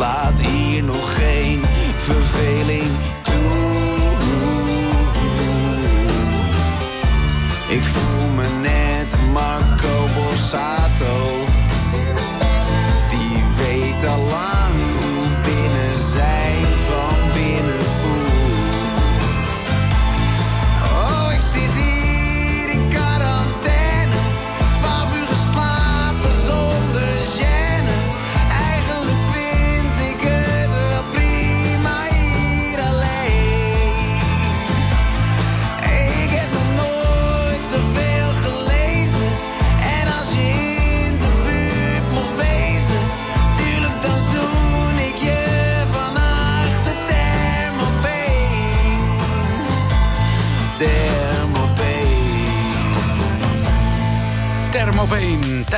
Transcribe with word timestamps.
Slaat 0.00 0.40
hier 0.40 0.82
nog 0.82 1.16
geen 1.16 1.60
verveling 1.96 2.79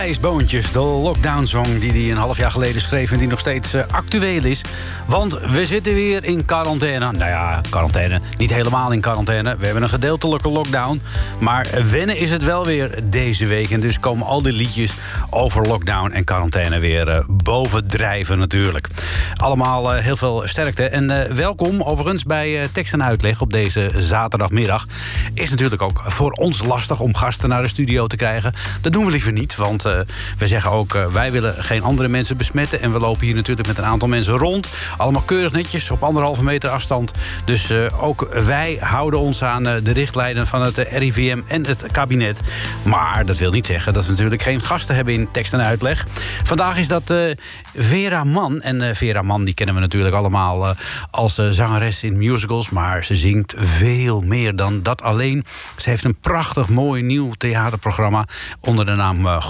Thijs 0.03 0.21
Boontjes, 0.21 0.73
de 0.73 0.79
lockdown-song 0.79 1.79
die 1.79 1.93
hij 1.93 2.11
een 2.11 2.17
half 2.17 2.37
jaar 2.37 2.51
geleden 2.51 2.81
schreef... 2.81 3.13
en 3.13 3.19
die 3.19 3.29
nog 3.29 3.39
steeds 3.39 3.75
eh, 3.75 3.83
actueel 3.91 4.45
is. 4.45 4.63
Want 5.07 5.39
we 5.41 5.67
zitten 5.67 5.95
weer 5.95 6.25
in 6.25 6.45
quarantaine. 6.45 7.13
Nou 7.13 7.31
ja, 7.31 7.61
quarantaine, 7.71 8.21
niet 8.39 8.53
helemaal 8.53 8.93
in 8.93 9.01
quarantaine. 9.01 9.57
We 9.57 9.65
hebben 9.65 9.83
een 9.83 9.89
gedeeltelijke 9.89 10.49
lockdown. 10.49 11.03
Maar 11.41 11.67
wennen 11.91 12.17
is 12.17 12.31
het 12.31 12.45
wel 12.45 12.67
weer 12.67 12.99
deze 13.05 13.47
week. 13.47 13.71
En 13.71 13.81
dus 13.81 14.01
komen 14.01 14.27
al 14.27 14.43
die 14.43 14.53
liedjes 14.53 14.93
over 15.31 15.67
lockdown 15.67 16.11
en 16.11 16.25
quarantaine 16.25 16.79
weer 16.79 17.09
eh, 17.09 17.25
bovendrijven 17.29 18.39
natuurlijk. 18.39 18.89
Allemaal 19.37 19.95
eh, 19.95 20.03
heel 20.03 20.17
veel 20.17 20.43
sterkte. 20.45 20.89
En 20.89 21.35
welkom 21.35 21.83
overigens 21.83 22.25
bij 22.25 22.69
Tekst 22.73 22.93
en 22.93 23.05
Uitleg 23.05 23.41
op 23.41 23.53
deze 23.53 23.91
zaterdagmiddag. 23.97 24.87
Is 25.35 25.51
natuurlijk 25.51 25.83
ook 25.83 26.03
voor 26.07 26.31
ons 26.31 26.63
lastig 26.63 27.01
om 27.01 27.15
gasten 27.15 27.49
naar 27.49 27.63
de 27.63 27.69
studio 27.69 28.07
te 28.07 28.17
krijgen. 28.17 28.53
Dat 28.81 28.93
doen 28.93 29.05
we 29.05 29.11
liever 29.11 29.33
niet, 29.33 29.57
want 29.57 29.92
we 30.39 30.47
zeggen 30.47 30.71
ook... 30.71 30.95
eh, 30.95 31.07
wij 31.07 31.33
willen 31.33 31.55
geen 31.65 31.83
andere 31.83 32.09
mensen 32.09 32.37
besmetten. 32.37 32.81
En 32.81 32.93
we 32.93 32.99
lopen 32.99 33.27
hier 33.27 33.35
natuurlijk 33.35 33.69
met 33.69 33.79
een 33.79 33.85
aantal 33.85 34.09
mensen 34.09 34.37
rond. 34.37 34.69
Allemaal 34.97 35.23
keurig 35.23 35.53
netjes, 35.53 35.91
op 35.91 36.03
anderhalve 36.03 36.45
meter 36.45 36.71
afstand. 36.71 37.13
Dus 37.45 37.71
eh, 37.71 38.05
ook 38.05 38.29
wij 38.45 38.77
houden 38.81 39.21
ons 39.21 39.43
aan 39.45 39.67
eh, 39.67 39.75
de 39.83 39.93
richtlijnen 39.93 40.47
van 40.47 40.63
het 40.63 40.79
eh, 40.79 40.99
RIVM 40.99 41.41
en 41.47 41.67
het 41.67 41.85
kabinet. 41.93 42.41
Maar 42.83 43.27
dat 43.27 43.39
wil 43.39 43.51
niet 43.51 43.67
zeggen 43.67 43.93
dat 43.93 44.05
we 44.05 44.11
natuurlijk 44.11 44.43
geen 44.43 44.61
gasten 44.63 44.95
hebben 44.95 45.15
in 45.15 45.29
tekst 45.31 45.53
en 45.53 45.65
uitleg. 45.65 46.07
Vandaag 46.45 46.77
is 46.77 46.89
dat 46.89 47.11
eh, 47.11 47.31
Vera 47.77 48.25
Mann. 48.25 48.61
En 48.61 48.81
eh, 48.83 48.95
Vera 48.95 49.23
Mann 49.23 49.45
die 49.45 49.55
kennen 49.55 49.75
we 49.75 49.81
natuurlijk 49.81 50.15
allemaal 50.15 50.67
eh, 50.69 50.77
als 51.11 51.39
eh, 51.39 51.47
zangeres 51.51 52.03
in 52.03 52.17
musicals. 52.19 52.71
Maar 52.71 53.05
ze 53.05 53.17
zingt 53.17 53.55
veel 53.57 54.21
meer 54.21 54.57
dan 54.57 54.83
dat 54.83 55.03
alleen. 55.03 55.45
Ze 55.77 55.91
heeft 55.91 56.05
een 56.05 56.17
prachtig 56.21 56.69
mooi 56.69 57.03
nieuw 57.03 57.33
theaterprogramma 57.39 58.25
onder 58.61 58.87
de 58.87 58.95
naam 58.95 59.27
eh, 59.27 59.43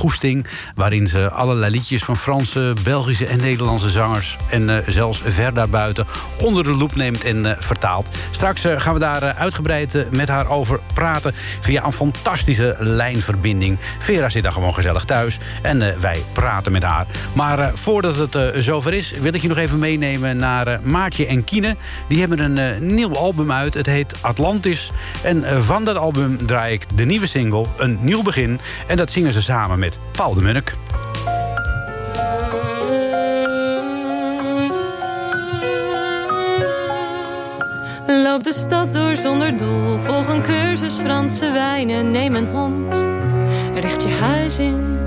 Waarin 0.75 1.06
ze 1.06 1.31
allerlei 1.31 1.72
liedjes 1.72 2.04
van 2.04 2.16
Franse, 2.16 2.75
Belgische 2.84 3.26
en 3.26 3.41
Nederlandse 3.41 3.91
zangers... 3.91 4.37
en 4.50 4.70
eh, 4.70 4.76
zelfs 4.87 5.22
ver 5.26 5.54
daarbuiten 5.54 6.06
onder 6.41 6.65
de 6.65 6.75
loep 6.75 6.94
neemt 6.94 7.25
en 7.25 7.47
eh, 7.47 7.56
vertaalt. 7.59 8.09
Straks 8.31 8.65
eh, 8.65 8.81
gaan 8.81 8.94
we 8.94 9.00
daar 9.00 9.34
uitgebreid 9.34 10.06
met 10.10 10.28
haar 10.28 10.48
over 10.48 10.81
praten... 10.94 11.32
via 11.60 11.84
een 11.84 11.92
fantastische 11.92 12.76
lijnverbinding. 12.78 13.78
Vera 13.98 14.28
zit 14.28 14.42
daar 14.42 14.53
gewoon 14.53 14.75
gezellig 14.75 15.04
thuis 15.04 15.38
en 15.62 16.00
wij 16.00 16.22
praten 16.32 16.72
met 16.72 16.82
haar. 16.82 17.06
Maar 17.32 17.71
voordat 17.75 18.16
het 18.16 18.54
zover 18.65 18.92
is, 18.92 19.10
wil 19.10 19.34
ik 19.34 19.42
je 19.42 19.48
nog 19.48 19.56
even 19.56 19.78
meenemen 19.78 20.37
naar 20.37 20.81
Maartje 20.82 21.26
en 21.26 21.44
Kine. 21.44 21.76
Die 22.09 22.21
hebben 22.21 22.38
een 22.38 22.94
nieuw 22.94 23.16
album 23.16 23.53
uit. 23.53 23.75
Het 23.75 23.87
heet 23.87 24.15
Atlantis. 24.21 24.91
En 25.22 25.65
van 25.65 25.84
dat 25.84 25.97
album 25.97 26.47
draai 26.47 26.72
ik 26.72 26.84
de 26.94 27.04
nieuwe 27.04 27.26
single, 27.26 27.66
Een 27.76 27.98
Nieuw 28.00 28.22
Begin. 28.22 28.60
En 28.87 28.97
dat 28.97 29.10
zingen 29.10 29.32
ze 29.32 29.42
samen 29.42 29.78
met 29.78 29.98
De. 30.22 30.62
Loop 38.07 38.42
de 38.42 38.53
stad 38.53 38.92
door 38.92 39.16
zonder 39.16 39.57
doel. 39.57 39.98
Volg 39.98 40.28
een 40.28 40.42
cursus 40.42 40.95
Franse 40.95 41.51
wijnen. 41.51 42.10
Neem 42.10 42.34
een 42.34 42.47
hond. 42.47 42.97
Richt 43.74 44.03
je 44.03 44.09
huis 44.09 44.59
in. 44.59 44.98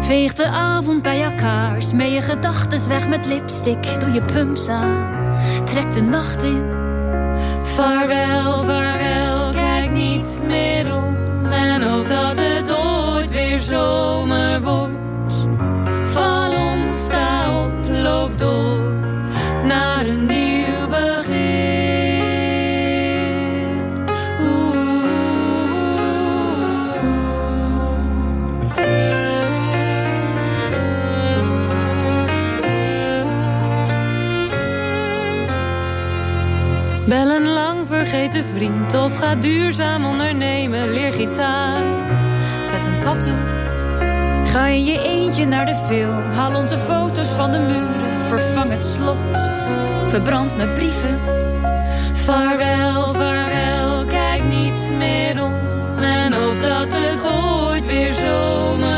Veeg 0.00 0.32
de 0.32 0.46
avond 0.46 1.02
bij 1.02 1.22
elkaar. 1.22 1.82
Smee 1.82 2.12
je 2.12 2.22
gedachtes 2.22 2.86
weg 2.86 3.08
met 3.08 3.26
lipstick. 3.26 4.00
Doe 4.00 4.10
je 4.10 4.22
pumps 4.22 4.68
aan. 4.68 5.08
Trek 5.64 5.92
de 5.92 6.02
nacht 6.02 6.42
in. 6.42 6.64
Vaarwel, 7.62 8.64
vaarwel. 8.64 9.50
Kijk 9.50 9.90
niet 9.90 10.38
meer 10.46 10.94
om. 10.94 11.25
En 11.76 11.82
hoop 11.82 12.08
dat 12.08 12.36
het 12.38 12.70
ooit 12.70 13.30
weer 13.30 13.58
zomer 13.58 14.62
wordt. 14.62 15.05
Lang 38.16 38.32
vergeten 38.32 38.44
vriend 38.44 38.94
of 38.94 39.18
ga 39.18 39.34
duurzaam 39.34 40.04
ondernemen. 40.04 40.92
Leer 40.92 41.12
gitaar, 41.12 41.82
zet 42.64 42.86
een 42.86 43.00
tattoo. 43.00 43.34
Ga 44.44 44.66
in 44.66 44.84
je 44.84 45.02
eentje 45.02 45.46
naar 45.46 45.66
de 45.66 45.74
film. 45.74 46.22
Haal 46.32 46.54
onze 46.54 46.78
foto's 46.78 47.28
van 47.28 47.52
de 47.52 47.58
muren. 47.58 48.26
Vervang 48.26 48.70
het 48.70 48.84
slot. 48.84 49.50
Verbrand 50.06 50.56
mijn 50.56 50.74
brieven. 50.74 51.18
Vaarwel, 52.12 53.14
vaarwel, 53.14 54.04
kijk 54.04 54.44
niet 54.44 54.90
meer 54.98 55.42
om. 55.42 55.54
En 56.00 56.32
hoop 56.32 56.60
dat 56.60 56.94
het 56.94 57.26
ooit 57.26 57.86
weer 57.86 58.12
zomer 58.12 58.95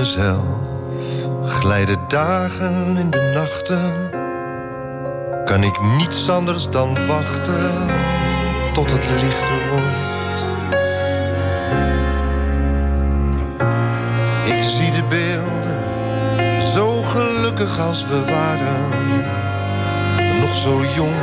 mezelf 0.00 0.44
glijden 1.44 1.98
dagen 2.08 2.96
in 2.96 3.10
de 3.10 3.32
nachten. 3.34 4.10
Kan 5.44 5.62
ik 5.62 5.80
niets 5.96 6.30
anders 6.30 6.68
dan 6.68 7.06
wachten 7.06 7.70
tot 8.74 8.90
het 8.90 9.06
lichter 9.22 9.68
wordt. 9.70 10.42
Ik 14.46 14.64
zie 14.64 14.90
de 14.90 15.04
beelden, 15.08 16.62
zo 16.62 17.02
gelukkig 17.02 17.78
als 17.78 18.06
we 18.06 18.24
waren. 18.24 18.88
Nog 20.40 20.54
zo 20.54 20.84
jong 20.94 21.16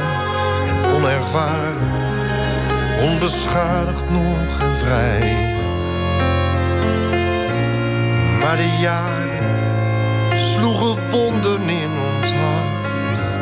en 0.68 0.96
onervaren, 0.96 1.78
onbeschadigd 3.02 4.10
nog 4.10 4.60
en 4.60 4.76
vrij. 4.76 5.57
Maar 8.48 8.58
de 8.58 8.78
jaren 8.80 9.58
sloegen 10.38 11.10
wonden 11.10 11.70
in 11.70 11.90
ons 12.16 12.32
hart. 12.32 13.40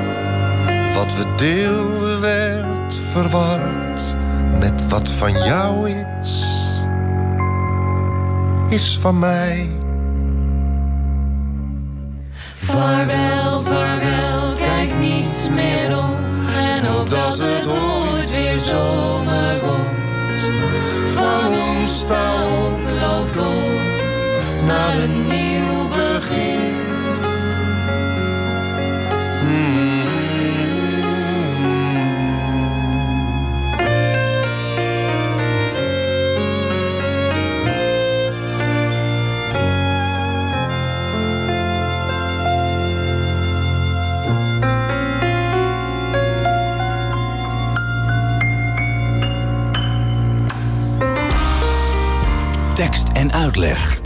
Wat 0.96 1.16
we 1.16 1.25
deelden 1.36 2.22
werd 2.22 2.96
verward 3.12 4.16
met 4.60 4.88
wat 4.88 5.10
van 5.10 5.31
jou 5.31 5.90
is, 5.90 6.46
is 8.69 8.98
van 9.02 9.19
mij. 9.19 9.69
Vaarwel, 12.54 13.62
vaarwel, 13.62 14.54
kijk 14.54 14.98
niet 15.00 15.50
meer 15.54 15.98
om. 15.98 16.16
En 16.57 16.86
hoop 16.86 17.10
dat 17.10 17.38
het 17.38 17.68
ooit 17.68 18.30
weer 18.30 18.57
zomer 18.60 19.60
wordt. 19.60 20.50
Van 21.13 21.54
ons 21.54 22.00
sta 22.00 22.44
op, 22.44 22.94
naar 24.65 24.97
een 24.97 25.27
nieuw 25.27 25.88
begin. 25.88 26.73
Tekst 52.75 53.07
en 53.13 53.33
uitleg. 53.33 54.05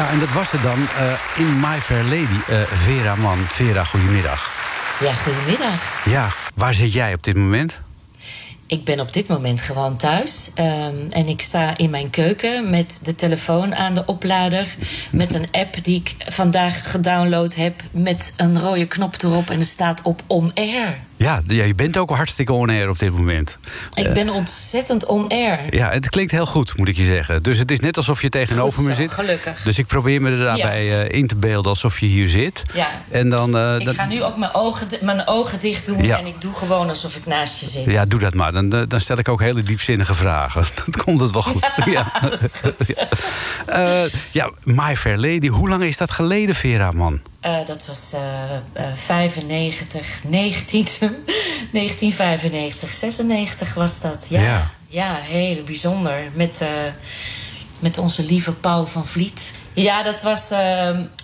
Ja, 0.00 0.10
en 0.10 0.18
dat 0.18 0.32
was 0.32 0.52
het 0.52 0.62
dan 0.62 0.78
eh, 0.78 1.12
in 1.38 1.60
My 1.60 1.78
Fair 1.80 2.02
Lady. 2.02 2.40
Eh, 2.48 2.60
Vera 2.62 3.14
Man. 3.14 3.38
Vera, 3.38 3.84
goedemiddag. 3.84 4.50
Ja, 5.00 5.12
goedemiddag. 5.12 6.04
Ja, 6.04 6.28
waar 6.54 6.74
zit 6.74 6.92
jij 6.92 7.14
op 7.14 7.22
dit 7.22 7.36
moment? 7.36 7.80
Ik 8.66 8.84
ben 8.84 9.00
op 9.00 9.12
dit 9.12 9.28
moment 9.28 9.60
gewoon 9.60 9.96
thuis. 9.96 10.50
ehm, 10.54 10.94
en 11.08 11.26
ik 11.26 11.40
sta 11.40 11.76
in 11.76 11.90
mijn 11.90 12.10
keuken 12.10 12.70
met 12.70 13.00
de 13.02 13.14
telefoon 13.14 13.74
aan 13.74 13.94
de 13.94 14.06
oplader. 14.06 14.66
Met 15.10 15.34
een 15.34 15.46
app 15.50 15.84
die 15.84 15.96
ik 15.96 16.14
vandaag 16.32 16.90
gedownload 16.90 17.54
heb. 17.54 17.82
Met 17.90 18.32
een 18.36 18.60
rode 18.60 18.86
knop 18.86 19.22
erop 19.22 19.50
en 19.50 19.58
er 19.58 19.64
staat 19.64 20.02
op 20.02 20.22
on 20.26 20.50
air. 20.54 20.98
Ja, 21.24 21.40
je 21.46 21.74
bent 21.74 21.96
ook 21.98 22.10
hartstikke 22.10 22.52
on-air 22.52 22.88
op 22.88 22.98
dit 22.98 23.12
moment. 23.12 23.58
Ik 23.94 24.12
ben 24.12 24.28
ontzettend 24.30 25.06
on 25.06 25.28
air. 25.28 25.58
Ja, 25.74 25.90
het 25.90 26.08
klinkt 26.08 26.32
heel 26.32 26.46
goed, 26.46 26.76
moet 26.76 26.88
ik 26.88 26.96
je 26.96 27.04
zeggen. 27.04 27.42
Dus 27.42 27.58
het 27.58 27.70
is 27.70 27.80
net 27.80 27.96
alsof 27.96 28.22
je 28.22 28.28
tegenover 28.28 28.82
me 28.82 28.94
zit. 28.94 29.10
gelukkig. 29.12 29.62
Dus 29.62 29.78
ik 29.78 29.86
probeer 29.86 30.22
me 30.22 30.30
er 30.30 30.38
daarbij 30.38 30.84
Ja. 30.84 31.02
eh, 31.02 31.18
in 31.18 31.26
te 31.26 31.36
beelden 31.36 31.70
alsof 31.70 31.98
je 32.00 32.06
hier 32.06 32.28
zit. 32.28 32.62
Ja. 32.74 32.86
En 33.08 33.28
dan, 33.28 33.56
eh, 33.56 33.78
Ik 33.78 33.88
ga 33.88 34.06
nu 34.06 34.22
ook 34.22 34.36
mijn 34.36 34.54
ogen, 34.54 34.86
mijn 35.00 35.26
ogen 35.26 35.60
dicht 35.60 35.86
doen. 35.86 36.02
Ja. 36.04 36.18
En 36.18 36.26
ik 36.26 36.40
doe 36.40 36.52
gewoon 36.54 36.88
alsof 36.88 37.16
ik 37.16 37.26
naast 37.26 37.60
je 37.60 37.66
zit. 37.66 37.84
Ja, 37.86 38.04
doe 38.06 38.20
dat 38.20 38.34
maar. 38.34 38.52
Dan, 38.52 38.72
eh, 38.72 38.82
dan 38.88 39.00
stel 39.00 39.18
ik 39.18 39.28
ook 39.28 39.40
hele 39.40 39.62
diepzinnige 39.62 40.14
vragen. 40.14 40.64
Dan 40.90 41.04
komt 41.04 41.20
het 41.20 41.30
wel 41.30 41.42
goed. 41.42 41.70
Ja, 41.84 42.12
goed. 42.22 42.94
Eh, 43.66 44.02
ja, 44.30 44.50
My 44.64 44.96
Fair 44.96 45.16
Lady. 45.18 45.48
Hoe 45.48 45.68
lang 45.68 45.82
is 45.82 45.96
dat 45.96 46.10
geleden, 46.10 46.54
Vera, 46.54 46.90
man? 46.90 47.20
Eh, 47.40 47.66
dat 47.66 47.86
was 47.86 48.12
eh, 48.12 48.54
eh, 48.72 48.94
95, 48.94 50.20
19, 50.24 50.86
1995, 51.72 52.92
96 52.92 53.74
was 53.74 54.00
dat. 54.00 54.26
Ja, 54.28 54.40
Ja. 54.42 54.70
ja. 54.88 55.14
heel 55.22 55.62
bijzonder. 55.62 56.22
Met, 56.32 56.60
eh, 56.60 56.68
met 57.78 57.98
onze 57.98 58.24
lieve 58.24 58.52
Paul 58.52 58.86
van 58.86 59.06
Vliet. 59.06 59.52
Ja, 59.72 60.02
dat 60.02 60.22
was 60.22 60.50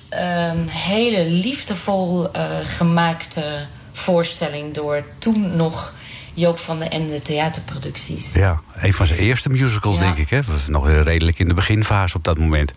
een 0.08 0.68
hele 0.68 1.30
liefdevol 1.30 2.32
eh, 2.32 2.44
gemaakte 2.62 3.66
voorstelling... 3.92 4.75
door 4.75 5.04
toen 5.18 5.56
nog 5.56 5.94
Joop 6.35 6.58
van 6.58 6.78
den 6.78 6.90
Ende 6.90 7.20
theaterproducties. 7.23 8.32
Ja, 8.35 8.61
een 8.75 8.92
van 8.92 9.06
zijn 9.06 9.18
eerste 9.18 9.49
musicals, 9.49 9.96
Ja. 9.96 10.02
denk 10.02 10.16
ik. 10.16 10.30
Hè? 10.30 10.37
Dat 10.37 10.46
was 10.46 10.68
nog 10.68 10.88
redelijk 10.88 11.38
in 11.38 11.49
de 11.49 11.54
beginfase 11.54 12.16
op 12.16 12.25
dat 12.25 12.38
moment. 12.38 12.73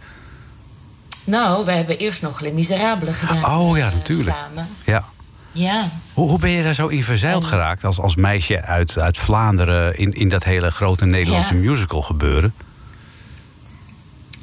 Nou, 1.30 1.66
wij 1.66 1.76
hebben 1.76 1.98
eerst 1.98 2.22
nog 2.22 2.40
Les 2.40 2.52
Miserables 2.52 3.18
gedaan. 3.18 3.60
Oh 3.60 3.78
ja, 3.78 3.88
eh, 3.88 3.94
natuurlijk. 3.94 4.38
Samen. 4.38 4.68
Ja. 4.86 5.04
Ja. 5.52 5.90
Hoe, 6.14 6.30
hoe 6.30 6.40
ben 6.40 6.50
je 6.50 6.64
daar 6.64 6.74
zo 6.74 6.88
in 6.88 7.04
verzeild 7.04 7.44
geraakt 7.44 7.84
als, 7.84 8.00
als 8.00 8.16
meisje 8.16 8.62
uit, 8.62 8.98
uit 8.98 9.18
Vlaanderen... 9.18 9.98
In, 9.98 10.14
in 10.14 10.30
dat 10.30 10.44
hele 10.44 10.72
grote 10.72 11.06
Nederlandse 11.06 11.54
Ja. 11.54 11.60
musical 11.60 12.02
gebeuren? 12.02 12.54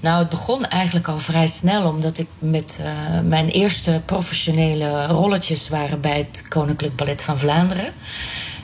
Nou, 0.00 0.18
het 0.18 0.28
begon 0.28 0.66
eigenlijk 0.66 1.08
al 1.08 1.18
vrij 1.18 1.46
snel, 1.46 1.88
omdat 1.88 2.18
ik 2.18 2.26
met 2.38 2.80
eh, 2.82 3.20
mijn 3.20 3.48
eerste 3.48 4.02
professionele 4.04 5.06
rolletjes 5.06 5.68
waren 5.68 6.00
bij 6.00 6.16
het 6.18 6.46
Koninklijk 6.48 6.96
Ballet 6.96 7.22
van 7.22 7.38
Vlaanderen. 7.38 7.92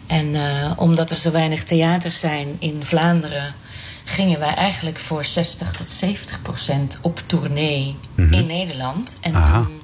En 0.06 0.34
eh, 0.34 0.70
omdat 0.76 1.10
er 1.10 1.16
zo 1.16 1.30
weinig 1.30 1.64
theaters 1.64 2.20
zijn 2.20 2.46
in 2.58 2.84
Vlaanderen, 2.84 3.54
gingen 4.04 4.38
wij 4.38 4.54
eigenlijk 4.54 4.99
voor 4.99 5.25
60 5.25 5.73
tot 5.73 5.90
70 5.90 6.42
procent 6.42 6.99
op 7.00 7.23
tournee 7.26 7.97
in 8.14 8.47
Nederland. 8.47 9.18
En 9.21 9.35
Aha. 9.35 9.62
toen 9.62 9.82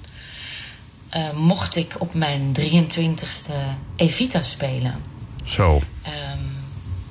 eh, 1.09 1.31
mocht 1.35 1.77
ik 1.77 1.95
op 1.99 2.15
mijn 2.15 2.57
23ste 2.61 3.53
Evita 3.97 4.43
spelen. 4.43 4.95
Zo. 5.45 5.81
Ehm, 6.03 6.39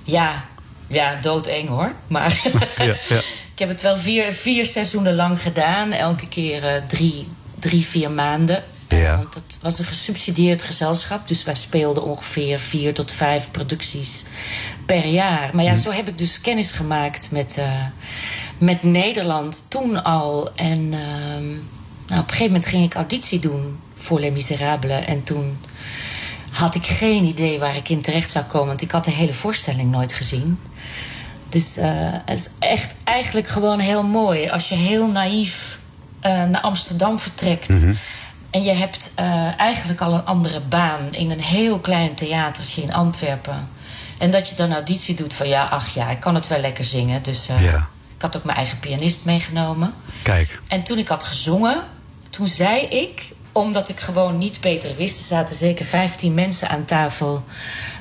ja, 0.03 0.45
ja, 0.87 1.15
doodeng 1.15 1.67
hoor. 1.67 1.93
Maar 2.07 2.41
Ja, 2.77 2.83
ja. 2.83 2.95
ik 3.53 3.59
heb 3.59 3.69
het 3.69 3.81
wel 3.81 3.97
vier, 3.97 4.33
vier 4.33 4.65
seizoenen 4.65 5.15
lang 5.15 5.41
gedaan. 5.41 5.91
Elke 5.91 6.27
keer 6.27 6.63
eh, 6.63 6.81
drie, 6.87 7.27
drie, 7.59 7.85
vier 7.85 8.11
maanden. 8.11 8.63
Eh, 8.87 9.01
Ja. 9.01 9.17
Want 9.17 9.33
het 9.33 9.59
was 9.61 9.79
een 9.79 9.85
gesubsidieerd 9.85 10.63
gezelschap. 10.63 11.27
Dus 11.27 11.43
wij 11.43 11.55
speelden 11.55 12.03
ongeveer 12.03 12.59
vier 12.59 12.93
tot 12.93 13.11
vijf 13.11 13.51
producties 13.51 14.23
per 14.85 15.05
jaar. 15.05 15.49
Maar 15.53 15.63
ja, 15.63 15.71
Hm. 15.73 15.77
zo 15.81 15.91
heb 15.91 16.07
ik 16.07 16.17
dus 16.17 16.41
kennis 16.41 16.71
gemaakt 16.71 17.31
met, 17.31 17.55
eh, 17.57 17.71
met 18.57 18.83
Nederland 18.83 19.65
toen 19.69 20.03
al. 20.03 20.49
En 20.55 20.77
ehm, 20.93 21.47
nou, 22.07 22.21
op 22.21 22.27
een 22.27 22.29
gegeven 22.29 22.45
moment 22.45 22.65
ging 22.65 22.83
ik 22.83 22.93
auditie 22.93 23.39
doen 23.39 23.79
voor 23.97 24.19
Les 24.19 24.31
Miserables. 24.31 25.05
En 25.05 25.23
toen 25.23 25.57
had 26.51 26.75
ik 26.75 26.85
geen 26.85 27.23
idee 27.23 27.59
waar 27.59 27.75
ik 27.75 27.89
in 27.89 28.01
terecht 28.01 28.29
zou 28.31 28.45
komen. 28.45 28.67
Want 28.67 28.81
ik 28.81 28.91
had 28.91 29.05
de 29.05 29.11
hele 29.11 29.33
voorstelling 29.33 29.91
nooit 29.91 30.13
gezien. 30.13 30.59
Dus 31.49 31.77
eh, 31.77 31.87
het 32.25 32.39
is 32.39 32.49
echt 32.59 32.95
eigenlijk 33.03 33.47
gewoon 33.47 33.79
heel 33.79 34.03
mooi. 34.03 34.49
Als 34.49 34.69
je 34.69 34.75
heel 34.75 35.07
naïef 35.07 35.79
eh, 36.19 36.31
naar 36.31 36.61
Amsterdam 36.61 37.19
vertrekt. 37.19 37.69
En 38.49 38.63
je 38.63 38.73
hebt 38.73 39.11
eh, 39.15 39.59
eigenlijk 39.59 40.01
al 40.01 40.13
een 40.13 40.25
andere 40.25 40.59
baan 40.59 41.13
in 41.13 41.31
een 41.31 41.41
heel 41.41 41.79
klein 41.79 42.13
theatertje 42.15 42.81
in 42.81 42.93
Antwerpen. 42.93 43.69
En 44.17 44.31
dat 44.31 44.49
je 44.49 44.55
dan 44.55 44.73
auditie 44.73 45.15
doet 45.15 45.33
van 45.33 45.47
ja, 45.47 45.65
ach 45.65 45.93
ja, 45.93 46.09
ik 46.09 46.19
kan 46.19 46.35
het 46.35 46.47
wel 46.47 46.59
lekker 46.59 46.83
zingen. 46.83 47.23
Dus 47.23 47.47
eh, 47.47 47.61
Ja. 47.63 47.87
ik 48.15 48.21
had 48.21 48.37
ook 48.37 48.43
mijn 48.43 48.57
eigen 48.57 48.79
pianist 48.79 49.25
meegenomen. 49.25 49.93
Kijk. 50.21 50.61
En 50.67 50.83
toen 50.83 50.97
ik 50.97 51.07
had 51.07 51.23
gezongen, 51.23 51.83
toen 52.29 52.47
zei 52.47 52.81
ik, 52.81 53.31
omdat 53.51 53.89
ik 53.89 53.99
gewoon 53.99 54.37
niet 54.37 54.61
beter 54.61 54.95
wist, 54.95 55.19
er 55.19 55.25
zaten 55.25 55.55
zeker 55.55 55.85
15 55.85 56.33
mensen 56.33 56.69
aan 56.69 56.85
tafel. 56.85 57.43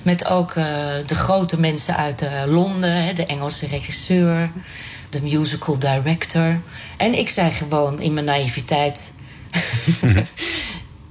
Met 0.02 0.26
ook 0.26 0.50
eh, 0.50 0.64
de 1.06 1.14
grote 1.14 1.60
mensen 1.60 1.96
uit 1.96 2.24
Londen, 2.46 3.04
hè, 3.04 3.12
de 3.12 3.24
Engelse 3.26 3.66
regisseur, 3.66 4.50
de 5.10 5.22
musical 5.22 5.78
director. 5.78 6.60
En 6.96 7.18
ik 7.18 7.28
zei 7.28 7.50
gewoon 7.50 8.00
in 8.00 8.14
mijn 8.14 8.26
naïviteit. 8.26 9.14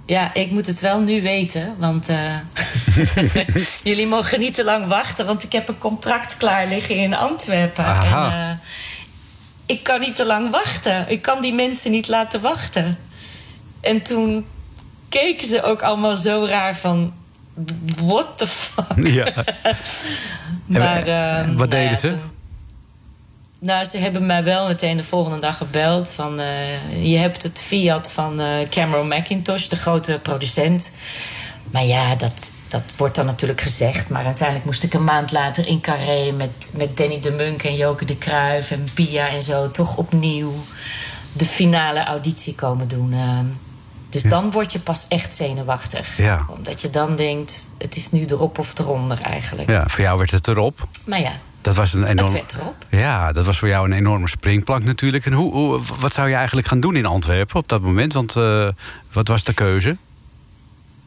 Ja, 0.08 0.34
ik 0.34 0.52
moet 0.52 0.66
het 0.66 0.80
wel 0.80 1.00
nu 1.00 1.22
weten, 1.22 1.76
want 1.78 2.10
eh, 2.10 2.36
jullie 3.84 4.08
mogen 4.08 4.40
niet 4.40 4.54
te 4.54 4.64
lang 4.64 4.88
wachten, 4.88 5.26
want 5.26 5.44
ik 5.44 5.52
heb 5.52 5.68
een 5.68 5.78
contract 5.78 6.38
klaar 6.38 6.68
liggen 6.68 6.96
in 6.96 7.14
Antwerpen. 7.16 7.86
Aha. 7.86 8.26
En, 8.26 8.32
eh, 8.32 8.58
ik 9.66 9.84
kan 9.84 10.00
niet 10.00 10.16
te 10.16 10.26
lang 10.26 10.52
wachten. 10.52 11.06
Ik 11.10 11.22
kan 11.22 11.42
die 11.42 11.54
mensen 11.54 11.92
niet 11.92 12.08
laten 12.08 12.42
wachten. 12.42 12.98
En 13.82 14.02
toen 14.02 14.46
keken 15.10 15.48
ze 15.48 15.64
ook 15.64 15.82
allemaal 15.82 16.18
zo 16.18 16.46
raar 16.50 16.76
van... 16.76 17.14
What 18.04 18.38
the 18.38 18.48
fuck? 18.48 19.08
Ja. 19.08 19.34
Maar, 20.66 21.08
ehm, 21.08 21.56
wat 21.56 21.70
nou 21.70 21.82
ja, 21.82 21.88
deden 21.90 21.98
ze? 21.98 22.08
toen- 22.08 22.22
nou, 23.60 23.86
ze 23.86 23.98
hebben 23.98 24.26
mij 24.26 24.44
wel 24.44 24.68
meteen 24.68 24.98
de 24.98 25.04
volgende 25.04 25.40
dag 25.40 25.58
gebeld. 25.58 26.12
Van, 26.12 26.40
eh, 26.40 27.04
je 27.12 27.18
hebt 27.18 27.44
het 27.44 27.62
Fiat 27.62 28.12
van 28.12 28.40
eh, 28.40 28.70
Cameron 28.70 29.08
McIntosh, 29.08 29.68
de 29.68 29.76
grote 29.76 30.20
producent. 30.22 30.92
Maar 31.72 31.86
ja, 31.86 32.16
dat, 32.16 32.50
dat 32.68 32.94
wordt 32.98 33.16
dan 33.16 33.26
natuurlijk 33.26 33.62
gezegd. 33.62 34.10
Maar 34.10 34.26
uiteindelijk 34.26 34.66
moest 34.66 34.84
ik 34.84 34.94
een 34.94 35.04
maand 35.04 35.32
later 35.32 35.68
in 35.68 35.82
Carré... 35.82 36.32
met, 36.32 36.74
met 36.78 36.98
Danny 36.98 37.20
de 37.20 37.32
Munk 37.32 37.64
en 37.64 37.76
Joke 37.76 38.06
de 38.06 38.18
Kruijf 38.18 38.72
en 38.72 38.84
Pia 38.94 39.28
en 39.28 39.44
zo... 39.44 39.72
toch 39.72 39.98
opnieuw 39.98 40.54
de 41.34 41.46
finale 41.46 42.04
auditie 42.04 42.56
komen 42.56 42.88
doen. 42.88 43.14
eh. 43.14 43.40
dus 44.10 44.24
dan 44.24 44.52
word 44.52 44.72
je 44.72 44.80
pas 44.80 45.06
echt 45.08 45.34
zenuwachtig. 45.34 46.18
Ja. 46.18 46.46
Omdat 46.50 46.82
je 46.82 46.90
dan 46.90 47.16
denkt, 47.16 47.68
het 47.78 47.96
is 47.96 48.12
nu 48.12 48.26
erop 48.26 48.60
of 48.60 48.80
eronder 48.80 49.22
eigenlijk. 49.22 49.70
Ja, 49.70 49.84
voor 49.88 50.02
jou 50.04 50.18
werd 50.18 50.32
het 50.32 50.48
erop. 50.48 50.88
Maar 51.06 51.20
ja, 51.22 51.32
Dat 51.66 51.76
was 51.76 51.94
een 51.94 52.06
enorm. 52.06 52.40
Ja, 52.90 53.32
dat 53.32 53.46
was 53.46 53.58
voor 53.60 53.68
jou 53.68 53.86
een 53.86 53.98
enorme 53.98 54.28
springplank 54.28 54.84
natuurlijk. 54.84 55.26
En 55.26 55.34
hoe, 55.34 55.52
hoe, 55.54 55.82
wat 56.00 56.14
zou 56.14 56.30
je 56.30 56.36
eigenlijk 56.36 56.68
gaan 56.68 56.80
doen 56.80 56.96
in 56.96 57.06
Antwerpen 57.06 57.56
op 57.56 57.70
dat 57.70 57.82
moment? 57.82 58.14
Want 58.14 58.36
eh, 58.36 58.68
wat 59.12 59.28
was 59.28 59.44
de 59.44 59.54
keuze? 59.54 59.98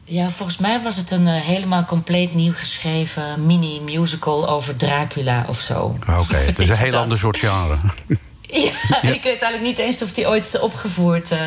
Ja, 0.05 0.31
volgens 0.31 0.59
mij 0.59 0.81
was 0.83 0.97
het 0.97 1.11
een 1.11 1.27
eh, 1.27 1.41
helemaal 1.41 1.85
compleet 1.85 2.35
nieuw 2.35 2.53
geschreven 2.53 3.47
mini-musical 3.47 4.49
over 4.49 4.77
Dracula 4.77 5.45
of 5.49 5.61
zo. 5.61 5.99
Oké, 6.19 6.37
het 6.51 6.59
is 6.59 6.69
een 6.69 6.77
heel 6.77 6.97
ander 6.97 7.19
soort 7.19 7.39
genre. 7.39 7.77
Ja, 8.51 9.03
ik 9.03 9.23
weet 9.23 9.25
eigenlijk 9.25 9.63
niet 9.63 9.79
eens 9.79 10.03
of 10.03 10.13
die 10.13 10.29
ooit 10.29 10.47
is 10.47 10.59
opgevoerd. 10.61 11.31
eh, 11.31 11.39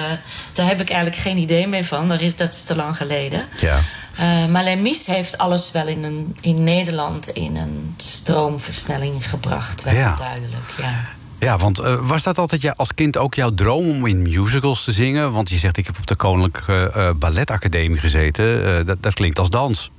daar 0.53 0.65
heb 0.65 0.81
ik 0.81 0.89
eigenlijk 0.89 1.21
geen 1.21 1.37
idee 1.37 1.67
meer 1.67 1.83
van. 1.83 2.07
Dat 2.07 2.21
is, 2.21 2.35
dat 2.35 2.53
is 2.53 2.63
te 2.63 2.75
lang 2.75 2.97
geleden. 2.97 3.45
Ja. 3.59 3.79
Eh, 4.17 4.45
maar 4.45 4.63
heeft 5.05 5.37
alles 5.37 5.71
wel 5.71 5.87
in, 5.87 6.03
een, 6.03 6.35
in 6.41 6.63
Nederland 6.63 7.27
in 7.27 7.55
een 7.55 7.93
stroomversnelling 7.97 9.29
gebracht. 9.29 9.83
Wel 9.83 9.93
Ja. 9.93 10.15
duidelijk, 10.15 10.73
ja. 10.77 11.05
Ja, 11.39 11.57
want 11.57 11.79
eh, 11.79 11.95
was 12.01 12.23
dat 12.23 12.37
altijd 12.37 12.61
ja, 12.61 12.73
als 12.77 12.93
kind 12.93 13.17
ook 13.17 13.35
jouw 13.35 13.53
droom 13.53 13.89
om 13.89 14.05
in 14.05 14.21
musicals 14.21 14.83
te 14.83 14.91
zingen? 14.91 15.31
Want 15.31 15.49
je 15.49 15.57
zegt, 15.57 15.77
ik 15.77 15.85
heb 15.85 15.97
op 15.97 16.07
de 16.07 16.15
Koninklijke 16.15 16.91
eh, 16.91 17.09
Balletacademie 17.15 17.97
gezeten. 17.99 18.65
Eh, 18.79 18.85
dat, 18.85 19.03
dat 19.03 19.13
klinkt 19.13 19.39
als 19.39 19.49
dans. 19.49 19.91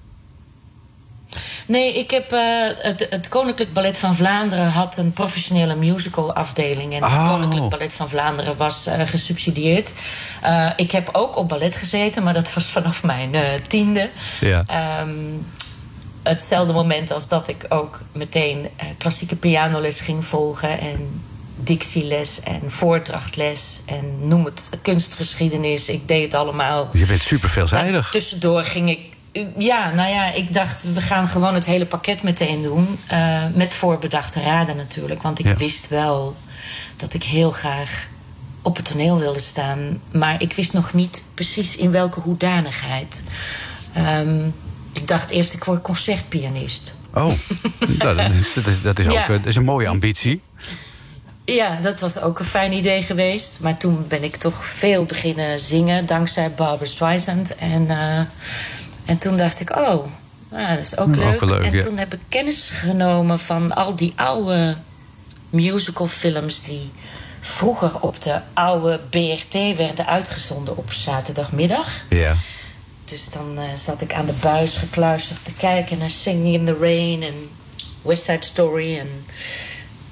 Nee, 1.66 1.98
ik 1.98 2.10
heb, 2.10 2.32
eh, 2.32 2.40
het, 2.78 3.06
het 3.10 3.28
Koninklijk 3.28 3.72
Ballet 3.72 3.98
van 3.98 4.14
Vlaanderen 4.14 4.70
had 4.70 4.96
een 4.96 5.12
professionele 5.12 5.74
musical 5.74 6.34
afdeling. 6.34 6.94
En 6.94 7.02
het 7.02 7.12
Oh. 7.12 7.28
Koninklijk 7.28 7.68
Ballet 7.68 7.92
van 7.92 8.08
Vlaanderen 8.08 8.56
was 8.56 8.86
eh, 8.86 9.06
gesubsidieerd. 9.06 9.92
Eh, 10.42 10.70
ik 10.76 10.90
heb 10.90 11.08
ook 11.12 11.36
op 11.36 11.48
ballet 11.48 11.76
gezeten, 11.76 12.22
maar 12.22 12.34
dat 12.34 12.54
was 12.54 12.68
vanaf 12.68 13.02
mijn 13.02 13.30
tiende. 13.68 14.10
Ja. 14.40 14.64
Ehm, 14.66 15.10
hetzelfde 16.22 16.72
moment 16.72 17.12
als 17.12 17.28
dat 17.28 17.48
ik 17.48 17.66
ook 17.68 18.00
meteen 18.12 18.68
klassieke 18.98 19.36
pianoles 19.36 20.00
ging 20.00 20.24
volgen. 20.24 20.80
En 20.80 21.22
dictieles 21.56 22.40
en 22.40 22.60
voordrachtles. 22.66 23.82
En 23.86 24.28
noem 24.28 24.44
het 24.44 24.70
kunstgeschiedenis. 24.82 25.88
Ik 25.88 26.08
deed 26.08 26.22
het 26.22 26.34
allemaal. 26.34 26.88
Je 26.92 27.06
bent 27.06 27.22
super 27.22 27.50
veelzijdig. 27.50 28.10
Tussendoor 28.10 28.64
ging 28.64 28.90
ik. 28.90 29.00
Ja, 29.58 29.90
nou 29.94 30.10
ja, 30.10 30.32
ik 30.32 30.52
dacht, 30.52 30.92
we 30.94 31.00
gaan 31.00 31.28
gewoon 31.28 31.54
het 31.54 31.64
hele 31.64 31.86
pakket 31.86 32.22
meteen 32.22 32.62
doen. 32.62 32.98
eh, 33.06 33.42
met 33.54 33.74
voorbedachte 33.74 34.40
raden 34.42 34.76
natuurlijk. 34.76 35.22
Want 35.22 35.38
ik 35.38 35.46
Ja. 35.46 35.56
wist 35.56 35.88
wel 35.88 36.36
dat 36.96 37.14
ik 37.14 37.22
heel 37.22 37.50
graag 37.50 38.06
op 38.62 38.76
het 38.76 38.84
toneel 38.84 39.18
wilde 39.18 39.40
staan. 39.40 40.00
Maar 40.12 40.42
ik 40.42 40.52
wist 40.52 40.72
nog 40.72 40.92
niet 40.92 41.24
precies 41.34 41.76
in 41.76 41.90
welke 41.90 42.20
hoedanigheid. 42.20 43.22
Ehm, 43.92 44.46
ik 44.92 45.08
dacht 45.08 45.30
eerst, 45.30 45.52
ik 45.52 45.64
word 45.64 45.82
concertpianist. 45.82 46.94
Oh, 47.14 47.32
dat, 47.98 48.18
is, 48.32 48.54
dat 48.54 48.66
is, 48.66 48.82
dat 48.82 48.98
is 48.98 49.06
ook 49.06 49.12
Ja. 49.12 49.26
dat 49.28 49.46
is 49.46 49.56
een 49.56 49.64
mooie 49.64 49.88
ambitie. 49.88 50.40
Ja, 51.44 51.76
dat 51.80 52.00
was 52.00 52.20
ook 52.20 52.38
een 52.38 52.44
fijn 52.44 52.72
idee 52.72 53.02
geweest. 53.02 53.58
Maar 53.60 53.76
toen 53.78 54.04
ben 54.08 54.22
ik 54.24 54.36
toch 54.36 54.64
veel 54.66 55.04
beginnen 55.04 55.60
zingen, 55.60 56.06
dankzij 56.06 56.50
Barbara 56.50 56.90
Streisand. 56.90 57.54
En, 57.56 57.90
eh, 57.90 58.20
en 59.04 59.18
toen 59.18 59.36
dacht 59.36 59.60
ik, 59.60 59.76
oh, 59.76 60.06
nou, 60.50 60.68
dat 60.68 60.84
is 60.84 60.96
ook 60.96 61.16
leuk. 61.16 61.40
en 61.40 61.72
ja. 61.72 61.82
toen 61.82 61.98
heb 61.98 62.14
ik 62.14 62.20
kennis 62.28 62.70
genomen 62.72 63.38
van 63.38 63.72
al 63.72 63.96
die 63.96 64.12
oude 64.16 64.76
musicalfilms... 65.50 66.62
die 66.62 66.90
vroeger 67.40 68.00
op 68.00 68.22
de 68.22 68.40
oude 68.52 69.00
BRT 69.10 69.76
werden 69.76 70.06
uitgezonden 70.06 70.76
op 70.76 70.92
zaterdagmiddag. 70.92 71.88
Ja. 72.08 72.34
Dus 73.04 73.30
dan 73.30 73.58
eh, 73.58 73.64
zat 73.74 74.00
ik 74.00 74.12
aan 74.12 74.26
de 74.26 74.34
buis 74.40 74.76
gekluisterd 74.76 75.44
te 75.44 75.52
kijken 75.52 75.98
naar 75.98 76.10
Singing 76.10 76.54
in 76.54 76.64
the 76.64 76.76
Rain 76.80 77.22
en 77.22 77.34
West 78.02 78.22
Side 78.22 78.44
Story. 78.44 78.98
En, 78.98 79.24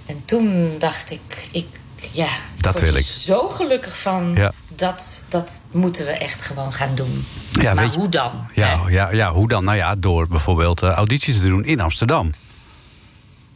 en 0.07 0.23
toen 0.25 0.75
dacht 0.79 1.11
ik, 1.11 1.49
ik 1.53 1.67
ja, 2.13 2.27
ik 2.57 2.63
Dat 2.63 2.73
word 2.73 2.85
wil 2.85 2.95
er 2.95 3.01
ik. 3.01 3.07
zo 3.07 3.49
gelukkig 3.49 3.99
van. 3.99 4.33
Ja. 4.35 4.53
Dat, 4.81 5.23
dat 5.29 5.61
moeten 5.71 6.05
we 6.07 6.11
echt 6.11 6.43
gewoon 6.43 6.73
gaan 6.73 6.95
doen. 6.95 7.25
Ja, 7.53 7.75
maar 7.75 7.85
weet 7.85 7.95
hoe 7.95 8.09
dan? 8.09 8.33
Ja, 8.55 8.83
hè? 8.85 8.91
ja, 8.91 9.11
ja, 9.13 9.33
hoe 9.33 9.49
dan? 9.49 9.65
Nou 9.65 9.77
ja, 9.77 9.95
door 9.95 10.29
bijvoorbeeld 10.29 10.83
eh, 10.83 10.91
audities 10.91 11.41
te 11.41 11.49
doen 11.49 11.65
in 11.65 11.81
Amsterdam. 11.81 12.31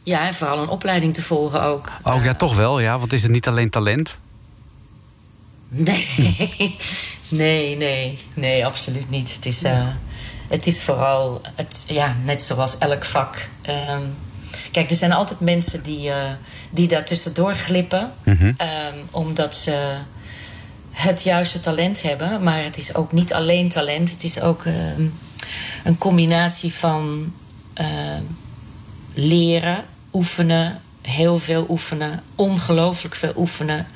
Ja, 0.03 0.27
en 0.27 0.35
vooral 0.35 0.63
een 0.63 0.69
opleiding 0.69 1.15
te 1.15 1.23
volgen 1.23 1.63
ook. 1.63 1.89
Oh 2.03 2.25
ja, 2.25 2.35
toch 2.35 2.57
wel, 2.57 2.81
ja. 2.81 2.99
Want 2.99 3.13
is 3.13 3.23
het 3.23 3.31
niet 3.31 3.49
alleen 3.49 3.71
talent? 3.71 4.19
Nee, 5.69 6.09
nee, 7.29 7.77
nee, 7.77 8.19
nee, 8.35 8.67
absoluut 8.67 9.11
niet. 9.11 9.35
Het 9.35 9.47
is, 9.47 9.63
eh, 9.63 9.87
het 10.49 10.67
is 10.67 10.83
vooral, 10.83 11.41
het, 11.55 11.85
ja, 11.87 12.17
net 12.25 12.43
zoals 12.43 12.79
elk 12.79 13.05
vak. 13.05 13.49
Ehm, 13.63 14.03
kijk, 14.73 14.91
er 14.91 14.97
zijn 14.97 15.13
altijd 15.13 15.41
mensen 15.41 15.83
die, 15.83 16.11
eh, 16.11 16.31
die 16.71 16.89
daar 16.89 17.05
tussendoor 17.05 17.55
glippen, 17.55 18.13
Mhm. 18.25 18.53
ehm, 18.57 18.95
omdat 19.11 19.55
ze 19.55 19.97
het 20.95 21.23
juiste 21.23 21.61
talent 21.61 22.03
hebben. 22.03 22.43
Maar 22.43 22.63
het 22.65 22.79
is 22.79 22.95
ook 22.95 23.13
niet 23.13 23.33
alleen 23.33 23.69
talent, 23.69 24.11
het 24.11 24.25
is 24.25 24.41
ook 24.41 24.65
ehm, 24.65 25.07
een 25.85 25.99
combinatie 25.99 26.75
van 26.75 27.33
ehm, 27.75 28.23
leren, 29.15 29.85
oefenen, 30.13 30.81
heel 31.03 31.39
veel 31.39 31.67
oefenen, 31.69 32.23
ongelooflijk 32.35 33.15
veel 33.15 33.33
oefenen. 33.37 33.87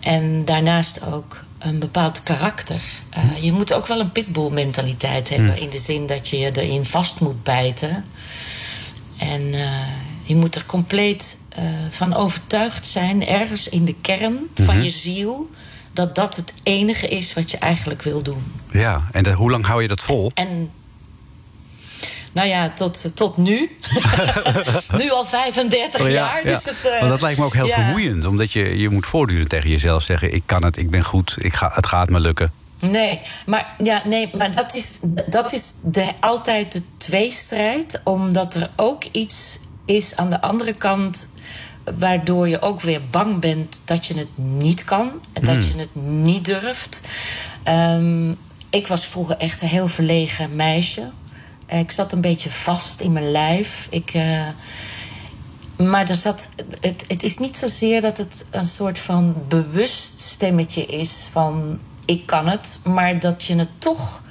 En 0.00 0.44
daarnaast 0.44 1.04
ook 1.04 1.44
een 1.58 1.78
bepaald 1.78 2.22
karakter. 2.22 2.80
Eh, 3.10 3.42
je 3.42 3.52
moet 3.52 3.72
ook 3.72 3.86
wel 3.86 4.00
een 4.00 4.12
pitbull-mentaliteit 4.12 5.28
hebben. 5.28 5.58
In 5.58 5.70
de 5.70 5.78
zin 5.78 6.06
dat 6.06 6.28
je 6.28 6.38
je 6.38 6.60
erin 6.60 6.84
vast 6.84 7.20
moet 7.20 7.42
bijten. 7.42 8.04
En 9.18 9.54
eh, 9.54 9.70
je 10.22 10.36
moet 10.36 10.54
er 10.54 10.66
compleet 10.66 11.38
eh, 11.48 11.64
van 11.88 12.14
overtuigd 12.14 12.86
zijn, 12.86 13.26
ergens 13.26 13.68
in 13.68 13.84
de 13.84 13.94
kern 14.00 14.38
van 14.54 14.74
Mhm. 14.74 14.84
je 14.84 14.90
ziel, 14.90 15.50
dat 15.96 16.14
dat 16.14 16.36
het 16.36 16.52
enige 16.62 17.08
is 17.08 17.34
wat 17.34 17.50
je 17.50 17.58
eigenlijk 17.58 18.02
wil 18.02 18.22
doen. 18.22 18.52
Ja, 18.70 19.02
en 19.12 19.22
de- 19.22 19.32
hoe 19.32 19.50
lang 19.50 19.66
hou 19.66 19.82
je 19.82 19.88
dat 19.88 20.02
vol? 20.02 20.30
En 20.34 20.70
nou 22.32 22.48
ja, 22.48 22.70
tot, 22.70 23.10
tot 23.14 23.36
nu. 23.36 23.76
nu 24.98 25.10
al 25.10 25.24
35 25.24 26.00
Oh, 26.00 26.10
jaar. 26.10 26.42
Dus 26.44 26.64
het, 26.64 26.86
eh, 26.86 26.98
Want 26.98 27.10
dat 27.10 27.20
lijkt 27.20 27.38
me 27.38 27.44
ook 27.44 27.54
heel 27.54 27.66
ja. 27.66 27.74
vermoeiend. 27.74 28.24
Omdat 28.24 28.52
je, 28.52 28.78
je 28.78 28.88
moet 28.88 29.06
voortdurend 29.06 29.48
tegen 29.48 29.70
jezelf 29.70 30.02
zeggen... 30.02 30.34
ik 30.34 30.42
kan 30.46 30.64
het, 30.64 30.76
ik 30.76 30.90
ben 30.90 31.04
goed, 31.04 31.36
ik 31.38 31.54
ga, 31.54 31.70
het 31.74 31.86
gaat 31.86 32.08
me 32.08 32.20
lukken. 32.20 32.50
Nee, 32.80 33.20
maar, 33.46 33.66
ja, 33.78 34.02
nee, 34.04 34.30
maar 34.36 34.54
dat 34.54 34.74
is, 34.74 35.00
dat 35.26 35.52
is 35.52 35.74
de, 35.82 36.12
altijd 36.20 36.72
de 36.72 36.82
tweestrijd. 36.96 38.00
Omdat 38.04 38.54
er 38.54 38.70
ook 38.76 39.04
iets 39.04 39.58
is 39.84 40.16
aan 40.16 40.30
de 40.30 40.40
andere 40.40 40.72
kant... 40.72 41.28
waardoor 41.98 42.48
je 42.48 42.60
ook 42.60 42.80
weer 42.80 43.00
bang 43.10 43.40
bent 43.40 43.80
dat 43.84 44.06
je 44.06 44.14
het 44.18 44.28
niet 44.38 44.84
kan. 44.84 45.10
En 45.32 45.44
dat 45.44 45.54
Hmm. 45.56 45.64
je 45.64 45.78
het 45.78 45.94
niet 45.94 46.44
durft. 46.44 47.00
Ehm, 47.62 48.30
ik 48.70 48.86
was 48.86 49.06
vroeger 49.06 49.36
echt 49.36 49.62
een 49.62 49.68
heel 49.68 49.88
verlegen 49.88 50.56
meisje. 50.56 51.10
Eh, 51.66 51.78
Ik 51.78 51.90
zat 51.90 52.12
een 52.12 52.20
beetje 52.20 52.50
vast 52.50 53.00
in 53.00 53.12
mijn 53.12 53.30
lijf. 53.30 53.86
Ik... 53.90 54.10
eh, 54.14 54.46
maar 55.78 56.08
er 56.08 56.14
zat, 56.16 56.48
het, 56.80 57.04
het 57.08 57.22
is 57.22 57.38
niet 57.38 57.56
zozeer 57.56 58.00
dat 58.00 58.18
het 58.18 58.46
een 58.50 58.66
soort 58.66 58.98
van 58.98 59.34
bewust 59.48 60.20
stemmetje 60.20 60.86
is 60.86 61.28
van 61.32 61.78
ik 62.04 62.26
kan 62.26 62.48
het, 62.48 62.78
maar 62.84 63.20
dat 63.20 63.44
je 63.44 63.56
het 63.56 63.68
toch 63.78 64.22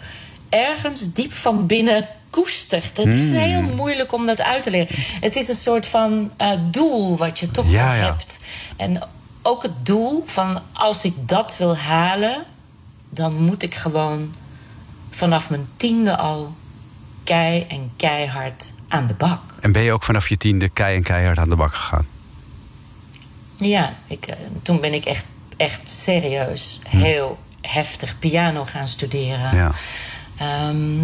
ergens 0.49 1.13
diep 1.13 1.33
van 1.33 1.67
binnen 1.67 2.07
koestert. 2.35 2.97
Het 2.97 3.13
is 3.13 3.29
Hmm. 3.29 3.39
heel 3.39 3.61
moeilijk 3.61 4.13
om 4.13 4.25
dat 4.25 4.41
uit 4.41 4.63
te 4.63 4.71
leggen. 4.71 4.95
Het 5.19 5.35
is 5.35 5.47
een 5.47 5.55
soort 5.55 5.85
van 5.85 6.31
eh, 6.37 6.49
doel 6.71 7.17
wat 7.17 7.39
je 7.39 7.51
toch 7.51 7.65
Ja, 7.71 7.71
wel 7.87 7.95
ja. 7.95 8.05
hebt. 8.05 8.39
En 8.77 9.07
ook 9.41 9.63
het 9.63 9.85
doel 9.85 10.23
van 10.25 10.61
als 10.73 11.03
ik 11.05 11.13
dat 11.27 11.57
wil 11.57 11.77
halen, 11.77 12.43
dan 13.09 13.33
moet 13.41 13.63
ik 13.63 13.75
gewoon 13.75 14.33
vanaf 15.09 15.49
mijn 15.49 15.67
tiende 15.77 16.17
al 16.17 16.55
kei 17.23 17.65
en 17.67 17.91
keihard 17.95 18.73
aan 18.87 19.07
de 19.07 19.13
bak. 19.13 19.41
En 19.61 19.71
ben 19.71 19.81
je 19.81 19.91
ook 19.91 20.03
vanaf 20.03 20.29
je 20.29 20.37
tiende 20.37 20.69
kei 20.69 20.95
en 20.95 21.03
keihard 21.03 21.37
aan 21.37 21.49
de 21.49 21.55
bak 21.55 21.73
gegaan? 21.75 22.07
Ja, 23.57 23.93
ik, 24.07 24.25
eh, 24.27 24.35
toen 24.61 24.79
ben 24.81 24.93
ik 24.93 25.05
echt, 25.05 25.25
echt 25.57 25.81
serieus 25.91 26.79
heel 26.87 27.37
heftig 27.61 28.19
piano 28.19 28.65
gaan 28.65 28.87
studeren. 28.87 29.55
Ja. 29.55 29.71
Ehm, 30.37 31.03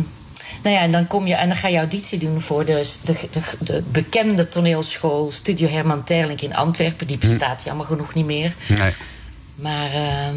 nou 0.64 0.76
ja, 0.76 0.82
en 0.82 0.92
dan 0.92 1.08
kom 1.08 1.28
je 1.28 1.36
en 1.36 1.48
dan 1.48 1.58
ga 1.58 1.68
je 1.68 1.78
auditie 1.78 2.20
doen 2.20 2.42
voor 2.42 2.66
de, 2.66 2.90
de, 3.04 3.16
de, 3.32 3.42
de 3.60 3.84
bekende 3.92 4.48
toneelschool 4.48 5.32
Studio 5.32 5.68
Herman 5.68 6.04
Terlink 6.04 6.42
in 6.42 6.56
Antwerpen. 6.56 7.08
Die 7.08 7.18
bestaat 7.18 7.64
jammer 7.64 7.86
genoeg 7.86 8.14
niet 8.14 8.26
meer. 8.26 8.56
Nee. 8.68 8.94
Maar 9.56 9.92
ehm, 9.92 10.36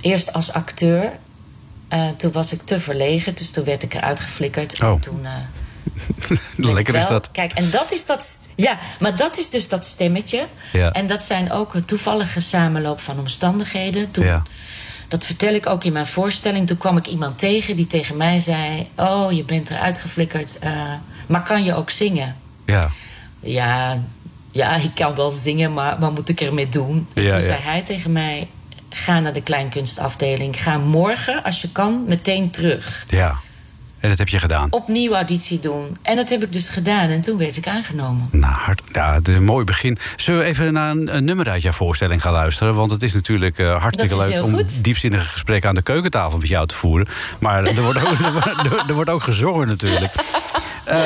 eerst 0.00 0.32
als 0.32 0.52
acteur. 0.52 1.12
Eh, 1.88 2.08
toen 2.16 2.32
was 2.32 2.52
ik 2.52 2.60
te 2.64 2.80
verlegen, 2.80 3.34
dus 3.34 3.50
toen 3.50 3.64
werd 3.64 3.82
ik 3.82 3.94
eruit 3.94 4.20
geflikkerd. 4.20 4.82
Oh. 4.82 4.88
En 4.88 5.00
toen, 5.00 5.26
eh, 5.26 5.32
Lekker 6.74 6.94
is 6.94 7.06
dat. 7.06 7.30
Kijk, 7.30 7.52
en 7.52 7.70
dat 7.70 7.92
is 7.92 8.06
dat. 8.06 8.38
Ja, 8.56 8.78
maar 9.00 9.16
dat 9.16 9.38
is 9.38 9.50
dus 9.50 9.68
dat 9.68 9.84
stemmetje. 9.84 10.46
Ja. 10.72 10.92
En 10.92 11.06
dat 11.06 11.22
zijn 11.22 11.52
ook 11.52 11.74
een 11.74 11.84
toevallige 11.84 12.40
samenloop 12.40 13.00
van 13.00 13.18
omstandigheden. 13.18 14.10
Toen, 14.10 14.24
Ja. 14.24 14.42
Dat 15.12 15.24
vertel 15.24 15.54
ik 15.54 15.66
ook 15.66 15.84
in 15.84 15.92
mijn 15.92 16.06
voorstelling. 16.06 16.66
Toen 16.66 16.76
kwam 16.78 16.96
ik 16.96 17.06
iemand 17.06 17.38
tegen 17.38 17.76
die 17.76 17.86
tegen 17.86 18.16
mij 18.16 18.38
zei: 18.38 18.88
Oh, 18.96 19.32
je 19.32 19.44
bent 19.44 19.70
eruit 19.70 19.98
geflikkerd. 19.98 20.58
eh, 20.58 20.72
maar 21.28 21.42
kan 21.42 21.64
je 21.64 21.74
ook 21.74 21.90
zingen? 21.90 22.36
Ja. 22.66 22.90
Ja, 23.40 23.98
ja, 24.50 24.74
ik 24.76 24.94
kan 24.94 25.14
wel 25.14 25.30
zingen, 25.30 25.72
maar 25.72 25.98
wat 25.98 26.14
moet 26.14 26.28
ik 26.28 26.40
ermee 26.40 26.68
doen? 26.68 27.08
En 27.14 27.22
Ja, 27.22 27.30
toen 27.30 27.38
ja. 27.40 27.44
zei 27.46 27.58
hij 27.62 27.82
tegen 27.82 28.12
mij: 28.12 28.48
Ga 28.90 29.20
naar 29.20 29.32
de 29.32 29.42
kleinkunstafdeling. 29.42 30.62
Ga 30.62 30.78
morgen, 30.78 31.42
als 31.44 31.62
je 31.62 31.72
kan, 31.72 32.04
meteen 32.08 32.50
terug. 32.50 33.06
Ja. 33.08 33.38
En 34.02 34.08
dat 34.08 34.18
heb 34.18 34.28
je 34.28 34.38
gedaan. 34.38 34.66
Opnieuw 34.70 35.12
auditie 35.14 35.60
doen. 35.60 35.96
En 36.02 36.16
dat 36.16 36.28
heb 36.28 36.42
ik 36.42 36.52
dus 36.52 36.68
gedaan. 36.68 37.08
En 37.08 37.20
toen 37.20 37.38
werd 37.38 37.56
ik 37.56 37.68
aangenomen. 37.68 38.28
Nou, 38.30 38.52
hard, 38.54 38.82
ja, 38.92 39.14
het 39.14 39.28
is 39.28 39.34
een 39.34 39.44
mooi 39.44 39.64
begin. 39.64 39.98
Zullen 40.16 40.40
we 40.40 40.46
even 40.46 40.72
naar 40.72 40.90
een, 40.90 41.16
een 41.16 41.24
nummer 41.24 41.48
uit 41.50 41.62
jouw 41.62 41.72
voorstelling 41.72 42.22
gaan 42.22 42.32
luisteren? 42.32 42.74
Want 42.74 42.90
het 42.90 43.02
is 43.02 43.12
natuurlijk 43.14 43.58
eh, 43.58 43.80
hartstikke 43.80 44.14
is 44.14 44.20
leuk 44.20 44.42
om 44.42 44.54
goed. 44.54 44.84
diepzinnige 44.84 45.24
gesprekken 45.24 45.68
aan 45.68 45.74
de 45.74 45.82
keukentafel 45.82 46.38
met 46.38 46.48
jou 46.48 46.66
te 46.66 46.74
voeren. 46.74 47.06
Maar 47.38 47.64
er 47.64 47.82
wordt 47.82 47.98
ook, 48.06 48.18
er 48.26 48.32
wordt, 48.32 48.88
er- 48.88 48.94
wordt 48.94 49.10
ook 49.10 49.22
gezongen 49.22 49.66
natuurlijk. 49.68 50.12
Eh, 50.84 50.98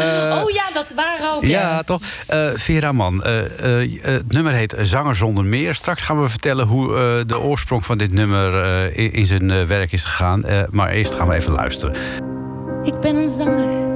oh 0.45 0.51
ja, 0.51 0.65
dat 0.75 0.85
is 0.85 0.95
waar 0.95 1.35
ook. 1.35 1.45
Ja, 1.45 1.83
toch? 1.83 2.03
Eh, 2.27 2.47
Vera 2.55 2.93
Man, 2.93 3.23
het 3.25 4.33
nummer 4.33 4.53
heet 4.53 4.75
Zanger 4.83 5.17
zonder 5.17 5.45
meer. 5.45 5.75
Straks 5.75 6.03
gaan 6.03 6.23
we 6.23 6.29
vertellen 6.29 6.67
hoe 6.67 7.25
de 7.27 7.41
oorsprong 7.41 7.85
van 7.87 7.99
dit 7.99 8.13
nummer 8.13 8.53
in, 8.97 9.13
in 9.13 9.27
zijn 9.27 9.67
werk 9.67 9.93
is 9.93 10.05
gegaan. 10.05 10.45
Maar 10.71 10.91
eerst 10.91 11.15
gaan 11.15 11.29
we 11.29 11.35
even 11.35 11.53
luisteren. 11.53 11.97
Ik 12.87 13.01
ben 13.01 13.17
een 13.17 13.29
zanger 13.29 13.89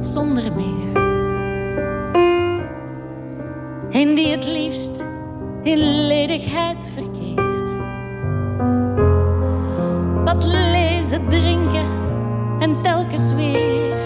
zonder 0.00 0.52
meer. 0.52 1.02
En 3.90 4.14
die 4.14 4.28
het 4.28 4.46
liefst 4.46 5.04
in 5.62 6.06
ledigheid 6.06 6.90
verkeert. 6.94 7.74
Wat 10.24 10.44
lezen, 10.44 11.28
drinken 11.28 11.86
en 12.58 12.82
telkens 12.82 13.32
weer. 13.32 13.96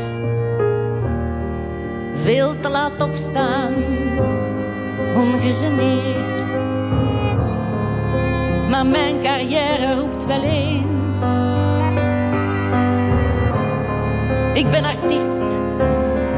Veel 2.15 2.61
te 2.61 2.69
laat 2.69 3.03
opstaan, 3.03 3.75
ongegeneerd. 5.17 6.47
Maar 8.71 8.87
mijn 8.87 9.21
carrière 9.21 9.95
roept 9.95 10.25
wel 10.27 10.43
eens. 10.43 11.23
Ik 14.59 14.71
ben 14.71 14.85
artiest, 14.85 15.59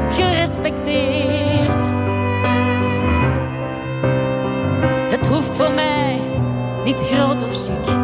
gerespecteerd. 0.09 1.85
Het 5.09 5.27
hoeft 5.27 5.55
voor 5.55 5.71
mij 5.71 6.21
niet 6.83 7.01
groot 7.01 7.43
of 7.43 7.65
chic. 7.65 7.95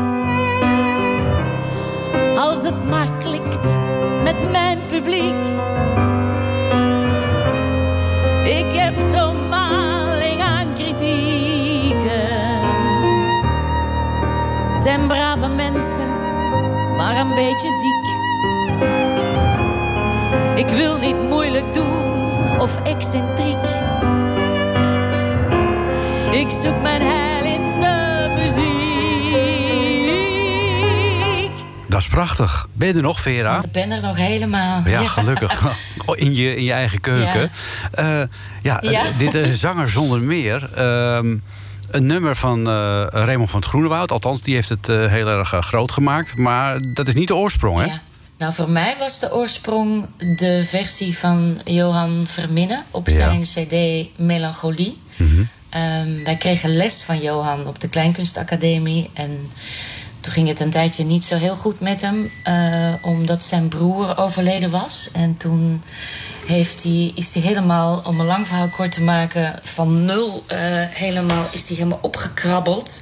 Als 2.37 2.63
het 2.63 2.89
maar 2.89 3.11
klikt 3.17 3.77
met 4.23 4.51
mijn 4.51 4.79
publiek. 4.87 5.45
Ik 8.43 8.71
heb 8.71 8.97
zo'n 8.97 9.49
maling 9.49 10.41
aan 10.41 10.73
kritieken. 10.73 12.29
Zijn 14.75 15.07
brave 15.07 15.47
mensen, 15.47 16.09
maar 16.97 17.17
een 17.17 17.35
beetje 17.35 17.69
ziek. 17.69 18.06
Ik 20.67 20.73
wil 20.75 20.97
niet 20.97 21.15
moeilijk 21.29 21.73
doen 21.73 22.59
of 22.59 22.81
excentriek. 22.83 23.57
Ik 26.31 26.49
zoek 26.63 26.81
mijn 26.81 27.01
heil 27.01 27.45
in 27.45 27.79
de 27.79 28.27
muziek. 28.35 28.65
Dat 31.87 31.99
is 31.99 32.07
prachtig. 32.07 32.67
Ben 32.73 32.87
je 32.87 32.93
er 32.93 33.01
nog, 33.01 33.21
Vera? 33.21 33.57
Ik 33.63 33.71
ben 33.71 33.91
er 33.91 34.01
nog 34.01 34.15
helemaal. 34.17 34.81
Ja, 34.85 35.05
gelukkig. 35.05 35.61
In 36.15 36.35
je, 36.35 36.55
in 36.55 36.63
je 36.63 36.71
eigen 36.71 37.01
keuken. 37.01 37.51
Ja, 37.95 38.27
ja, 38.61 38.77
Ja. 38.81 39.03
eh, 39.03 39.17
dit 39.17 39.33
is 39.33 39.59
Zanger 39.59 39.89
zonder 39.89 40.21
meer. 40.21 40.69
Ehm, 40.75 41.35
een 41.91 42.05
nummer 42.05 42.35
van 42.35 42.67
eh 42.69 43.05
Raymond 43.09 43.49
van 43.49 43.59
het 43.59 43.69
Groenewoud. 43.69 44.11
Althans, 44.11 44.41
die 44.41 44.55
heeft 44.55 44.69
het 44.69 44.89
eh, 44.89 45.05
heel 45.05 45.27
erg 45.27 45.53
eh, 45.53 45.61
groot 45.61 45.91
gemaakt. 45.91 46.37
Maar 46.37 46.79
dat 46.93 47.07
is 47.07 47.13
niet 47.13 47.27
de 47.27 47.35
oorsprong, 47.35 47.79
hè? 47.79 47.85
Ja. 47.85 48.01
Nou, 48.37 48.53
voor 48.53 48.69
mij 48.69 48.95
was 48.99 49.19
de 49.19 49.33
oorsprong 49.35 50.05
de 50.37 50.63
versie 50.65 51.17
van 51.17 51.61
Johan 51.65 52.23
Verminnen 52.27 52.83
op 52.91 53.07
Ja. 53.07 53.13
zijn 53.13 53.41
CD 53.43 54.07
Melancholie. 54.17 54.97
Mhm. 55.15 55.43
Ehm, 55.69 56.23
wij 56.23 56.35
kregen 56.37 56.75
les 56.75 57.01
van 57.03 57.19
Johan 57.21 57.67
op 57.67 57.79
de 57.79 57.89
Kleinkunstacademie. 57.89 59.09
En 59.13 59.51
toen 60.19 60.31
ging 60.33 60.47
het 60.47 60.59
een 60.59 60.69
tijdje 60.69 61.03
niet 61.03 61.25
zo 61.25 61.35
heel 61.35 61.55
goed 61.55 61.79
met 61.79 62.01
hem, 62.01 62.31
eh, 62.43 62.93
omdat 63.01 63.43
zijn 63.43 63.67
broer 63.67 64.17
overleden 64.17 64.69
was. 64.69 65.09
En 65.13 65.37
toen 65.37 65.83
heeft 66.47 66.83
hij, 66.83 67.11
is 67.15 67.33
hij 67.33 67.43
helemaal, 67.43 68.01
om 68.05 68.19
een 68.19 68.25
lang 68.25 68.47
verhaal 68.47 68.69
kort 68.69 68.91
te 68.91 69.01
maken, 69.01 69.59
van 69.61 70.05
nul 70.05 70.43
eh, 70.47 70.57
helemaal, 70.89 71.49
is 71.51 71.67
hij 71.67 71.77
helemaal 71.77 71.99
opgekrabbeld. 72.01 73.01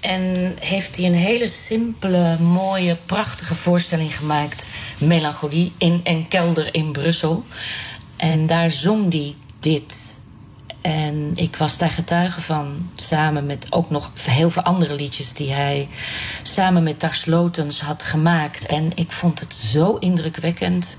En 0.00 0.54
heeft 0.60 0.96
hij 0.96 1.06
een 1.06 1.14
hele 1.14 1.48
simpele, 1.48 2.38
mooie, 2.38 2.96
prachtige 3.06 3.54
voorstelling 3.54 4.16
gemaakt. 4.16 4.66
Melancholie 4.98 5.72
in 5.78 6.00
een 6.04 6.28
kelder 6.28 6.74
in 6.74 6.92
Brussel. 6.92 7.44
En 8.16 8.46
daar 8.46 8.70
zong 8.70 9.12
hij 9.12 9.34
dit. 9.60 10.18
En 10.80 11.32
ik 11.34 11.56
was 11.56 11.78
daar 11.78 11.90
getuige 11.90 12.40
van, 12.40 12.90
samen 12.96 13.46
met 13.46 13.66
ook 13.70 13.90
nog 13.90 14.10
heel 14.20 14.50
veel 14.50 14.62
andere 14.62 14.94
liedjes 14.94 15.32
die 15.32 15.52
hij 15.52 15.88
samen 16.42 16.82
met 16.82 17.00
Dag 17.00 17.14
Slotens 17.14 17.80
had 17.80 18.02
gemaakt. 18.02 18.66
En 18.66 18.92
ik 18.94 19.12
vond 19.12 19.40
het 19.40 19.54
zo 19.54 19.96
indrukwekkend. 19.96 20.98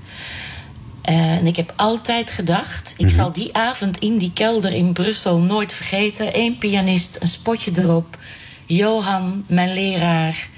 En 1.02 1.46
ik 1.46 1.56
heb 1.56 1.72
altijd 1.76 2.30
gedacht, 2.30 2.94
ik 2.96 3.10
zal 3.10 3.32
die 3.32 3.56
avond 3.56 3.98
in 3.98 4.18
die 4.18 4.30
kelder 4.34 4.72
in 4.72 4.92
Brussel 4.92 5.38
nooit 5.38 5.72
vergeten. 5.72 6.38
Eén 6.38 6.58
pianist, 6.58 7.16
een 7.20 7.28
spotje 7.28 7.70
erop, 7.74 8.18
Johan, 8.66 9.44
mijn 9.46 9.74
leraar. 9.74 10.48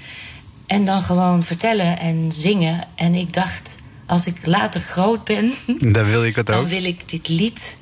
En 0.67 0.85
dan 0.85 1.01
gewoon 1.01 1.43
vertellen 1.43 1.99
en 1.99 2.31
zingen. 2.31 2.83
En 2.95 3.15
ik 3.15 3.33
dacht, 3.33 3.79
als 4.05 4.25
ik 4.25 4.45
later 4.45 4.81
groot 4.81 5.23
ben, 5.23 5.53
Dan 5.93 6.05
wil 6.05 6.25
ik 6.25 6.35
het 6.35 6.45
dan 6.45 6.59
ook. 6.59 6.67
wil 6.67 6.83
ik 6.83 7.09
dit 7.09 7.27
lied. 7.27 7.77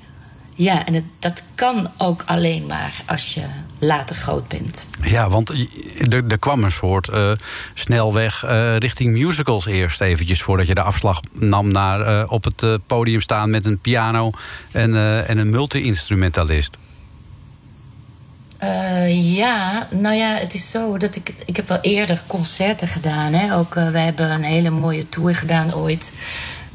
Ja, 0.55 0.85
en 0.85 0.93
het, 0.93 1.03
dat 1.19 1.43
kan 1.55 1.91
ook 1.97 2.23
alleen 2.25 2.65
maar 2.65 3.01
als 3.05 3.33
je 3.33 3.41
later 3.83 4.15
groot 4.15 4.47
bent. 4.47 4.87
Ja, 5.01 5.29
want 5.29 5.49
er, 6.09 6.23
er 6.27 6.39
kwam 6.39 6.63
een 6.63 6.71
soort 6.71 7.09
eh, 7.09 7.31
snelweg 7.73 8.43
eh, 8.43 8.77
richting 8.77 9.11
musicals 9.11 9.65
eerst 9.65 10.01
eventjes... 10.01 10.41
voordat 10.41 10.67
je 10.67 10.75
de 10.75 10.81
afslag 10.81 11.19
nam 11.31 11.71
naar 11.71 12.01
eh, 12.01 12.31
op 12.31 12.43
het 12.43 12.79
podium 12.87 13.21
staan 13.21 13.49
met 13.49 13.65
een 13.65 13.79
piano 13.79 14.31
en, 14.71 14.95
en 15.27 15.37
een 15.37 15.49
multi-instrumentalist. 15.49 16.77
Ja, 19.09 19.87
nou 19.91 20.15
ja, 20.15 20.37
het 20.37 20.53
is 20.53 20.71
zo 20.71 20.97
dat 20.97 21.15
ik... 21.15 21.33
Ik 21.45 21.55
heb 21.55 21.67
wel 21.67 21.79
eerder 21.81 22.21
concerten 22.27 22.87
gedaan. 22.87 23.33
Hè? 23.33 23.55
Ook, 23.55 23.73
wij 23.73 24.03
hebben 24.03 24.31
een 24.31 24.43
hele 24.43 24.69
mooie 24.69 25.09
tour 25.09 25.35
gedaan 25.35 25.73
ooit... 25.73 26.13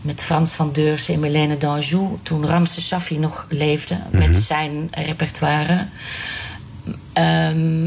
met 0.01 0.23
Frans 0.23 0.53
van 0.53 0.73
Deursen 0.73 1.14
en 1.14 1.21
Milene 1.21 1.59
d'Anjou... 1.59 2.18
toen 2.23 2.47
Ramse 2.47 2.81
Shaffi 2.81 3.18
nog 3.18 3.47
leefde 3.49 3.99
met 4.11 4.37
zijn 4.37 4.88
repertoire. 4.90 5.87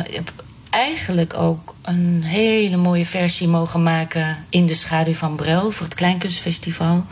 Ik 0.05 0.15
heb 0.15 0.33
eigenlijk 0.69 1.33
ook 1.33 1.75
een 1.81 2.23
hele 2.23 2.77
mooie 2.77 3.05
versie 3.05 3.47
mogen 3.47 3.83
maken... 3.83 4.37
in 4.49 4.65
de 4.65 4.75
schaduw 4.75 5.13
van 5.13 5.35
Brel 5.35 5.71
voor 5.71 5.85
het 5.85 5.95
Kleinkunstfestival. 5.95 7.05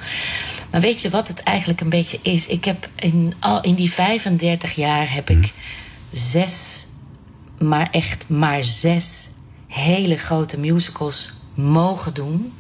Maar 0.72 0.82
weet 0.82 1.02
je 1.02 1.10
wat 1.10 1.28
het 1.28 1.44
eigenlijk 1.44 1.82
een 1.82 1.90
beetje 1.90 2.20
is? 2.22 2.48
Ik 2.48 2.66
heb 2.66 2.90
in, 2.96 3.34
al, 3.40 3.62
in 3.62 3.76
die 3.76 3.92
35 3.92 4.72
jaar 4.72 5.14
heb 5.14 5.30
ik 5.30 5.54
zes, 6.12 6.86
maar 7.60 7.90
echt 7.92 8.30
maar 8.30 8.64
zes 8.64 9.30
hele 9.68 10.18
grote 10.18 10.60
musicals 10.60 11.32
mogen 11.54 12.14
doen. 12.14 12.54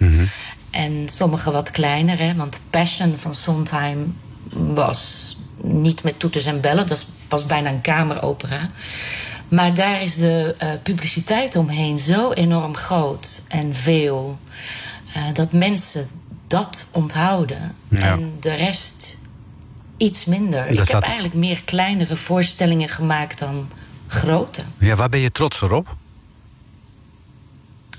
En 0.72 1.10
sommige 1.10 1.52
wat 1.52 1.72
kleiner, 1.72 2.18
hè, 2.18 2.36
want 2.36 2.62
Passion 2.70 3.18
van 3.18 3.34
Sondheim 3.34 4.16
was 4.54 5.38
niet 5.64 6.04
met 6.04 6.20
toeters 6.20 6.46
en 6.46 6.62
bellen, 6.62 6.88
dat 6.88 7.06
was 7.30 7.46
bijna 7.46 7.70
een 7.70 7.82
kameropera. 7.82 8.70
Maar 9.48 9.74
daar 9.74 10.02
is 10.02 10.16
de 10.16 10.56
eh, 10.58 10.70
publiciteit 10.84 11.56
omheen 11.56 12.00
zo 12.00 12.32
enorm 12.32 12.76
groot 12.76 13.42
en 13.48 13.76
veel 13.76 14.40
eh, 15.14 15.24
dat 15.34 15.52
mensen 15.52 16.08
dat 16.48 16.88
onthouden 16.92 17.76
Ja. 17.88 18.00
en 18.00 18.34
de 18.40 18.54
rest 18.54 19.18
iets 19.98 20.26
minder. 20.26 20.68
Dat 20.76 20.88
Ik 20.88 20.94
heb 20.94 21.04
eigenlijk 21.04 21.34
meer 21.34 21.62
kleinere 21.64 22.16
voorstellingen 22.18 22.90
gemaakt 22.90 23.40
dan 23.40 23.70
grote. 24.08 24.62
Ja, 24.80 24.96
waar 24.96 25.10
ben 25.10 25.20
je 25.20 25.32
trots 25.32 25.62
op? 25.62 25.96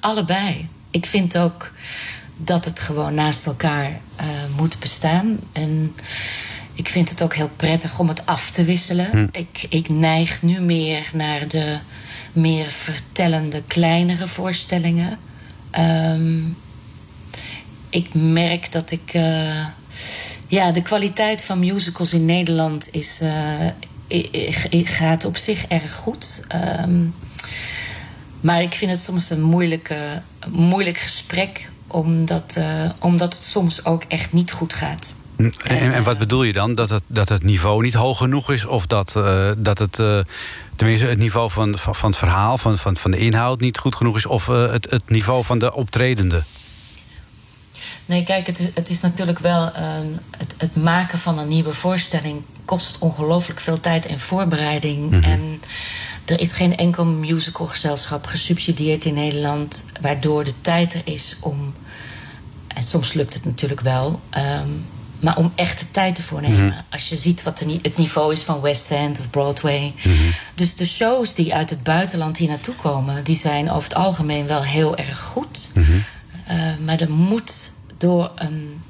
Allebei. 0.00 0.68
Ik 0.90 1.06
vind 1.06 1.38
ook 1.38 1.70
dat 2.36 2.64
het 2.64 2.80
gewoon 2.80 3.14
naast 3.14 3.46
elkaar 3.46 4.00
eh, 4.16 4.26
moet 4.56 4.78
bestaan. 4.78 5.38
En 5.52 5.94
ik 6.80 6.88
vind 6.88 7.08
het 7.08 7.22
ook 7.22 7.34
heel 7.34 7.50
prettig 7.56 7.98
om 7.98 8.08
het 8.08 8.26
af 8.26 8.50
te 8.50 8.64
wisselen. 8.64 9.28
Ik, 9.32 9.66
ik 9.68 9.88
neig 9.88 10.42
nu 10.42 10.60
meer 10.60 11.10
naar 11.12 11.48
de 11.48 11.78
meer 12.32 12.70
vertellende, 12.70 13.62
kleinere 13.66 14.28
voorstellingen. 14.28 15.18
Ehm, 15.70 16.38
ik 17.90 18.14
merk 18.14 18.72
dat 18.72 18.90
ik. 18.90 19.12
eh, 19.12 19.66
ja, 20.48 20.70
de 20.70 20.82
kwaliteit 20.82 21.44
van 21.44 21.58
musicals 21.58 22.12
in 22.12 22.24
Nederland 22.24 22.88
is, 22.92 23.20
eh, 23.20 24.84
gaat 24.84 25.24
op 25.24 25.36
zich 25.36 25.66
erg 25.66 25.94
goed. 25.94 26.42
Ehm, 26.48 27.06
maar 28.40 28.62
ik 28.62 28.74
vind 28.74 28.90
het 28.90 29.00
soms 29.00 29.30
een 29.30 29.42
moeilijke, 29.42 30.22
moeilijk 30.48 30.98
gesprek, 30.98 31.68
omdat, 31.86 32.54
eh, 32.56 32.90
omdat 32.98 33.34
het 33.34 33.42
soms 33.42 33.84
ook 33.84 34.02
echt 34.08 34.32
niet 34.32 34.52
goed 34.52 34.72
gaat. 34.72 35.14
En, 35.40 35.92
en 35.92 36.02
wat 36.02 36.18
bedoel 36.18 36.42
je 36.42 36.52
dan? 36.52 36.74
Dat 36.74 36.90
het, 36.90 37.02
dat 37.06 37.28
het 37.28 37.42
niveau 37.42 37.82
niet 37.82 37.94
hoog 37.94 38.18
genoeg 38.18 38.50
is? 38.50 38.64
Of 38.64 38.86
dat, 38.86 39.16
eh, 39.16 39.50
dat 39.56 39.78
het, 39.78 39.98
eh, 39.98 40.18
tenminste 40.76 41.06
het 41.06 41.18
niveau 41.18 41.50
van, 41.50 41.78
van, 41.78 41.94
van 41.94 42.10
het 42.10 42.18
verhaal, 42.18 42.58
van, 42.58 42.78
van, 42.78 42.96
van 42.96 43.10
de 43.10 43.16
inhoud 43.16 43.60
niet 43.60 43.78
goed 43.78 43.94
genoeg 43.94 44.16
is? 44.16 44.26
Of 44.26 44.48
eh, 44.48 44.70
het, 44.70 44.90
het 44.90 45.10
niveau 45.10 45.44
van 45.44 45.58
de 45.58 45.74
optredende? 45.74 46.42
Nee, 48.06 48.24
kijk, 48.24 48.46
het 48.46 48.58
is, 48.58 48.70
het 48.74 48.88
is 48.88 49.00
natuurlijk 49.00 49.38
wel. 49.38 49.72
het, 50.38 50.54
het 50.58 50.76
maken 50.76 51.18
van 51.18 51.38
een 51.38 51.48
nieuwe 51.48 51.72
voorstelling 51.72 52.42
kost 52.64 52.98
ongelooflijk 52.98 53.60
veel 53.60 53.80
tijd 53.80 54.06
en 54.06 54.20
voorbereiding. 54.20 55.24
En 55.24 55.60
er 56.24 56.40
is 56.40 56.52
geen 56.52 56.76
enkel 56.76 57.04
musicalgezelschap 57.04 58.26
gesubsidieerd 58.26 59.04
in 59.04 59.14
Nederland, 59.14 59.84
waardoor 60.00 60.44
de 60.44 60.54
tijd 60.60 60.94
er 60.94 61.02
is 61.04 61.36
om. 61.40 61.74
En 62.66 62.82
soms 62.82 63.12
lukt 63.12 63.34
het 63.34 63.44
natuurlijk 63.44 63.80
wel. 63.80 64.20
ehm, 64.30 64.68
maar 65.20 65.36
om 65.36 65.52
echt 65.54 65.78
de 65.78 65.90
tijd 65.90 66.18
ervoor 66.18 66.40
nemen. 66.40 66.84
Als 66.90 67.08
je 67.08 67.16
ziet 67.16 67.42
wat 67.42 67.58
het 67.82 67.96
niveau 67.96 68.32
is 68.32 68.42
van 68.42 68.60
West 68.60 68.90
End 68.90 69.20
of 69.20 69.30
Broadway. 69.30 69.94
Dus 70.54 70.76
de 70.76 70.86
shows 70.86 71.34
die 71.34 71.54
uit 71.54 71.70
het 71.70 71.82
buitenland 71.82 72.36
hier 72.36 72.48
naartoe 72.48 72.74
komen, 72.74 73.24
die 73.24 73.36
zijn 73.36 73.70
over 73.70 73.88
het 73.88 73.98
algemeen 73.98 74.46
wel 74.46 74.62
heel 74.62 74.96
erg 74.96 75.20
goed. 75.20 75.70
Eh, 76.46 76.56
maar 76.84 77.00
er 77.00 77.10
moet 77.10 77.72
door 77.98 78.30
een, 78.34 78.82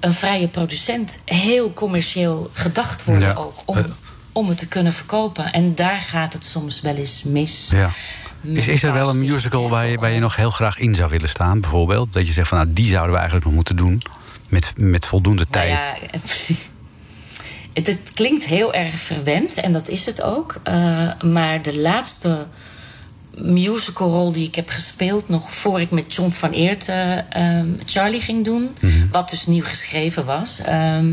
een 0.00 0.12
vrije 0.14 0.48
producent 0.48 1.18
heel 1.24 1.72
commercieel 1.72 2.50
gedacht 2.52 3.04
worden 3.04 3.28
Ja. 3.28 3.34
ook. 3.34 3.54
Om, 3.64 3.76
Eh. 3.76 3.84
om 4.32 4.48
het 4.48 4.58
te 4.58 4.68
kunnen 4.68 4.92
verkopen. 4.92 5.52
En 5.52 5.74
daar 5.74 6.00
gaat 6.00 6.32
het 6.32 6.44
soms 6.44 6.80
wel 6.80 6.94
eens 6.94 7.22
mis. 7.24 7.68
Ja. 7.70 7.90
Is, 8.42 8.68
is 8.68 8.82
er 8.82 8.92
wel 8.92 9.08
een 9.08 9.24
musical 9.30 9.68
waar 9.68 9.86
je, 9.86 9.98
waar 9.98 10.10
je 10.10 10.20
nog 10.20 10.36
heel 10.36 10.50
graag 10.50 10.78
in 10.78 10.94
zou 10.94 11.10
willen 11.10 11.28
staan, 11.28 11.60
bijvoorbeeld? 11.60 12.12
Dat 12.12 12.26
je 12.26 12.32
zegt 12.32 12.48
van 12.48 12.58
nou, 12.58 12.72
die 12.72 12.86
zouden 12.86 13.10
we 13.10 13.16
eigenlijk 13.16 13.44
nog 13.46 13.54
moeten 13.54 13.76
doen. 13.76 14.02
Met, 14.48 14.72
met 14.76 15.06
voldoende 15.06 15.46
Nou 15.50 15.66
tijd. 15.66 15.78
ja, 15.78 15.94
het, 17.72 17.86
het 17.86 18.10
klinkt 18.14 18.44
heel 18.44 18.74
erg 18.74 18.94
verwend 18.98 19.54
en 19.54 19.72
dat 19.72 19.88
is 19.88 20.06
het 20.06 20.22
ook. 20.22 20.60
Eh, 20.62 20.74
maar 21.20 21.62
de 21.62 21.78
laatste 21.80 22.46
musicalrol 23.38 24.32
die 24.32 24.46
ik 24.46 24.54
heb 24.54 24.68
gespeeld, 24.68 25.28
nog 25.28 25.54
voor 25.54 25.80
ik 25.80 25.90
met 25.90 26.14
John 26.14 26.30
van 26.30 26.50
Eert 26.50 26.88
eh, 26.88 27.18
ehm, 27.32 27.66
Charlie 27.86 28.20
ging 28.20 28.44
doen, 28.44 28.76
wat 29.10 29.28
dus 29.30 29.46
nieuw 29.46 29.64
geschreven 29.64 30.24
was, 30.24 30.58
ehm, 30.58 31.12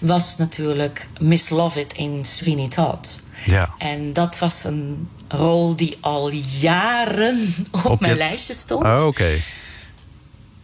was 0.00 0.36
natuurlijk 0.36 1.08
Miss 1.20 1.48
Lovett 1.48 1.92
in 1.92 2.24
Sweeney 2.24 2.68
Todd. 2.68 3.20
Ja. 3.44 3.74
En 3.78 4.12
dat 4.12 4.38
was 4.38 4.64
een 4.64 5.08
rol 5.28 5.76
die 5.76 5.96
al 6.00 6.30
jaren 6.60 7.54
op, 7.70 7.84
Op 7.84 8.00
je- 8.00 8.06
mijn 8.06 8.16
lijstje 8.16 8.54
stond. 8.54 8.84
Oh, 8.84 9.06
Oké. 9.06 9.30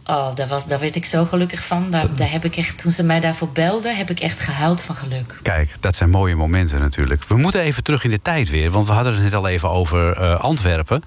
Oh, 0.09 0.35
daar, 0.35 0.47
was, 0.47 0.67
daar 0.67 0.79
werd 0.79 0.95
ik 0.95 1.05
zo 1.05 1.25
gelukkig 1.25 1.65
van. 1.65 1.89
Daar, 1.89 2.15
daar 2.15 2.31
heb 2.31 2.45
ik 2.45 2.55
echt, 2.55 2.77
toen 2.77 2.91
ze 2.91 3.03
mij 3.03 3.19
daarvoor 3.19 3.49
belden, 3.49 3.95
heb 3.95 4.09
ik 4.09 4.19
echt 4.19 4.39
gehuild 4.39 4.81
van 4.81 4.95
geluk. 4.95 5.39
Kijk, 5.41 5.75
dat 5.79 5.95
zijn 5.95 6.09
mooie 6.09 6.35
momenten 6.35 6.79
natuurlijk. 6.79 7.23
We 7.23 7.37
moeten 7.37 7.61
even 7.61 7.83
terug 7.83 8.03
in 8.03 8.09
de 8.09 8.21
tijd 8.21 8.49
weer. 8.49 8.71
Want 8.71 8.87
we 8.87 8.93
hadden 8.93 9.13
het 9.13 9.23
net 9.23 9.33
al 9.33 9.47
even 9.47 9.69
over 9.69 10.17
eh, 10.17 10.39
Antwerpen. 10.39 11.03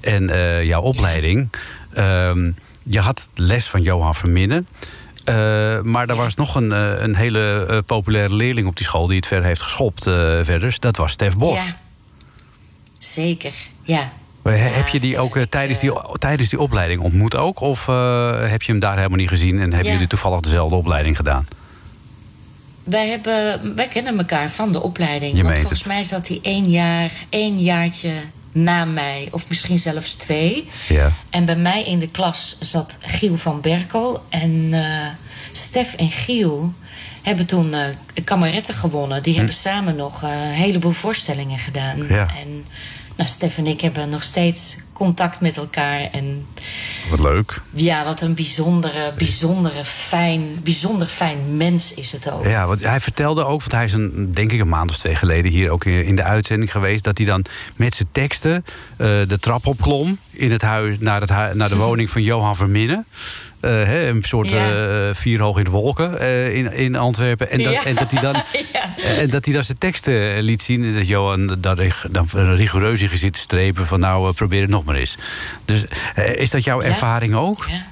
En 0.00 0.30
eh, 0.30 0.64
jouw 0.64 0.80
opleiding. 0.80 1.50
Ehm, 1.92 2.50
je 2.82 3.00
had 3.00 3.28
les 3.34 3.68
van 3.68 3.82
Johan 3.82 4.14
Verminnen. 4.14 4.66
Eh, 5.24 5.34
maar 5.80 6.08
er 6.08 6.16
was 6.16 6.34
nog 6.34 6.54
een, 6.54 6.70
een 7.04 7.14
hele 7.14 7.82
populaire 7.86 8.34
leerling 8.34 8.66
op 8.66 8.76
die 8.76 8.86
school... 8.86 9.06
die 9.06 9.16
het 9.16 9.26
ver 9.26 9.42
heeft 9.42 9.62
geschopt 9.62 10.02
verder. 10.42 10.76
Dat 10.78 10.96
was 10.96 11.12
Stef 11.12 11.36
Bos. 11.36 11.66
Ja, 11.66 11.76
zeker. 12.98 13.54
Ja. 13.82 14.12
Heb 14.56 14.88
je 14.88 15.00
die 15.00 15.18
ook 15.18 15.36
eh, 15.36 15.42
tijdens, 15.42 15.78
die, 15.80 15.92
tijdens 16.18 16.48
die 16.48 16.60
opleiding 16.60 17.00
ontmoet 17.00 17.36
ook? 17.36 17.60
Of 17.60 17.88
eh, 17.88 18.50
heb 18.50 18.62
je 18.62 18.72
hem 18.72 18.80
daar 18.80 18.96
helemaal 18.96 19.18
niet 19.18 19.28
gezien... 19.28 19.54
en 19.54 19.60
hebben 19.60 19.84
Ja. 19.84 19.92
jullie 19.92 20.06
toevallig 20.06 20.40
dezelfde 20.40 20.76
opleiding 20.76 21.16
gedaan? 21.16 21.46
Wij, 22.84 23.08
hebben, 23.08 23.74
wij 23.76 23.88
kennen 23.88 24.18
elkaar 24.18 24.50
van 24.50 24.72
de 24.72 24.82
opleiding. 24.82 25.30
Je 25.30 25.42
want 25.42 25.48
meent 25.48 25.58
volgens 25.58 25.78
het. 25.84 25.88
mij 25.92 26.04
zat 26.04 26.28
hij 26.28 26.38
één 26.42 26.70
jaar, 26.70 27.12
één 27.28 27.58
jaartje 27.58 28.12
na 28.52 28.84
mij, 28.84 29.28
of 29.30 29.48
misschien 29.48 29.78
zelfs 29.78 30.14
twee. 30.14 30.68
Ja. 30.88 31.12
En 31.30 31.44
bij 31.44 31.56
mij 31.56 31.84
in 31.84 31.98
de 31.98 32.10
klas 32.10 32.56
zat 32.60 32.98
Giel 33.00 33.36
van 33.36 33.60
Berkel. 33.60 34.22
En 34.28 34.68
eh, 34.72 35.06
Stef 35.52 35.94
en 35.94 36.10
Giel 36.10 36.72
hebben 37.22 37.46
toen 37.46 37.74
eh 37.74 37.88
kameretten 38.24 38.74
gewonnen. 38.74 39.22
Die 39.22 39.36
hebben 39.36 39.54
samen 39.54 39.96
nog 39.96 40.22
een 40.22 40.50
heleboel 40.52 40.92
voorstellingen 40.92 41.58
gedaan. 41.58 42.06
Ja. 42.08 42.26
En 42.42 42.64
nou, 43.18 43.30
Stef 43.30 43.58
en 43.58 43.66
ik 43.66 43.80
hebben 43.80 44.08
nog 44.08 44.22
steeds 44.22 44.76
contact 44.92 45.40
met 45.40 45.56
elkaar. 45.56 46.00
En 46.00 46.46
Wat 47.10 47.20
leuk. 47.20 47.60
ja, 47.70 48.04
wat 48.04 48.20
een 48.20 48.34
bijzondere, 48.34 49.12
bijzondere, 49.16 49.84
fijn, 49.84 50.42
bijzonder 50.62 51.06
fijn 51.06 51.56
mens 51.56 51.94
is 51.94 52.12
het 52.12 52.30
ook. 52.30 52.44
Ja, 52.44 52.66
want 52.66 52.84
hij 52.84 53.00
vertelde 53.00 53.44
ook, 53.44 53.60
want 53.60 53.72
hij 53.72 53.84
is 53.84 53.92
een, 53.92 54.32
denk 54.34 54.52
ik 54.52 54.60
een 54.60 54.68
maand 54.68 54.90
of 54.90 54.96
twee 54.96 55.14
geleden 55.14 55.50
hier 55.52 55.70
ook 55.70 55.84
in 55.84 56.16
de 56.16 56.22
uitzending 56.22 56.70
geweest, 56.70 57.04
dat 57.04 57.18
hij 57.18 57.26
dan 57.26 57.44
met 57.76 57.94
zijn 57.94 58.08
teksten 58.12 58.64
eh, 58.96 59.06
de 59.26 59.38
trap 59.40 59.66
opklom 59.66 60.18
in 60.30 60.50
het 60.50 60.62
huis 60.62 60.96
naar, 60.98 61.20
het 61.20 61.54
naar 61.54 61.68
de 61.68 61.76
woning 61.86 62.10
van 62.10 62.22
Johan 62.22 62.56
Verminnen. 62.56 63.06
Eh, 63.60 63.70
hè, 63.70 64.08
een 64.08 64.22
soort 64.22 64.48
Ja. 64.48 64.70
eh, 65.08 65.14
vier 65.14 65.40
hoog 65.40 65.58
in 65.58 65.64
de 65.64 65.70
wolken 65.70 66.18
eh, 66.20 66.54
in, 66.54 66.72
in 66.72 66.96
Antwerpen. 66.96 67.50
En 67.50 67.62
dat, 67.62 67.72
Ja. 67.72 67.84
en 67.84 67.94
dat 67.94 68.10
hij 68.10 68.20
dan 68.20 68.32
Ja. 68.72 68.94
en 69.16 69.30
dat 69.30 69.44
hij 69.44 69.54
dan 69.54 69.64
zijn 69.64 69.78
teksten 69.78 70.42
liet 70.42 70.62
zien. 70.62 70.84
En 70.84 70.94
dat 70.94 71.06
Johan 71.06 71.56
daar 71.58 71.76
dan 72.10 72.26
rigoureus 72.54 73.00
in 73.02 73.18
zit 73.18 73.32
te 73.32 73.38
strepen 73.38 73.86
van 73.86 74.00
nou, 74.00 74.32
probeer 74.32 74.60
het 74.60 74.70
nog 74.70 74.84
maar 74.84 74.94
eens. 74.94 75.16
Dus 75.64 75.84
is 76.36 76.50
dat 76.50 76.64
jouw 76.64 76.80
ervaring 76.80 77.34
ook? 77.34 77.66
Ja. 77.68 77.86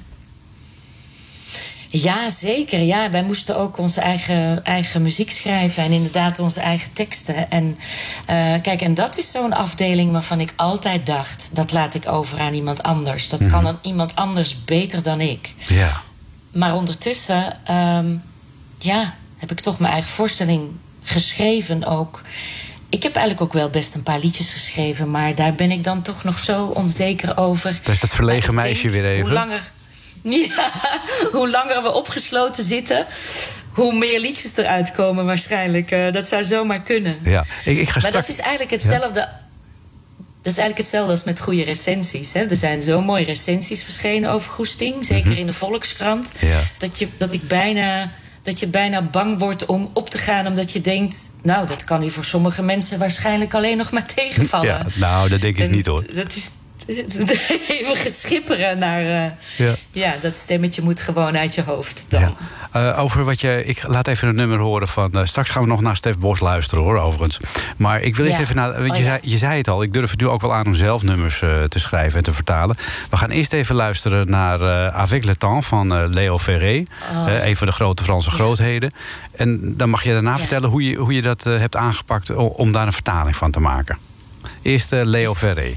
Ja, 1.89 2.29
zeker. 2.29 2.79
Ja, 2.79 3.11
wij 3.11 3.23
moesten 3.23 3.57
ook 3.57 3.77
onze 3.77 4.01
eigen, 4.01 4.65
eigen 4.65 5.01
muziek 5.01 5.31
schrijven 5.31 5.83
en 5.83 5.91
inderdaad 5.91 6.39
onze 6.39 6.59
eigen 6.59 6.93
teksten. 6.93 7.49
En 7.49 7.77
eh, 8.25 8.61
kijk, 8.61 8.81
en 8.81 8.93
dat 8.93 9.17
is 9.17 9.31
zo'n 9.31 9.53
afdeling 9.53 10.11
waarvan 10.11 10.39
ik 10.39 10.53
altijd 10.55 11.05
dacht: 11.05 11.49
dat 11.53 11.71
laat 11.71 11.93
ik 11.93 12.07
over 12.07 12.39
aan 12.39 12.53
iemand 12.53 12.83
anders. 12.83 13.29
Dat 13.29 13.47
kan 13.47 13.65
een, 13.65 13.77
iemand 13.81 14.15
anders 14.15 14.63
beter 14.63 15.03
dan 15.03 15.21
ik. 15.21 15.53
Ja. 15.67 16.01
Maar 16.51 16.75
ondertussen, 16.75 17.57
ehm, 17.65 18.05
ja, 18.77 19.15
heb 19.37 19.51
ik 19.51 19.59
toch 19.59 19.79
mijn 19.79 19.93
eigen 19.93 20.11
voorstelling 20.11 20.69
geschreven 21.03 21.85
ook. 21.85 22.21
Ik 22.89 23.03
heb 23.03 23.15
eigenlijk 23.15 23.45
ook 23.45 23.53
wel 23.53 23.69
best 23.69 23.95
een 23.95 24.03
paar 24.03 24.19
liedjes 24.19 24.51
geschreven, 24.51 25.11
maar 25.11 25.35
daar 25.35 25.53
ben 25.53 25.71
ik 25.71 25.83
dan 25.83 26.01
toch 26.01 26.23
nog 26.23 26.39
zo 26.39 26.65
onzeker 26.65 27.37
over. 27.37 27.79
Dat 27.83 27.93
is 27.93 27.99
dat 27.99 28.09
verlegen 28.09 28.53
meisje 28.53 28.81
denk, 28.81 28.93
weer 28.93 29.11
even. 29.11 29.21
Hoe 29.21 29.33
langer, 29.33 29.71
ja, 30.55 30.71
hoe 31.31 31.49
langer 31.49 31.81
we 31.81 31.91
opgesloten 31.91 32.63
zitten, 32.63 33.05
hoe 33.71 33.93
meer 33.93 34.19
liedjes 34.19 34.57
eruit 34.57 34.91
komen 34.91 35.25
waarschijnlijk. 35.25 35.91
Eh, 35.91 36.11
dat 36.11 36.27
zou 36.27 36.43
zomaar 36.43 36.81
kunnen. 36.81 37.17
Ja, 37.23 37.45
ik, 37.65 37.77
ik 37.77 37.89
ga 37.89 37.99
Maar 37.99 38.09
straks... 38.09 38.27
dat 38.27 38.37
is 38.37 38.41
eigenlijk 38.41 38.71
hetzelfde. 38.71 39.29
Dat 40.41 40.55
is 40.55 40.61
eigenlijk 40.61 40.77
hetzelfde 40.77 41.11
als 41.11 41.23
met 41.23 41.39
goede 41.39 41.63
recensies. 41.63 42.33
Hè? 42.33 42.45
Er 42.45 42.55
zijn 42.55 42.81
zo 42.81 43.01
mooie 43.01 43.25
recensies 43.25 43.83
verschenen 43.83 44.31
over 44.31 44.51
Goesting. 44.51 45.05
Zeker 45.05 45.37
in 45.37 45.45
de 45.45 45.53
Volkskrant. 45.53 46.33
Mhm. 46.35 46.45
Ja. 46.45 46.59
Dat, 46.77 46.99
je, 46.99 47.07
dat, 47.17 47.33
ik 47.33 47.47
bijna, 47.47 48.11
dat 48.41 48.59
je 48.59 48.67
bijna 48.67 49.01
bang 49.01 49.39
wordt 49.39 49.65
om 49.65 49.89
op 49.93 50.09
te 50.09 50.17
gaan. 50.17 50.47
Omdat 50.47 50.71
je 50.71 50.81
denkt... 50.81 51.31
Nou, 51.43 51.67
dat 51.67 51.83
kan 51.83 52.01
hier 52.01 52.11
voor 52.11 52.25
sommige 52.25 52.61
mensen 52.61 52.99
waarschijnlijk 52.99 53.53
alleen 53.53 53.77
nog 53.77 53.91
maar 53.91 54.05
tegenvallen. 54.15 54.67
Ja, 54.67 54.85
nou, 54.95 55.29
dat 55.29 55.41
denk 55.41 55.57
ik 55.57 55.63
En 55.63 55.71
niet 55.71 55.85
hoor. 55.85 56.03
Dat 56.13 56.35
is 56.35 56.49
even 57.67 57.95
geschipperen 57.95 58.77
naar... 58.77 59.01
eh, 59.01 59.31
Ja. 59.57 59.73
ja. 59.91 60.13
dat 60.21 60.37
stemmetje 60.37 60.81
moet 60.81 60.99
gewoon 61.01 61.37
uit 61.37 61.55
je 61.55 61.63
hoofd 61.63 62.05
dan. 62.07 62.21
Ja. 62.21 62.31
Eh, 62.71 62.99
over 62.99 63.23
wat 63.23 63.41
je. 63.41 63.65
Ik 63.65 63.83
laat 63.87 64.07
even 64.07 64.27
een 64.27 64.35
nummer 64.35 64.59
horen 64.59 64.87
van. 64.87 65.11
eh, 65.11 65.25
straks 65.25 65.49
gaan 65.49 65.61
we 65.61 65.67
nog 65.67 65.81
naar 65.81 65.95
Stef 65.95 66.17
Bos 66.17 66.39
luisteren 66.39 66.83
hoor, 66.83 66.97
overigens. 66.99 67.39
Maar 67.77 68.01
ik 68.01 68.15
wil 68.15 68.25
eerst 68.25 68.39
even 68.39 68.55
naar. 68.55 68.71
want 68.73 68.89
Oh, 68.89 68.95
je, 68.97 69.03
ja. 69.03 69.07
zei, 69.09 69.19
je 69.21 69.37
zei 69.37 69.57
het 69.57 69.67
al, 69.67 69.81
ik 69.83 69.93
durf 69.93 70.09
het 70.11 70.19
nu 70.19 70.27
ook 70.27 70.41
wel 70.41 70.53
aan 70.53 70.65
om 70.65 70.75
zelf 70.75 71.03
nummers 71.03 71.39
te 71.69 71.79
schrijven 71.79 72.17
en 72.17 72.23
te 72.23 72.33
vertalen. 72.33 72.75
We 73.09 73.17
gaan 73.17 73.29
eerst 73.29 73.53
even 73.53 73.75
luisteren 73.75 74.29
naar 74.29 74.91
Avec 74.91 75.23
le 75.25 75.35
temps 75.35 75.67
van 75.67 76.07
Leo 76.13 76.37
Ferré. 76.37 76.83
Oh. 77.11 77.25
Een 77.45 77.57
van 77.57 77.67
de 77.67 77.73
grote 77.73 78.03
Franse 78.03 78.31
grootheden. 78.31 78.91
En 79.35 79.77
dan 79.77 79.89
mag 79.89 80.03
je 80.03 80.11
daarna 80.11 80.37
vertellen 80.37 80.69
hoe 80.69 80.83
je, 80.89 80.95
hoe 80.95 81.13
je 81.13 81.21
dat 81.21 81.43
hebt 81.43 81.75
aangepakt 81.75 82.35
om 82.35 82.71
daar 82.71 82.85
een 82.87 82.93
vertaling 82.93 83.35
van 83.35 83.51
te 83.51 83.59
maken. 83.59 83.97
Eerst 84.61 84.91
Leo. 84.91 85.33
Ferré. 85.33 85.73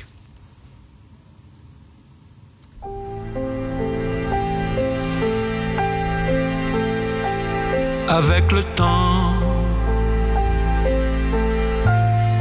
Avec 8.12 8.50
le 8.50 8.64
temps, 8.74 9.34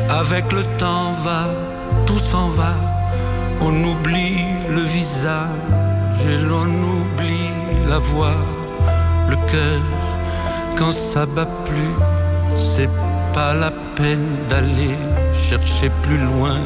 avec 0.10 0.52
le 0.52 0.64
temps 0.80 1.12
va, 1.24 1.46
tout 2.08 2.18
s'en 2.18 2.50
va. 2.50 2.74
On 3.62 3.74
oublie 3.84 4.46
le 4.68 4.82
visage 4.82 6.26
et 6.28 6.40
l'on 6.40 6.66
oublie 6.66 7.52
la 7.88 8.00
voix, 8.00 8.42
le 9.30 9.36
cœur. 9.52 9.82
Quand 10.76 10.92
ça 10.92 11.28
bat 11.28 11.48
plus, 11.66 11.94
c'est 12.58 12.90
pas 13.32 13.54
la 13.54 13.72
peine 13.96 14.38
d'aller 14.50 14.98
chercher 15.34 15.92
plus 16.02 16.18
loin. 16.18 16.58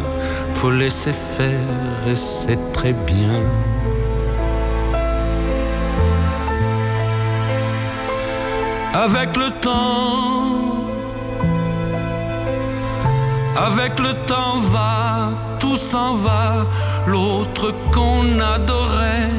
Faut 0.55 0.71
laisser 0.71 1.13
faire 1.35 2.07
et 2.07 2.15
c'est 2.15 2.71
très 2.71 2.93
bien. 2.93 3.41
Avec 8.93 9.36
le 9.36 9.49
temps, 9.60 10.86
avec 13.58 13.99
le 13.99 14.13
temps 14.27 14.60
va, 14.71 15.32
tout 15.60 15.77
s'en 15.77 16.13
va. 16.13 16.67
L'autre 17.08 17.73
qu'on 17.91 18.39
adorait, 18.39 19.32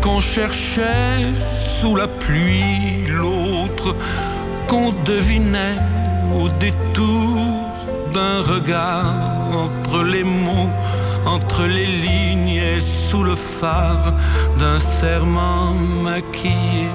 qu'on 0.00 0.20
cherchait 0.20 1.34
sous 1.68 1.96
la 1.96 2.08
pluie, 2.08 3.04
l'autre 3.08 3.94
qu'on 4.68 4.92
devinait 5.04 5.78
au 6.34 6.48
détour 6.48 7.40
d'un 8.14 8.40
regard 8.40 9.14
entre 9.52 10.02
les 10.02 10.24
mots, 10.24 10.70
entre 11.26 11.66
les 11.66 11.86
lignes 11.86 12.56
et 12.56 12.80
sous 12.80 13.22
le 13.22 13.36
phare 13.36 14.14
d'un 14.58 14.78
serment 14.78 15.74
maquillé 16.02 16.88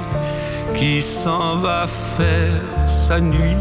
qui 0.75 1.01
s'en 1.01 1.58
va 1.58 1.88
faire 1.88 2.62
sa 2.88 3.19
nuit 3.19 3.58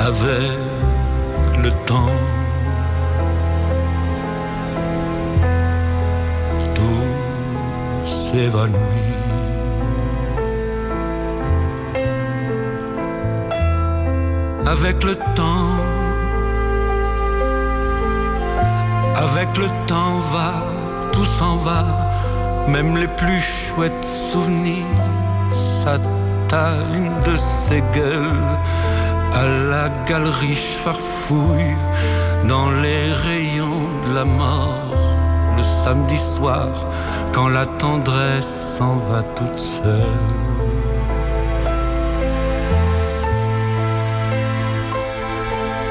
avec 0.00 0.58
le 1.62 1.70
temps. 1.86 2.16
Tout 6.74 8.04
s'évanouit. 8.04 9.10
Avec 14.66 15.02
le 15.02 15.16
temps, 15.34 15.74
avec 19.16 19.48
le 19.58 19.66
temps 19.86 20.18
va, 20.32 20.64
tout 21.12 21.24
s'en 21.24 21.56
va, 21.56 22.09
même 22.68 22.96
les 22.96 23.08
plus 23.08 23.40
chouettes 23.40 24.06
souvenirs 24.32 24.84
s'atteignent 25.52 27.20
de 27.24 27.36
ses 27.36 27.82
gueules 27.94 28.56
à 29.34 29.46
la 29.70 29.88
galerie 30.08 30.54
farfouille 30.84 31.76
dans 32.44 32.70
les 32.70 33.12
rayons 33.12 33.88
de 34.08 34.14
la 34.14 34.24
mort 34.24 34.94
le 35.56 35.62
samedi 35.62 36.18
soir 36.18 36.68
quand 37.32 37.48
la 37.48 37.66
tendresse 37.66 38.76
s'en 38.76 38.96
va 38.96 39.22
toute 39.36 39.58
seule. 39.58 40.18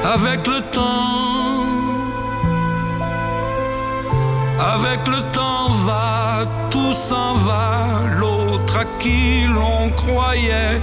Avec 0.04 0.46
le 0.46 0.60
temps, 0.72 1.19
avec 4.60 5.06
le 5.08 5.22
temps 5.32 5.70
va, 5.86 6.40
tout 6.70 6.92
s'en 6.92 7.34
va, 7.34 8.02
l'autre 8.18 8.76
à 8.76 8.84
qui 8.98 9.46
l'on 9.46 9.90
croyait 9.90 10.80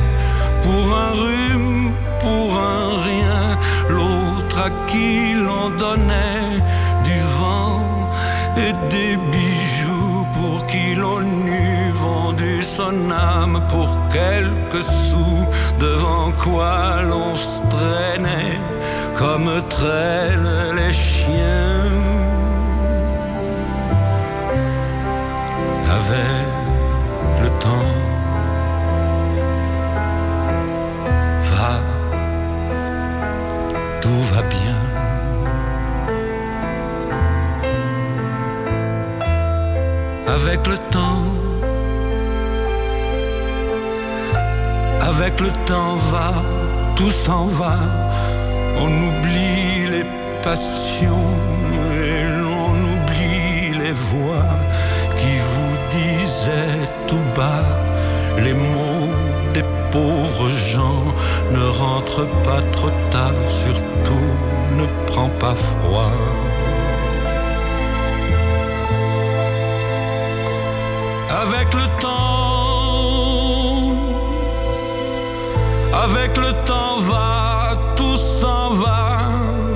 pour 0.63 0.98
un 0.98 1.12
rhume, 1.12 1.92
pour 2.20 2.58
un 2.58 3.02
rien, 3.10 3.58
l'autre 3.90 4.60
à 4.60 4.70
qui 4.88 5.34
l'on 5.34 5.70
donnait 5.70 6.58
du 7.04 7.20
vent 7.40 8.10
et 8.58 8.74
des 8.90 9.16
bijoux 9.32 10.26
pour 10.34 10.66
qui 10.66 10.96
l'on 10.96 11.22
eût 11.22 11.92
vendu 12.02 12.63
son 12.63 13.12
âme 13.12 13.62
pour 13.70 13.90
quelques 14.12 14.84
sous, 14.84 15.46
devant 15.80 16.32
quoi 16.44 17.04
l'on 17.04 17.36
se 17.36 17.62
traînait 17.70 18.60
comme 19.16 19.50
traînent 19.70 20.76
les 20.76 20.94
chiens. 20.94 22.16
Avec 25.89 26.47
le 27.41 27.50
temps. 27.60 27.91
Va, 31.52 31.80
tout 34.02 34.23
va 34.34 34.41
bien. 34.43 34.80
Avec 40.28 40.67
le 40.67 40.78
temps, 40.91 41.23
avec 45.02 45.39
le 45.41 45.52
temps 45.65 45.95
va, 46.12 46.32
tout 46.95 47.12
s'en 47.12 47.47
va, 47.47 47.76
on 48.78 48.88
oublie 49.08 49.89
les 49.89 50.06
passions 50.43 51.34
les 58.38 58.54
mots 58.54 59.10
des 59.54 59.63
pauvres 59.91 60.50
gens. 60.50 61.04
Ne 61.52 61.65
rentre 61.84 62.26
pas 62.43 62.62
trop 62.71 62.91
tard, 63.12 63.34
surtout 63.47 64.30
ne 64.76 64.86
prends 65.08 65.30
pas 65.39 65.56
froid. 65.56 66.12
Avec 71.43 71.73
le 71.73 71.88
temps, 72.02 72.88
avec 76.06 76.38
le 76.38 76.52
temps 76.65 76.97
va, 77.02 77.78
tout 77.95 78.17
s'en 78.17 78.73
va, 78.73 79.30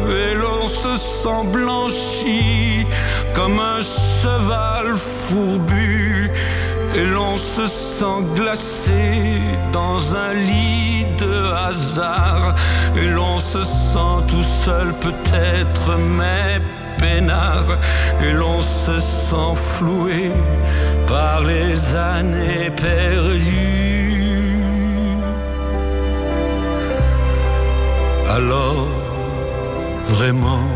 et 0.10 0.34
l'on 0.34 0.68
se 0.68 0.98
sent 0.98 1.44
blanchi 1.54 2.86
comme 3.34 3.60
un 3.60 3.82
cheval 3.82 4.96
fourbu, 4.98 6.32
et 6.96 7.06
l'on 7.06 7.38
se 7.38 7.68
sent 7.68 8.22
glacé 8.36 9.40
dans 9.72 10.16
un 10.16 10.34
lit 10.34 11.06
de 11.18 11.34
hasard, 11.68 12.56
et 12.96 13.08
l'on 13.08 13.40
se 13.40 13.64
sent 13.64 14.18
tout 14.28 14.44
seul 14.44 14.94
peut-être, 15.00 15.98
mais 15.98 16.62
peinard, 16.98 17.78
et 18.22 18.34
l'on 18.34 18.62
se 18.62 19.00
sent 19.00 19.56
floué 19.56 20.32
par 21.08 21.42
les 21.42 21.96
années 21.96 22.70
perdues. 22.76 23.92
Alors, 28.30 28.88
vraiment, 30.08 30.68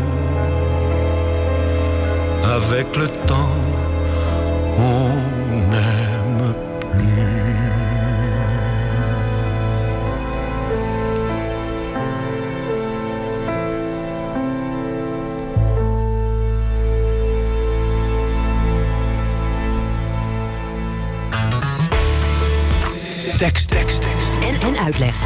avec 2.54 2.96
le 2.96 3.08
temps, 3.26 3.65
Tekst, 23.38 23.68
tekst, 23.68 24.00
tekst. 24.02 24.28
En, 24.40 24.68
en 24.68 24.78
uitleg. 24.78 25.16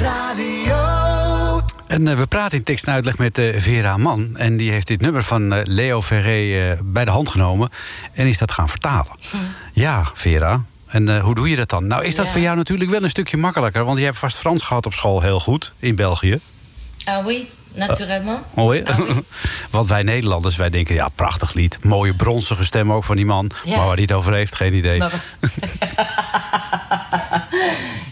Radio. 0.00 1.60
En 1.86 2.08
eh, 2.08 2.16
we 2.18 2.26
praten 2.26 2.58
in 2.58 2.64
tekst 2.64 2.86
en 2.86 2.92
uitleg 2.92 3.18
met 3.18 3.38
eh, 3.38 3.60
Vera 3.60 3.96
Mann. 3.96 4.36
En 4.36 4.56
die 4.56 4.70
heeft 4.70 4.86
dit 4.86 5.00
nummer 5.00 5.22
van 5.22 5.52
eh, 5.52 5.60
Leo 5.64 6.02
Ferré 6.02 6.78
bij 6.82 7.04
de 7.04 7.10
hand 7.10 7.28
genomen. 7.28 7.68
En 8.12 8.26
is 8.26 8.38
dat 8.38 8.52
gaan 8.52 8.68
vertalen. 8.68 9.12
Ja, 9.72 10.10
Vera. 10.14 10.64
En 10.86 11.08
eh, 11.08 11.22
hoe 11.22 11.34
doe 11.34 11.48
je 11.50 11.56
dat 11.56 11.68
dan? 11.70 11.86
Nou, 11.86 12.04
is 12.04 12.14
dat 12.14 12.26
Ja. 12.26 12.32
voor 12.32 12.40
jou 12.40 12.56
natuurlijk 12.56 12.90
wel 12.90 13.02
een 13.02 13.08
stukje 13.08 13.36
makkelijker. 13.36 13.84
Want 13.84 13.98
je 13.98 14.04
hebt 14.04 14.18
vast 14.18 14.36
Frans 14.36 14.62
gehad 14.62 14.86
op 14.86 14.92
school 14.94 15.20
heel 15.20 15.40
goed 15.40 15.72
in 15.78 15.94
België. 15.94 16.38
Ah 17.04 17.26
oui, 17.26 17.48
naturellement. 17.74 18.40
Oh, 18.54 18.74
ja? 18.74 18.82
Want 19.70 19.86
wij 19.88 20.02
Nederlanders, 20.02 20.56
wij 20.56 20.70
denken, 20.70 20.94
ja, 20.94 21.08
prachtig 21.14 21.52
lied. 21.54 21.78
Mooie 21.84 22.14
bronzige 22.14 22.64
stem 22.64 22.92
ook 22.92 23.04
van 23.04 23.16
die 23.16 23.26
man. 23.26 23.50
Ja. 23.64 23.76
Maar 23.76 23.86
waar 23.86 23.94
hij 23.94 24.02
het 24.02 24.12
over 24.12 24.32
heeft, 24.32 24.54
geen 24.54 24.74
idee. 24.74 25.02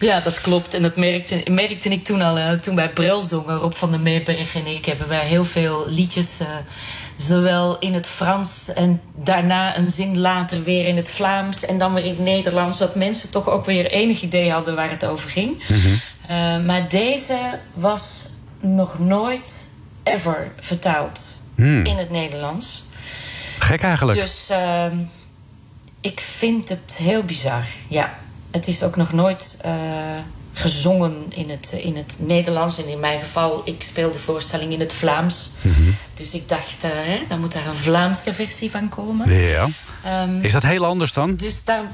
Ja, 0.01 0.21
dat 0.21 0.40
klopt. 0.40 0.75
En 0.75 0.83
dat 0.83 0.97
merkte, 0.97 1.42
merkte 1.51 1.88
ik 1.88 2.05
toen 2.05 2.23
al. 2.23 2.38
eh, 2.38 2.51
toen 2.51 2.77
wij 2.77 2.88
Bril 2.88 3.23
zongen, 3.23 3.57
Rob 3.57 3.73
van 3.73 3.90
der 3.90 4.01
Meeberg 4.01 4.55
en 4.55 4.66
ik... 4.66 4.85
hebben 4.85 5.09
wij 5.09 5.27
heel 5.27 5.45
veel 5.45 5.85
liedjes... 5.88 6.40
eh, 6.40 6.47
zowel 7.16 7.79
in 7.79 7.95
het 7.95 8.07
Frans 8.07 8.73
en 8.75 9.01
daarna 9.14 9.77
een 9.77 9.90
zin 9.90 10.19
later 10.19 10.62
weer 10.62 10.87
in 10.87 10.97
het 10.97 11.11
Vlaams... 11.11 11.64
en 11.64 11.79
dan 11.79 11.95
weer 11.95 12.05
in 12.05 12.11
het 12.11 12.19
Nederlands... 12.19 12.79
dat 12.79 12.95
mensen 12.95 13.31
toch 13.31 13.49
ook 13.49 13.64
weer 13.64 13.87
enig 13.90 14.23
idee 14.23 14.51
hadden 14.51 14.75
waar 14.75 14.90
het 14.90 15.05
over 15.07 15.31
ging. 15.31 15.62
Eh, 16.27 16.37
maar 16.66 16.88
deze 16.88 17.38
was 17.75 18.29
nog 18.61 18.99
nooit 18.99 19.71
ever 20.03 20.51
vertaald 20.61 21.35
Hmm. 21.57 21.85
in 21.85 21.97
het 21.97 22.11
Nederlands. 22.11 22.85
Gek 23.59 23.83
eigenlijk. 23.83 24.19
Dus 24.19 24.49
ehm, 24.51 24.97
ik 26.01 26.21
vind 26.21 26.69
het 26.69 26.97
heel 26.99 27.23
bizar. 27.23 27.64
Ja, 27.88 28.19
het 28.51 28.66
is 28.69 28.83
ook 28.83 28.97
nog 28.97 29.12
nooit 29.12 29.59
eh, 29.61 29.73
gezongen 30.53 31.25
in 31.29 31.51
het, 31.51 31.73
in 31.83 31.97
het 31.97 32.16
Nederlands. 32.21 32.79
En 32.83 32.88
in 32.88 33.01
mijn 33.01 33.19
geval, 33.19 33.62
ik 33.64 33.83
speel 33.83 34.12
de 34.12 34.19
voorstelling 34.19 34.73
in 34.73 34.81
het 34.81 34.92
Vlaams. 34.92 35.51
Dus 36.14 36.35
ik 36.35 36.49
dacht, 36.49 36.85
eh, 36.85 36.90
hè, 36.92 37.19
dan 37.29 37.40
moet 37.40 37.53
daar 37.53 37.66
een 37.66 37.75
Vlaamse 37.75 38.35
versie 38.35 38.71
van 38.71 38.88
komen. 38.88 39.31
Ja. 39.40 39.69
Ehm, 40.05 40.40
Is 40.40 40.53
dat 40.53 40.62
heel 40.62 40.85
anders 40.85 41.12
dan? 41.12 41.37
dus 41.37 41.64
daar. 41.64 41.85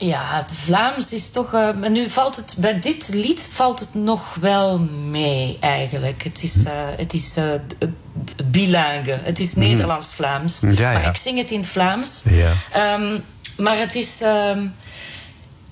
Ja, 0.00 0.36
het 0.36 0.52
Vlaams 0.54 1.12
is 1.12 1.30
toch. 1.30 1.54
eh, 1.54 1.72
maar 1.80 1.90
nu 1.90 2.08
valt 2.10 2.36
het. 2.36 2.54
Bij 2.58 2.78
dit 2.80 3.08
lied 3.08 3.48
valt 3.52 3.78
het 3.80 3.94
nog 3.94 4.34
wel 4.40 4.78
mee 5.10 5.56
eigenlijk. 5.60 6.22
Het 6.22 6.42
is, 6.42 6.64
eh, 6.64 6.72
het 6.96 7.12
is 7.12 7.32
eh, 7.36 7.44
d- 7.66 7.76
d- 8.24 8.50
bilingue. 8.50 9.18
Het 9.22 9.38
is 9.38 9.54
Nederlands-Vlaams. 9.54 10.60
Hmm. 10.60 10.72
Ja, 10.72 10.92
Maar 10.92 11.06
ik 11.08 11.16
zing 11.16 11.38
het 11.38 11.50
in 11.50 11.58
het 11.60 11.68
Vlaams. 11.68 12.22
Ja. 12.24 12.52
Ehm, 12.72 13.18
maar 13.56 13.78
het 13.78 13.94
is. 13.94 14.20
ehm, 14.20 14.66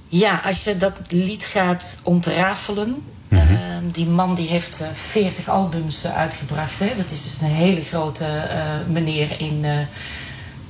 ja, 0.09 0.41
als 0.45 0.65
je 0.65 0.77
dat 0.77 0.93
lied 1.09 1.45
gaat 1.45 1.99
ontrafelen. 2.03 3.03
Mhm. 3.29 3.41
ehm, 3.55 3.83
die 3.93 4.07
man 4.07 4.35
die 4.35 4.49
heeft 4.49 4.81
eh, 4.81 4.89
40 4.95 5.49
albums 5.49 6.05
eh, 6.05 6.17
uitgebracht. 6.17 6.79
Hè? 6.79 6.93
Dat 6.97 7.11
is 7.11 7.23
dus 7.23 7.39
een 7.41 7.55
hele 7.55 7.83
grote 7.85 8.25
eh, 8.25 8.63
meneer 8.87 9.41
in 9.41 9.65
eh, 9.65 9.79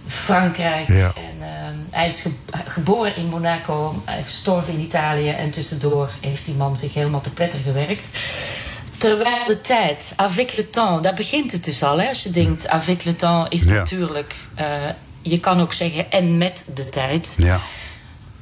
Frankrijk. 0.09 0.88
Ja. 0.88 1.12
En, 1.16 1.37
ehm, 1.49 1.75
hij 1.90 2.07
is 2.07 2.21
ge- 2.21 2.35
geboren 2.66 3.16
in 3.16 3.27
Monaco, 3.27 4.03
is 4.18 4.25
gestorven 4.25 4.73
in 4.73 4.81
Italië. 4.81 5.29
En 5.31 5.51
tussendoor 5.51 6.11
heeft 6.21 6.44
die 6.44 6.55
man 6.55 6.77
zich 6.77 6.94
helemaal 6.94 7.21
te 7.21 7.33
pletter 7.33 7.61
gewerkt. 7.64 8.09
Terwijl 8.99 9.47
de 9.47 9.61
tijd, 9.61 10.12
avec 10.16 10.57
le 10.57 10.71
temps, 10.71 11.03
daar 11.03 11.14
begint 11.14 11.53
het 11.53 11.64
dus 11.64 11.83
al. 11.83 12.01
Hè? 12.01 12.09
Als 12.09 12.23
je 12.23 12.31
denkt, 12.31 12.68
avec 12.68 13.05
le 13.05 13.16
temps 13.16 13.49
is 13.51 13.62
Ja. 13.62 13.73
natuurlijk... 13.73 14.35
eh, 14.55 14.66
je 15.23 15.40
kan 15.40 15.61
ook 15.61 15.73
zeggen, 15.73 16.11
en 16.11 16.38
met 16.38 16.64
de 16.75 16.88
tijd. 16.88 17.35
Ja. 17.38 17.61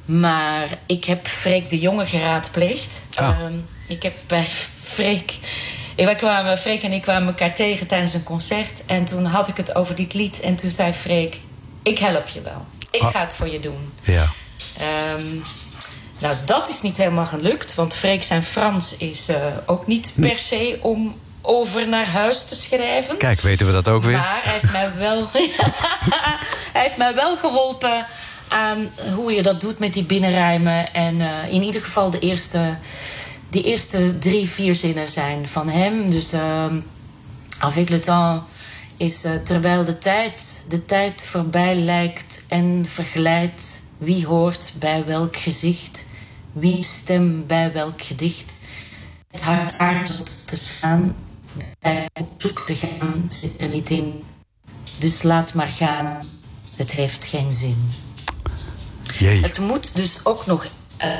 Maar 0.05 0.67
ik 0.85 1.03
heb 1.05 1.27
Freek 1.27 1.69
de 1.69 1.79
Jonge 1.79 2.05
geraadpleegd. 2.05 3.01
Ah. 3.13 3.27
Ehm, 3.29 3.53
ik 3.87 4.03
heb 4.03 4.13
bij 4.27 4.45
Freek... 4.83 5.39
eh, 5.95 6.05
Wij 6.05 6.15
kwamen, 6.15 6.57
Freek 6.57 6.83
en 6.83 6.91
ik 6.91 7.01
kwamen 7.01 7.27
elkaar 7.27 7.53
tegen 7.55 7.87
tijdens 7.87 8.13
een 8.13 8.23
concert. 8.23 8.81
En 8.85 9.05
toen 9.05 9.25
had 9.25 9.47
ik 9.47 9.57
het 9.57 9.75
over 9.75 9.95
dit 9.95 10.13
lied. 10.13 10.39
En 10.39 10.55
toen 10.55 10.69
zei 10.69 10.93
Freek, 10.93 11.37
ik 11.87 11.99
help 11.99 12.27
je 12.27 12.41
wel. 12.41 12.65
Ik 12.91 13.01
Ah. 13.01 13.11
ga 13.11 13.19
het 13.19 13.33
voor 13.35 13.47
je 13.47 13.59
doen. 13.59 13.93
Ja. 14.03 14.25
Ehm, 14.77 15.25
nou, 16.19 16.35
dat 16.45 16.69
is 16.69 16.81
niet 16.81 16.97
helemaal 16.97 17.25
gelukt. 17.25 17.75
Want 17.75 17.93
Freek 17.95 18.23
zijn 18.23 18.43
Frans 18.43 18.97
is 18.97 19.27
eh, 19.27 19.35
ook 19.65 19.87
niet 19.87 20.13
per 20.21 20.37
se 20.37 20.77
om 20.81 21.15
over 21.41 21.87
naar 21.87 22.07
huis 22.07 22.45
te 22.45 22.55
schrijven. 22.55 23.17
Kijk, 23.17 23.41
weten 23.41 23.65
we 23.65 23.71
dat 23.71 23.87
ook 23.87 24.03
weer? 24.03 24.17
Maar 24.17 24.39
hij 24.43 24.51
heeft 24.51 24.71
mij 24.71 24.91
wel, 24.97 25.27
hij 26.73 26.81
heeft 26.81 26.97
mij 26.97 27.15
wel 27.15 27.37
geholpen 27.37 28.05
aan 28.47 28.89
hoe 29.15 29.31
je 29.31 29.41
dat 29.43 29.61
doet 29.61 29.79
met 29.79 29.93
die 29.93 30.03
binnenrijmen. 30.03 30.93
En 30.93 31.21
eh, 31.21 31.53
in 31.53 31.61
ieder 31.63 31.81
geval 31.81 32.09
de 32.09 32.19
eerste, 32.19 32.75
die 33.49 33.63
eerste 33.63 34.19
drie, 34.19 34.49
vier 34.49 34.75
zinnen 34.75 35.07
zijn 35.07 35.47
van 35.47 35.69
hem. 35.69 36.09
Dus 36.09 36.31
ehm 36.31 36.75
avec 37.59 37.89
le 37.89 37.99
temps 37.99 38.43
is 38.97 39.23
eh, 39.23 39.35
terwijl 39.35 39.85
de 39.85 39.97
tijd, 39.97 40.65
de 40.69 40.85
tijd 40.85 41.25
voorbij 41.25 41.75
lijkt 41.75 42.43
en 42.47 42.85
verglijdt. 42.85 43.81
Wie 43.97 44.25
hoort 44.25 44.73
bij 44.79 45.05
welk 45.05 45.37
gezicht, 45.37 46.05
wie 46.51 46.83
stem 46.83 47.47
bij 47.47 47.73
welk 47.73 48.01
gedicht. 48.01 48.53
Het 49.31 49.41
hart 49.41 49.77
aarzelt 49.77 50.47
te 50.47 50.55
staan, 50.55 51.15
bij 51.79 52.05
op 52.13 52.29
zoek 52.37 52.59
te 52.65 52.75
gaan 52.75 53.25
zit 53.29 53.61
er 53.61 53.69
niet 53.69 53.89
in. 53.89 54.23
Dus 54.99 55.23
laat 55.23 55.53
maar 55.53 55.67
gaan, 55.67 56.27
het 56.75 56.91
heeft 56.91 57.25
geen 57.25 57.53
zin. 57.53 57.89
Jee. 59.17 59.41
Het 59.41 59.59
moet 59.59 59.95
dus 59.95 60.19
ook 60.23 60.45
nog 60.45 60.67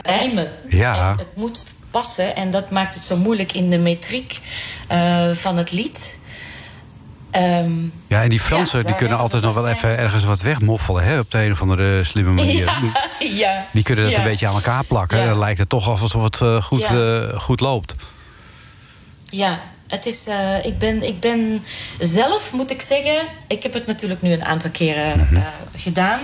rijmen. 0.02 0.52
Ja. 0.70 1.12
En 1.12 1.18
het 1.18 1.36
moet 1.36 1.66
passen 1.92 2.36
en 2.36 2.52
dat 2.52 2.70
maakt 2.70 2.94
het 2.94 3.04
zo 3.04 3.18
moeilijk 3.18 3.54
in 3.54 3.70
de 3.70 3.78
metriek 3.78 4.40
eh, 4.88 5.32
van 5.32 5.58
het 5.58 5.72
lied. 5.72 6.18
Ehm, 7.38 7.72
Ja, 8.08 8.24
en 8.24 8.30
die 8.30 8.40
Fransen 8.40 8.86
die 8.86 8.96
kunnen 8.96 9.18
altijd 9.18 9.44
nog 9.44 9.56
wel 9.56 9.68
even 9.68 9.98
ergens 9.98 10.24
wat 10.24 10.42
wegmoffelen... 10.42 11.04
Hè, 11.04 11.20
op 11.20 11.32
de 11.32 11.44
een 11.44 11.52
of 11.52 11.62
andere 11.62 12.04
slimme 12.04 12.32
manier. 12.32 12.66
ja, 12.66 12.92
ja. 13.44 13.66
Die 13.74 13.84
kunnen 13.84 14.06
dat 14.06 14.18
een 14.18 14.24
beetje 14.24 14.48
aan 14.48 14.54
elkaar 14.56 14.84
plakken. 14.84 15.26
Dan 15.26 15.40
lijkt 15.40 15.60
het 15.60 15.70
toch 15.70 15.88
alsof 16.02 16.24
het 16.24 16.42
eh, 16.42 16.62
goed, 16.64 16.84
eh, 16.84 17.40
goed 17.40 17.60
loopt. 17.60 17.96
Ja, 19.30 19.60
het 19.88 20.06
is, 20.06 20.28
eh, 20.28 20.66
ik, 20.66 20.78
ben, 20.80 21.04
ik 21.04 21.20
ben 21.20 21.64
zelf, 22.00 22.52
moet 22.54 22.72
ik 22.72 22.82
zeggen... 22.82 23.28
Ik 23.48 23.64
heb 23.64 23.74
het 23.74 23.86
natuurlijk 23.88 24.22
nu 24.22 24.32
een 24.32 24.46
aantal 24.46 24.70
keren 24.70 25.18
Mhm. 25.18 25.42
gedaan. 25.76 26.22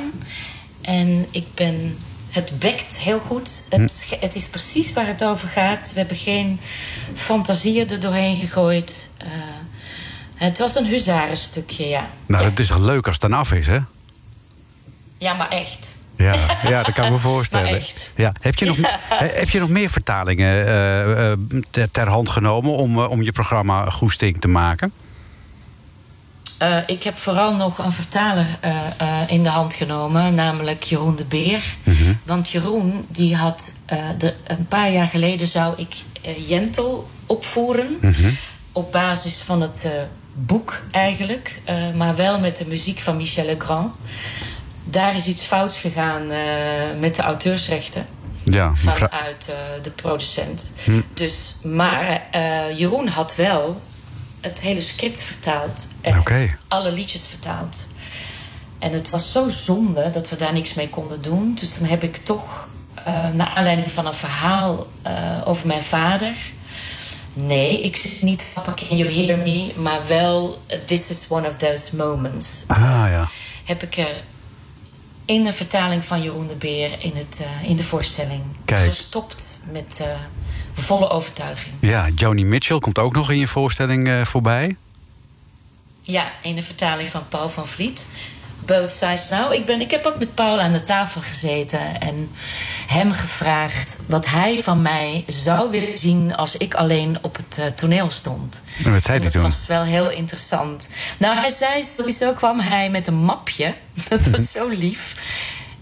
En 0.81 1.25
ik 1.31 1.45
ben... 1.55 1.97
Het 2.29 2.59
bekt 2.59 2.97
heel 2.97 3.19
goed. 3.19 3.49
Het, 3.69 4.05
Hm. 4.09 4.15
het 4.19 4.35
is 4.35 4.47
precies 4.47 4.93
waar 4.93 5.07
het 5.07 5.23
over 5.23 5.47
gaat. 5.47 5.91
We 5.93 5.99
hebben 5.99 6.17
geen 6.17 6.59
fantasieën 7.13 7.89
er 7.89 7.99
doorheen 7.99 8.35
gegooid. 8.35 9.09
Het 10.43 10.57
was 10.57 10.75
een 10.75 10.85
huzarenstukje, 10.85 11.87
ja. 11.87 12.09
Nou, 12.25 12.43
dat 12.43 12.59
is 12.59 12.67
toch 12.67 12.77
leuk 12.77 13.05
als 13.07 13.17
het 13.21 13.31
dan 13.31 13.39
af 13.39 13.51
is, 13.51 13.67
hè? 13.67 13.79
Ja, 15.17 15.33
maar 15.33 15.49
echt. 15.49 15.97
Ja, 16.17 16.35
ja 16.67 16.83
dat 16.83 16.93
kan 16.93 17.05
ik 17.05 17.11
me 17.11 17.17
voorstellen. 17.33 17.81
Ja. 18.15 18.33
Heb, 18.41 18.55
je 18.55 18.65
nog, 18.65 18.77
Ja. 18.77 18.99
heb 19.41 19.49
je 19.49 19.59
nog 19.59 19.69
meer 19.69 19.89
vertalingen 19.89 20.65
eh, 20.65 21.31
eh, 21.31 21.37
ter, 21.69 21.89
ter 21.89 22.07
hand 22.07 22.29
genomen 22.29 22.71
om, 22.71 22.99
eh, 22.99 23.09
om 23.09 23.21
je 23.21 23.31
programma 23.31 23.89
Goesting 23.89 24.41
te 24.41 24.47
maken? 24.47 24.91
Ik 26.85 27.03
heb 27.03 27.17
vooral 27.17 27.55
nog 27.55 27.77
een 27.77 27.91
vertaler 27.91 28.45
in 29.27 29.43
de 29.43 29.49
hand 29.49 29.73
genomen, 29.73 30.33
namelijk 30.33 30.83
Jeroen 30.83 31.15
de 31.15 31.25
Beer. 31.25 31.63
Want 32.25 32.49
Jeroen, 32.49 33.05
die 33.09 33.35
had 33.35 33.71
de, 34.17 34.33
een 34.47 34.67
paar 34.67 34.91
jaar 34.91 35.07
geleden 35.07 35.47
zou 35.47 35.73
ik 35.77 35.95
Jentel 36.47 37.09
opvoeren. 37.25 37.99
Op 38.71 38.91
basis 38.91 39.41
van 39.41 39.61
het 39.61 39.87
boek 40.33 40.81
eigenlijk, 40.91 41.59
eh, 41.63 41.91
maar 41.95 42.15
wel 42.15 42.39
met 42.39 42.55
de 42.55 42.67
muziek 42.67 42.99
van 42.99 43.17
Michel 43.17 43.45
Legrand. 43.45 43.95
Daar 44.83 45.15
is 45.15 45.27
iets 45.27 45.41
fouts 45.41 45.79
gegaan 45.79 46.31
eh, 46.31 46.39
met 46.99 47.15
de 47.15 47.21
auteursrechten 47.21 48.05
Ja, 48.43 48.71
vanuit 48.75 49.49
eh, 49.49 49.83
de 49.83 49.91
producent. 49.91 50.73
Hm. 50.83 51.01
Dus, 51.13 51.55
maar 51.63 52.21
Jeroen 52.75 53.07
had 53.07 53.35
wel 53.35 53.81
het 54.41 54.61
hele 54.61 54.81
script 54.81 55.21
vertaald. 55.21 55.87
En 56.01 56.23
alle 56.67 56.91
liedjes 56.91 57.27
vertaald. 57.27 57.87
En 58.79 58.91
het 58.91 59.09
was 59.09 59.31
zo 59.31 59.49
zonde 59.49 60.09
dat 60.09 60.29
we 60.29 60.35
daar 60.35 60.53
niks 60.53 60.73
mee 60.73 60.89
konden 60.89 61.21
doen. 61.21 61.55
Dus 61.59 61.77
dan 61.77 61.87
heb 61.87 62.03
ik 62.03 62.15
toch, 62.15 62.67
naar 63.33 63.47
aanleiding 63.47 63.91
van 63.91 64.05
een 64.05 64.13
verhaal 64.13 64.87
over 65.45 65.67
mijn 65.67 65.83
vader... 65.83 66.35
Nee, 67.33 67.81
ik 67.81 67.95
zit 67.95 68.21
niet 68.21 68.53
Can 68.75 68.97
You 68.97 69.11
Hear 69.11 69.37
Me, 69.37 69.71
maar 69.75 70.07
wel 70.07 70.61
This 70.85 71.09
is 71.09 71.25
One 71.29 71.47
of 71.47 71.55
Those 71.55 71.95
Moments. 71.95 72.63
Ah, 72.67 72.79
ja. 73.09 73.29
Heb 73.63 73.83
ik 73.83 73.97
er 73.97 74.23
in 75.25 75.43
de 75.43 75.53
vertaling 75.53 76.05
van 76.05 76.21
Jeroen 76.21 76.47
de 76.47 76.55
Beer 76.55 76.91
in, 76.99 77.11
het, 77.15 77.39
eh, 77.41 77.69
in 77.69 77.75
de 77.75 77.83
voorstelling 77.83 78.41
Kijk. 78.65 78.87
gestopt 78.87 79.59
met 79.71 79.99
eh, 80.01 80.07
volle 80.73 81.09
overtuiging. 81.09 81.75
Ja, 81.79 82.09
Joni 82.15 82.45
Mitchell 82.45 82.79
komt 82.79 82.99
ook 82.99 83.13
nog 83.13 83.31
in 83.31 83.37
je 83.37 83.47
voorstelling 83.47 84.07
eh, 84.07 84.25
voorbij. 84.25 84.75
Ja, 86.01 86.31
in 86.41 86.55
de 86.55 86.61
vertaling 86.61 87.11
van 87.11 87.27
Paul 87.29 87.49
van 87.49 87.67
Vliet. 87.67 88.07
Both 88.65 88.89
Sides 88.89 89.29
Now. 89.29 89.53
Ik, 89.53 89.65
ben, 89.65 89.81
ik 89.81 89.91
heb 89.91 90.05
ook 90.05 90.19
met 90.19 90.35
Paul 90.35 90.61
aan 90.61 90.71
de 90.71 90.83
tafel 90.83 91.21
gezeten 91.21 92.01
en 92.01 92.31
hem 92.87 93.11
gevraagd 93.11 93.97
wat 94.07 94.25
hij 94.25 94.63
van 94.63 94.81
mij 94.81 95.23
zou 95.27 95.71
willen 95.71 95.97
zien 95.97 96.35
als 96.35 96.57
ik 96.57 96.73
alleen 96.73 97.17
op 97.21 97.35
het 97.35 97.57
eh, 97.59 97.65
toneel 97.65 98.09
stond. 98.09 98.63
En 98.83 98.91
wat 98.91 99.03
zei 99.03 99.15
hij 99.17 99.23
dat 99.25 99.31
toen? 99.31 99.41
was 99.41 99.65
wel 99.67 99.83
heel 99.83 100.09
interessant. 100.09 100.87
Nou, 101.17 101.35
hij 101.35 101.49
zei 101.49 101.83
sowieso 101.83 102.31
kwam 102.33 102.59
hij 102.59 102.89
met 102.89 103.07
een 103.07 103.23
mapje. 103.23 103.73
Dat 104.09 104.25
was 104.25 104.51
zo 104.51 104.67
lief. 104.67 105.15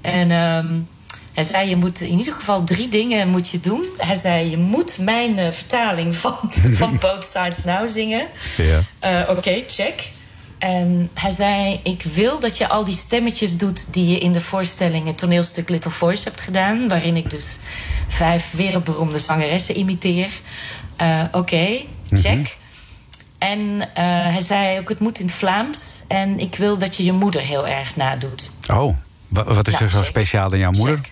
En 0.02 0.32
ehm, 0.32 0.68
hij 1.34 1.44
zei, 1.44 1.70
je 1.70 1.76
moet 1.76 2.02
in 2.02 2.18
ieder 2.18 2.34
geval 2.34 2.64
drie 2.64 2.90
dingen 2.90 3.28
moet 3.28 3.50
je 3.50 3.60
doen. 3.60 3.86
Hij 3.98 4.16
zei, 4.16 4.50
je 4.50 4.58
moet 4.58 4.98
mijn 4.98 5.38
eh, 5.38 5.52
vertaling 5.52 6.16
van, 6.16 6.38
van 6.80 6.98
Both 7.00 7.26
Sides 7.26 7.64
Now 7.64 7.90
zingen. 7.90 8.28
Ja. 8.58 8.82
Eh, 9.00 9.30
Oké, 9.30 9.64
check. 9.68 10.10
En 10.62 11.10
hij 11.14 11.32
zei: 11.32 11.80
Ik 11.84 12.04
wil 12.04 12.40
dat 12.40 12.58
je 12.58 12.68
al 12.68 12.86
die 12.86 12.96
stemmetjes 12.96 13.58
doet 13.58 13.94
die 13.94 14.08
je 14.08 14.18
in 14.18 14.32
de 14.32 14.42
voorstelling 14.42 15.06
het 15.08 15.18
toneelstuk 15.18 15.70
Little 15.70 15.92
Voice 15.92 16.24
hebt 16.24 16.42
gedaan. 16.42 16.88
Waarin 16.88 17.16
ik 17.16 17.30
dus 17.30 17.58
vijf 18.08 18.52
wereldberoemde 18.52 19.20
zangeressen 19.20 19.78
imiteer. 19.78 20.30
Eh, 20.96 21.24
Oké, 21.32 21.68
check. 22.12 22.58
En 23.38 23.82
eh, 23.94 24.04
hij 24.06 24.42
zei 24.42 24.80
ook: 24.80 24.90
Het 24.90 25.00
moet 25.00 25.20
in 25.20 25.26
het 25.26 25.36
Vlaams. 25.36 25.80
En 26.08 26.40
ik 26.40 26.56
wil 26.56 26.78
dat 26.78 26.96
je 26.96 27.04
je 27.04 27.12
moeder 27.14 27.42
heel 27.42 27.68
erg 27.68 27.96
nadoet. 27.96 28.52
Oh, 28.72 28.96
wa- 29.28 29.44
wat 29.54 29.68
is 29.68 29.74
Ja, 29.74 29.80
er 29.80 29.90
zo 29.90 29.98
check. 29.98 30.08
speciaal 30.08 30.52
aan 30.52 30.60
jouw 30.60 30.72
moeder? 30.72 30.96
Check. 30.96 31.12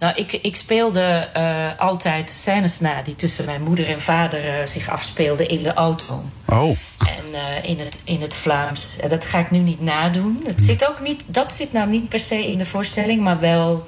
Nou, 0.00 0.14
ik, 0.14 0.32
ik 0.32 0.56
speelde 0.56 1.28
eh, 1.32 1.78
altijd 1.78 2.30
scènes 2.30 2.80
na 2.80 3.02
die 3.02 3.16
tussen 3.16 3.44
mijn 3.44 3.62
moeder 3.62 3.88
en 3.88 4.00
vader 4.00 4.48
eh, 4.48 4.66
zich 4.66 4.88
afspeelden 4.88 5.48
in 5.48 5.62
de 5.62 5.74
auto. 5.74 6.24
Oh, 6.46 6.76
En 6.98 7.34
eh, 7.34 7.70
in, 7.70 7.78
het, 7.78 8.00
in 8.04 8.20
het 8.20 8.34
Vlaams. 8.34 8.96
Dat 9.08 9.24
ga 9.24 9.38
ik 9.38 9.50
nu 9.50 9.58
niet 9.58 9.80
nadoen. 9.80 10.42
Het 10.46 10.62
zit 10.62 10.88
ook 10.88 11.00
niet, 11.00 11.24
dat 11.26 11.52
zit 11.52 11.72
nou 11.72 11.88
niet 11.88 12.08
per 12.08 12.20
se 12.20 12.46
in 12.46 12.58
de 12.58 12.64
voorstelling, 12.64 13.20
maar 13.22 13.40
wel 13.40 13.86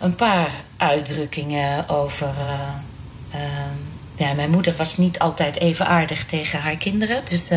een 0.00 0.14
paar 0.14 0.50
uitdrukkingen 0.76 1.88
over. 1.88 2.34
ja, 4.16 4.32
mijn 4.32 4.50
moeder 4.50 4.74
was 4.76 4.96
niet 4.96 5.18
altijd 5.18 5.56
even 5.56 5.86
aardig 5.86 6.24
tegen 6.24 6.60
haar 6.60 6.76
kinderen. 6.76 7.22
Dus, 7.24 7.50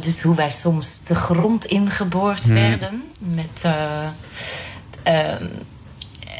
dus 0.00 0.22
hoe 0.22 0.34
wij 0.34 0.50
soms 0.50 1.00
de 1.04 1.14
grond 1.14 1.64
ingeboord 1.64 2.46
werden. 2.46 3.02
Met. 3.18 3.64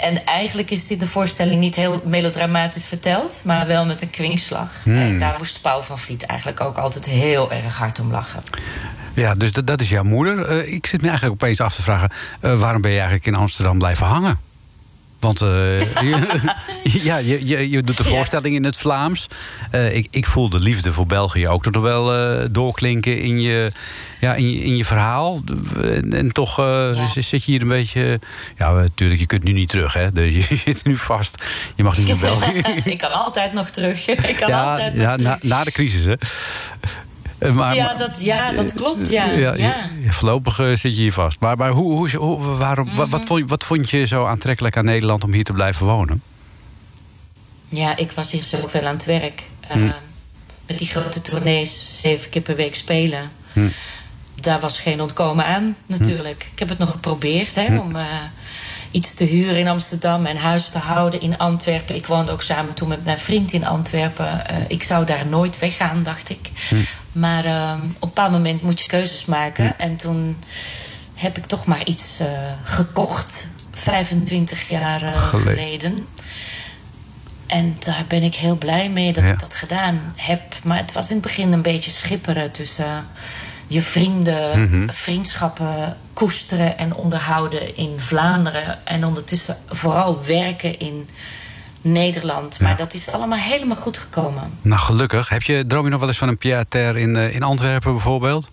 En 0.01 0.25
eigenlijk 0.25 0.71
is 0.71 0.87
dit 0.87 1.01
de 1.01 1.07
voorstelling 1.07 1.61
niet 1.61 1.75
heel 1.75 2.01
melodramatisch 2.05 2.85
verteld, 2.87 3.43
maar 3.45 3.67
wel 3.67 3.87
met 3.87 4.03
een 4.03 4.11
kwinkslag. 4.11 4.71
En 4.85 5.19
daar 5.19 5.35
moest 5.39 5.61
Paul 5.63 5.83
van 5.83 5.99
Vliet 5.99 6.23
eigenlijk 6.23 6.61
ook 6.61 6.77
altijd 6.77 7.05
heel 7.05 7.53
erg 7.53 7.77
hard 7.77 8.01
om 8.01 8.11
lachen. 8.11 8.41
ja, 9.15 9.35
dus 9.35 9.53
dat, 9.53 9.67
dat 9.67 9.81
is 9.81 9.89
jouw 9.89 10.03
moeder. 10.03 10.47
Eh, 10.47 10.73
ik 10.73 10.87
zit 10.87 11.01
me 11.01 11.09
eigenlijk 11.09 11.43
opeens 11.43 11.61
af 11.61 11.75
te 11.75 11.83
vragen... 11.83 12.11
eh, 12.41 12.61
waarom 12.61 12.81
ben 12.81 12.91
je 12.91 12.97
eigenlijk 12.97 13.27
in 13.27 13.35
Amsterdam 13.35 13.79
blijven 13.79 14.07
hangen? 14.07 14.39
Want 15.21 15.41
eh, 15.41 15.81
je, 15.81 16.27
ja, 17.03 17.17
je, 17.17 17.47
je, 17.47 17.71
je 17.71 17.83
doet 17.83 17.97
de 17.97 18.05
voorstelling 18.05 18.55
in 18.55 18.65
het 18.65 18.77
Vlaams. 18.77 19.27
Eh, 19.71 19.97
ik, 19.97 20.07
ik 20.11 20.27
voel 20.27 20.49
de 20.49 20.59
liefde 20.59 20.93
voor 20.93 21.07
België 21.07 21.49
ook 21.49 21.71
nog 21.71 21.83
wel 21.83 22.15
eh, 22.15 22.47
doorklinken 22.51 23.19
in 23.19 23.41
je, 23.41 23.73
ja, 24.21 24.35
in, 24.35 24.51
je, 24.51 24.61
in 24.61 24.77
je 24.77 24.85
verhaal. 24.85 25.41
En, 25.83 26.13
en 26.13 26.33
toch 26.33 26.57
Ja. 26.57 27.07
zit 27.09 27.31
je 27.31 27.51
hier 27.51 27.63
een 27.63 27.69
beetje... 27.69 28.21
Ja, 28.57 28.73
natuurlijk, 28.73 29.21
je 29.21 29.27
kunt 29.27 29.45
nu 29.45 29.53
niet 29.53 29.69
terug, 29.69 29.93
hè. 29.93 30.13
Dus 30.13 30.49
je 30.49 30.57
zit 30.65 30.85
nu 30.85 30.97
vast. 30.97 31.45
Je 31.77 31.83
mag 31.83 31.99
niet 31.99 32.09
naar 32.09 32.19
België. 32.31 32.63
ik 32.85 32.99
kan 32.99 33.13
altijd 33.13 33.53
nog 33.53 33.71
terug. 33.71 34.09
Ik 34.09 34.37
kan 34.37 34.49
ja, 34.49 34.71
altijd 34.71 34.95
nog 34.95 35.03
ja 35.03 35.17
terug. 35.17 35.43
na, 35.43 35.57
na 35.57 35.65
de 35.65 35.71
crisis, 35.73 36.05
hè. 36.05 36.15
Eh, 37.41 37.53
Maar, 37.53 37.75
ja, 37.75 37.95
dat, 37.95 38.21
ja, 38.21 38.53
dat 38.53 38.73
klopt, 38.73 39.11
ja. 39.11 39.25
ja, 39.25 39.55
ja. 39.55 39.75
voorlopig 40.09 40.59
eh, 40.59 40.67
zit 40.67 40.81
je 40.81 40.89
hier 41.03 41.13
vast. 41.13 41.41
Maar, 41.41 41.57
maar 41.57 41.71
hoe, 41.71 42.17
hoe, 42.17 42.39
waarom, 42.57 42.87
wat, 42.95 43.07
Mhm. 43.09 43.11
wat, 43.17 43.27
vond, 43.27 43.51
wat 43.51 43.65
vond 43.65 43.91
je 43.91 44.07
zo 44.07 44.27
aantrekkelijk 44.27 44.77
aan 44.77 44.85
Nederland 44.85 45.25
om 45.25 45.33
hier 45.33 45.45
te 45.45 45.53
blijven 45.53 45.87
wonen? 45.87 46.23
Ja, 47.69 47.97
ik 47.97 48.13
was 48.13 48.31
hier 48.31 48.43
zoveel 48.43 48.87
aan 48.87 48.95
het 48.95 49.05
werk. 49.05 49.43
Eh, 49.61 49.77
Hm. 49.77 49.91
Met 50.67 50.79
die 50.79 50.89
grote 50.89 51.21
tournees, 51.21 51.89
zeven 52.01 52.31
keer 52.31 52.43
per 52.43 52.57
week 52.57 52.75
spelen. 52.75 53.31
Hm. 53.53 53.69
Daar 54.41 54.61
was 54.61 54.79
geen 54.81 55.01
ontkomen 55.01 55.45
aan, 55.45 55.77
natuurlijk. 55.87 56.49
Ik 56.53 56.59
heb 56.59 56.69
het 56.69 56.79
nog 56.79 56.91
geprobeerd 56.91 57.55
hè, 57.55 57.79
om 57.79 57.97
eh, 57.97 58.05
iets 58.91 59.15
te 59.15 59.25
huren 59.25 59.57
in 59.59 59.69
Amsterdam 59.69 60.27
en 60.27 60.37
huis 60.37 60.69
te 60.69 60.79
houden 60.79 61.21
in 61.21 61.39
Antwerpen. 61.39 61.95
Ik 61.95 62.07
woonde 62.07 62.33
ook 62.33 62.43
samen 62.43 62.75
toen 62.75 62.89
met 62.89 63.05
mijn 63.05 63.19
vriend 63.19 63.53
in 63.53 63.67
Antwerpen. 63.67 64.47
Eh, 64.49 64.57
ik 64.69 64.83
zou 64.83 65.05
daar 65.07 65.27
nooit 65.27 65.59
weggaan, 65.59 66.03
dacht 66.03 66.31
ik. 66.31 66.51
Maar 67.13 67.45
eh, 67.45 67.73
op 67.75 67.83
een 67.83 67.97
bepaald 68.01 68.33
moment 68.33 68.63
moet 68.63 68.81
je 68.81 68.87
keuzes 68.87 69.25
maken. 69.25 69.79
En 69.79 69.97
toen 69.97 70.37
heb 71.15 71.37
ik 71.37 71.47
toch 71.47 71.65
maar 71.67 71.85
iets 71.87 72.19
eh, 72.19 72.27
gekocht. 72.63 73.47
25 73.73 74.69
jaar 74.69 75.03
eh, 75.03 75.23
Geleden. 75.29 75.55
geleden. 75.55 76.07
En 77.47 77.77
daar 77.79 78.05
ben 78.09 78.23
ik 78.23 78.35
heel 78.35 78.57
blij 78.57 78.91
mee 78.91 79.13
dat 79.13 79.25
Ja. 79.25 79.31
ik 79.33 79.41
dat 79.41 79.55
gedaan 79.55 80.13
heb. 80.17 80.43
Maar 80.65 80.79
het 80.79 80.93
was 80.93 81.09
in 81.09 81.15
het 81.15 81.23
begin 81.25 81.53
een 81.53 81.63
beetje 81.63 81.91
schipperen 81.91 82.51
tussen 82.51 83.07
je 83.67 83.83
vrienden, 83.83 84.61
Mhm. 84.63 84.91
vriendschappen 84.93 85.97
koesteren 86.13 86.79
en 86.79 86.95
onderhouden 86.95 87.77
in 87.77 87.99
Vlaanderen. 87.99 88.87
En 88.87 89.05
ondertussen 89.05 89.57
vooral 89.69 90.25
werken 90.25 90.79
in 90.79 91.09
Nederland. 91.81 92.61
Maar 92.61 92.71
Ja. 92.71 92.77
dat 92.77 92.95
is 92.95 93.11
allemaal 93.11 93.39
helemaal 93.39 93.77
goed 93.77 93.99
gekomen. 93.99 94.51
Nou, 94.63 94.81
gelukkig. 94.81 95.29
Heb 95.29 95.43
je, 95.43 95.65
droom 95.67 95.85
je 95.85 95.91
nog 95.91 95.99
wel 96.01 96.09
eens 96.09 96.19
van 96.19 96.29
een 96.29 96.39
pied-à-terre 96.39 97.01
in, 97.01 97.17
eh, 97.17 97.35
in 97.35 97.43
Antwerpen 97.43 97.93
bijvoorbeeld? 97.93 98.51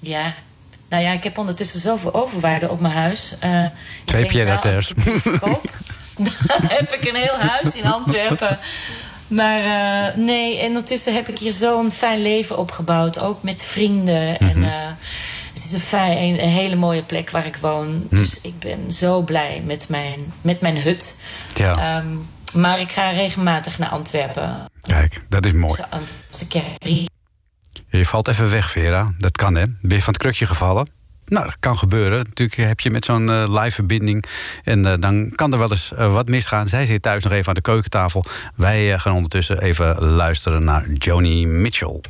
Ja. 0.00 0.34
Nou 0.88 1.02
ja, 1.02 1.12
ik 1.12 1.24
heb 1.24 1.38
ondertussen 1.38 1.80
zoveel 1.80 2.14
overwaarde 2.14 2.68
op 2.70 2.80
mijn 2.80 2.94
huis. 2.94 3.34
Eh, 3.38 3.64
Twee 4.04 4.20
denk, 4.32 4.46
nou, 4.46 4.60
dan 6.46 6.60
heb 6.68 6.92
ik 6.92 7.04
een 7.08 7.14
heel 7.14 7.38
huis 7.38 7.74
in 7.74 7.84
Antwerpen. 7.92 8.58
Maar 9.30 9.58
eh, 9.60 10.16
nee, 10.16 10.58
en 10.58 10.66
ondertussen 10.66 11.14
heb 11.14 11.28
ik 11.28 11.38
hier 11.38 11.52
zo'n 11.52 11.90
fijn 11.90 12.22
leven 12.22 12.58
opgebouwd. 12.58 13.18
Ook 13.18 13.42
met 13.42 13.62
vrienden. 13.62 14.38
En 14.38 14.64
eh, 14.64 14.88
het 15.54 15.64
is 15.64 15.72
een, 15.72 15.80
fijn, 15.80 16.18
een, 16.18 16.42
een 16.42 16.48
hele 16.48 16.76
mooie 16.76 17.02
plek 17.02 17.30
waar 17.30 17.46
ik 17.46 17.56
woon. 17.56 18.06
Dus 18.10 18.40
ik 18.40 18.58
ben 18.58 18.92
zo 18.92 19.22
blij 19.22 19.62
met 19.64 19.88
mijn, 19.88 20.32
met 20.40 20.60
mijn 20.60 20.76
hut. 20.82 21.20
Ja. 21.54 21.96
Ehm, 21.96 22.06
maar 22.60 22.80
ik 22.80 22.90
ga 22.90 23.10
regelmatig 23.10 23.78
naar 23.78 23.88
Antwerpen. 23.88 24.70
Kijk, 24.80 25.24
dat 25.28 25.46
is 25.46 25.52
mooi. 25.52 25.80
Je 27.88 28.04
valt 28.04 28.28
even 28.28 28.50
weg, 28.50 28.70
Vera. 28.70 29.06
Dat 29.18 29.36
kan, 29.36 29.54
hè? 29.54 29.64
Ben 29.80 29.96
je 29.96 30.02
van 30.02 30.12
het 30.12 30.22
krukje 30.22 30.46
gevallen? 30.46 30.90
Nou, 31.30 31.46
dat 31.46 31.56
kan 31.60 31.78
gebeuren. 31.78 32.18
Natuurlijk 32.18 32.68
heb 32.68 32.80
je 32.80 32.90
met 32.90 33.04
zo'n 33.04 33.30
eh, 33.30 33.44
live 33.48 33.70
verbinding. 33.70 34.24
En 34.64 34.86
eh, 34.86 34.94
dan 34.98 35.32
kan 35.34 35.52
er 35.52 35.58
wel 35.58 35.70
eens 35.70 35.92
eh, 35.92 36.12
wat 36.12 36.28
misgaan. 36.28 36.68
Zij 36.68 36.86
zit 36.86 37.02
thuis 37.02 37.24
nog 37.24 37.32
even 37.32 37.48
aan 37.48 37.54
de 37.54 37.60
keukentafel. 37.60 38.24
Wij 38.56 38.98
gaan 38.98 39.14
ondertussen 39.14 39.62
even 39.62 40.04
luisteren 40.04 40.64
naar 40.64 40.90
Joni 40.92 41.46
Mitchell. 41.46 42.00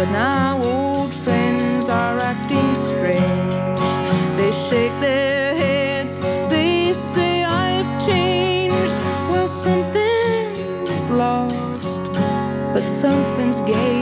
But 0.00 0.12
now 0.12 0.58
old 0.62 1.12
friends 1.12 1.90
are 1.90 2.16
acting 2.20 2.74
strange. 2.74 3.90
They 4.38 4.50
shake 4.50 4.98
their 4.98 5.54
heads, 5.54 6.20
they 6.48 6.94
say 6.94 7.44
I've 7.44 8.06
changed. 8.06 8.94
Well, 9.30 9.46
something's 9.46 11.06
lost, 11.10 12.00
but 12.72 12.88
something's 12.88 13.60
gained 13.60 13.99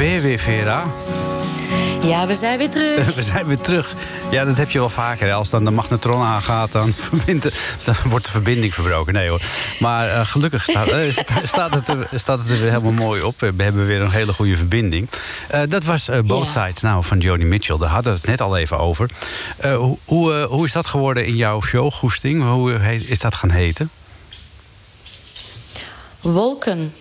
ben 0.00 0.08
je 0.08 0.20
weer, 0.20 0.38
Vera. 0.38 0.84
Ja, 2.02 2.26
we 2.26 2.34
zijn 2.34 2.58
weer 2.58 2.70
terug. 2.70 3.14
We 3.14 3.22
zijn 3.22 3.46
weer 3.46 3.58
terug. 3.58 3.94
Ja, 4.30 4.44
dat 4.44 4.56
heb 4.56 4.70
je 4.70 4.78
wel 4.78 4.88
vaker. 4.88 5.26
hè. 5.26 5.32
Als 5.32 5.50
dan 5.50 5.64
de 5.64 5.70
magnetron 5.70 6.22
aangaat, 6.22 6.72
dan, 6.72 6.92
dan 7.84 7.94
wordt 8.04 8.24
de 8.24 8.30
verbinding 8.30 8.74
verbroken. 8.74 9.12
Nee 9.12 9.28
hoor. 9.28 9.40
Maar 9.78 10.08
eh, 10.08 10.26
gelukkig 10.26 10.62
staat, 10.62 10.88
eh, 10.98 11.12
sta- 11.12 11.46
staat, 11.46 11.74
het 11.74 11.88
er, 11.88 12.08
staat 12.14 12.38
het 12.38 12.50
er 12.50 12.56
weer 12.58 12.68
helemaal 12.68 12.92
mooi 12.92 13.22
op. 13.22 13.40
We 13.40 13.52
hebben 13.56 13.86
weer 13.86 14.00
een 14.00 14.10
hele 14.10 14.32
goede 14.32 14.56
verbinding. 14.56 15.08
Eh, 15.48 15.62
dat 15.68 15.84
was 15.84 16.08
Both. 16.24 16.48
Sides 16.48 16.80
nou, 16.82 17.04
van 17.04 17.18
Joni 17.18 17.44
Mitchell. 17.44 17.76
Daar 17.78 17.88
hadden 17.88 18.12
we 18.12 18.18
het 18.18 18.28
net 18.28 18.40
al 18.40 18.56
even 18.56 18.78
over. 18.78 19.10
Hoe, 19.62 19.98
hoe, 20.04 20.32
hoe 20.48 20.64
is 20.66 20.72
dat 20.72 20.86
geworden 20.86 21.26
in 21.26 21.36
jouw 21.36 21.60
show, 21.62 21.92
Goesting? 21.92 22.42
Hoe 22.42 22.72
heet- 22.72 23.08
is 23.10 23.18
dat 23.18 23.34
gaan 23.34 23.50
heten? 23.50 23.90
Wolken. 26.20 26.92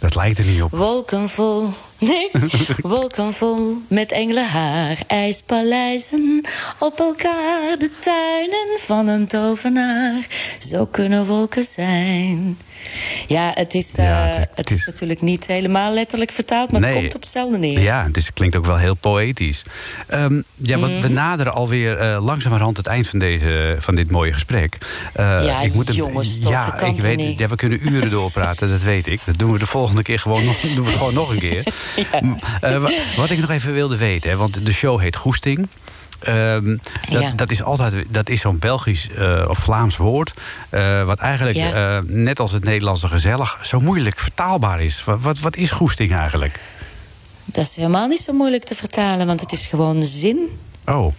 Dat 0.00 0.14
lijkt 0.14 0.38
er 0.38 0.44
niet 0.44 0.62
op. 0.62 0.70
Wolken 0.70 1.28
vol, 1.28 1.68
nee, 1.98 2.30
wolken 2.82 3.32
vol 3.32 3.76
met 3.88 4.12
engelenhaar, 4.12 5.02
ijspaleizen 5.06 6.44
op 6.78 7.00
elkaar, 7.00 7.78
de 7.78 7.90
tuinen 8.00 8.78
van 8.78 9.06
een 9.06 9.26
tovenaar. 9.26 10.26
Zo 10.58 10.86
kunnen 10.86 11.24
wolken 11.24 11.64
zijn. 11.64 12.58
Ja, 13.26 13.50
het 13.54 13.74
is, 13.74 13.94
eh, 13.94 14.04
Ja, 14.04 14.26
het 14.26 14.40
is- 14.40 14.54
het 14.54 14.70
is 14.70 14.86
natuurlijk 14.86 15.20
niet 15.22 15.46
helemaal 15.46 15.94
letterlijk 15.94 16.30
vertaald, 16.30 16.70
maar 16.72 16.80
Nee. 16.80 16.90
het 16.90 16.98
komt 17.00 17.14
op 17.14 17.20
hetzelfde 17.20 17.58
neer. 17.58 17.80
Ja, 17.80 18.04
het, 18.04 18.16
is, 18.16 18.26
het 18.26 18.34
klinkt 18.34 18.56
ook 18.56 18.66
wel 18.66 18.76
heel 18.78 18.94
poëtisch. 18.94 19.62
Ehm, 20.06 20.40
ja, 20.56 20.78
want 20.78 20.92
Mhm. 20.92 21.02
we 21.02 21.08
naderen 21.08 21.52
alweer 21.54 21.98
eh 21.98 22.24
langzamerhand 22.24 22.76
het 22.76 22.86
eind 22.86 23.08
van, 23.08 23.18
deze, 23.18 23.76
van 23.78 23.94
dit 23.94 24.10
mooie 24.10 24.32
gesprek. 24.32 24.78
Eh, 25.12 25.24
Ja, 25.44 25.62
een- 25.62 25.82
jongens, 25.92 26.38
toch, 26.38 26.50
Ja, 26.52 26.80
ik 26.80 27.00
weet 27.00 27.16
niet? 27.16 27.38
Ja, 27.38 27.48
we 27.48 27.56
kunnen 27.56 27.88
uren 27.92 28.10
doorpraten, 28.10 28.68
dat 28.68 28.82
weet 28.82 29.06
ik. 29.06 29.20
Dat 29.24 29.38
doen 29.38 29.52
we 29.52 29.58
de 29.58 29.66
volgende 29.66 30.02
keer 30.02 30.18
gewoon 30.18 30.44
nog, 30.44 30.60
doen 30.60 30.84
we 30.84 30.92
gewoon 30.92 31.14
nog 31.14 31.30
een 31.30 31.38
keer. 31.38 31.64
Wat 33.16 33.30
ik 33.30 33.38
nog 33.40 33.50
even 33.50 33.72
wilde 33.72 33.96
weten, 33.96 34.30
hè, 34.30 34.36
want 34.36 34.66
de 34.66 34.72
show 34.72 35.00
heet 35.00 35.16
Goesting. 35.16 35.68
Ehm, 36.22 36.76
dat, 37.10 37.20
Ja. 37.22 37.30
dat 37.36 37.50
is 37.50 37.62
altijd 37.62 38.04
dat 38.08 38.28
is 38.28 38.40
zo'n 38.40 38.58
Belgisch 38.58 39.08
eh, 39.10 39.44
of 39.48 39.58
Vlaams 39.58 39.96
woord. 39.96 40.32
eh, 40.70 41.04
wat 41.04 41.18
eigenlijk, 41.18 41.56
Ja. 41.56 41.96
eh, 41.96 42.02
net 42.06 42.40
als 42.40 42.52
het 42.52 42.64
Nederlandse 42.64 43.08
gezellig, 43.08 43.58
zo 43.62 43.80
moeilijk 43.80 44.18
vertaalbaar 44.18 44.82
is. 44.82 45.04
Wat, 45.04 45.20
wat, 45.20 45.38
wat 45.38 45.56
is 45.56 45.70
goesting 45.70 46.12
eigenlijk? 46.16 46.60
Dat 47.44 47.64
is 47.64 47.76
helemaal 47.76 48.06
niet 48.08 48.20
zo 48.20 48.32
moeilijk 48.32 48.64
te 48.64 48.74
vertalen, 48.74 49.26
want 49.26 49.40
het 49.40 49.52
is 49.52 49.66
gewoon 49.66 50.02
zin. 50.02 50.58
Oh. 50.86 51.14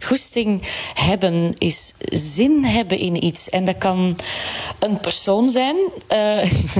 Goesting 0.00 0.62
hebben 0.94 1.52
is 1.58 1.92
zin 2.08 2.64
hebben 2.64 2.98
in 2.98 3.24
iets. 3.24 3.48
En 3.50 3.64
dat 3.64 3.78
kan 3.78 4.16
een 4.78 5.00
persoon 5.00 5.48
zijn, 5.48 5.76
eh, 6.06 6.18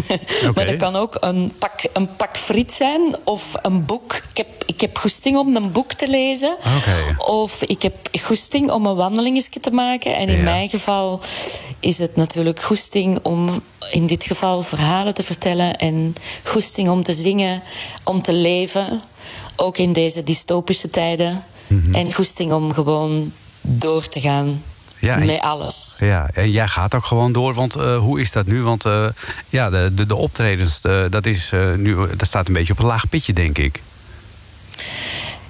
maar 0.54 0.66
dat 0.66 0.76
kan 0.76 0.96
ook 0.96 1.16
een 1.20 1.52
pak, 1.58 1.88
een 1.92 2.16
pak 2.16 2.36
friet 2.36 2.72
zijn 2.72 3.16
of 3.24 3.52
een 3.62 3.84
boek. 3.84 4.14
Ik 4.30 4.36
heb, 4.36 4.46
ik 4.66 4.80
heb 4.80 4.98
goesting 4.98 5.36
om 5.36 5.56
een 5.56 5.72
boek 5.72 5.92
te 5.92 6.08
lezen. 6.08 6.56
Of 7.26 7.62
ik 7.62 7.82
heb 7.82 7.94
goesting 8.22 8.70
om 8.70 8.86
een 8.86 8.96
wandelingetje 8.96 9.60
te 9.60 9.70
maken. 9.70 10.16
En 10.16 10.28
in 10.28 10.36
Ja. 10.36 10.42
mijn 10.42 10.68
geval 10.68 11.20
is 11.80 11.98
het 11.98 12.16
natuurlijk 12.16 12.62
goesting 12.62 13.18
om 13.22 13.62
in 13.92 14.06
dit 14.06 14.24
geval 14.24 14.62
verhalen 14.62 15.14
te 15.14 15.22
vertellen. 15.22 15.76
En 15.76 16.14
goesting 16.44 16.88
om 16.88 17.02
te 17.02 17.12
zingen, 17.14 17.62
om 18.04 18.22
te 18.22 18.32
leven. 18.32 19.02
Ook 19.56 19.78
in 19.78 19.92
deze 19.92 20.22
dystopische 20.22 20.90
tijden. 20.90 21.44
Mhm. 21.66 21.94
En 21.94 22.12
goesting 22.12 22.52
om 22.52 22.72
gewoon 22.72 23.32
door 23.60 24.08
te 24.08 24.20
gaan 24.20 24.62
Ja, 24.98 25.16
met 25.16 25.40
alles. 25.40 25.94
Ja, 25.98 26.28
en 26.34 26.50
jij 26.50 26.68
gaat 26.68 26.94
ook 26.94 27.04
gewoon 27.04 27.32
door, 27.32 27.54
want 27.54 27.74
eh, 27.74 27.98
hoe 27.98 28.20
is 28.20 28.32
dat 28.32 28.46
nu? 28.46 28.62
Want 28.62 28.84
eh, 28.84 29.06
ja, 29.48 29.70
de, 29.70 29.90
de, 29.94 30.06
de 30.06 30.16
optredens, 30.16 30.80
dat, 31.10 31.26
is, 31.26 31.52
eh, 31.52 31.74
nu, 31.74 31.96
dat 32.16 32.28
staat 32.28 32.48
een 32.48 32.54
beetje 32.54 32.72
op 32.72 32.78
een 32.78 32.86
laag 32.86 33.08
pitje, 33.08 33.32
denk 33.32 33.58
ik. 33.58 33.80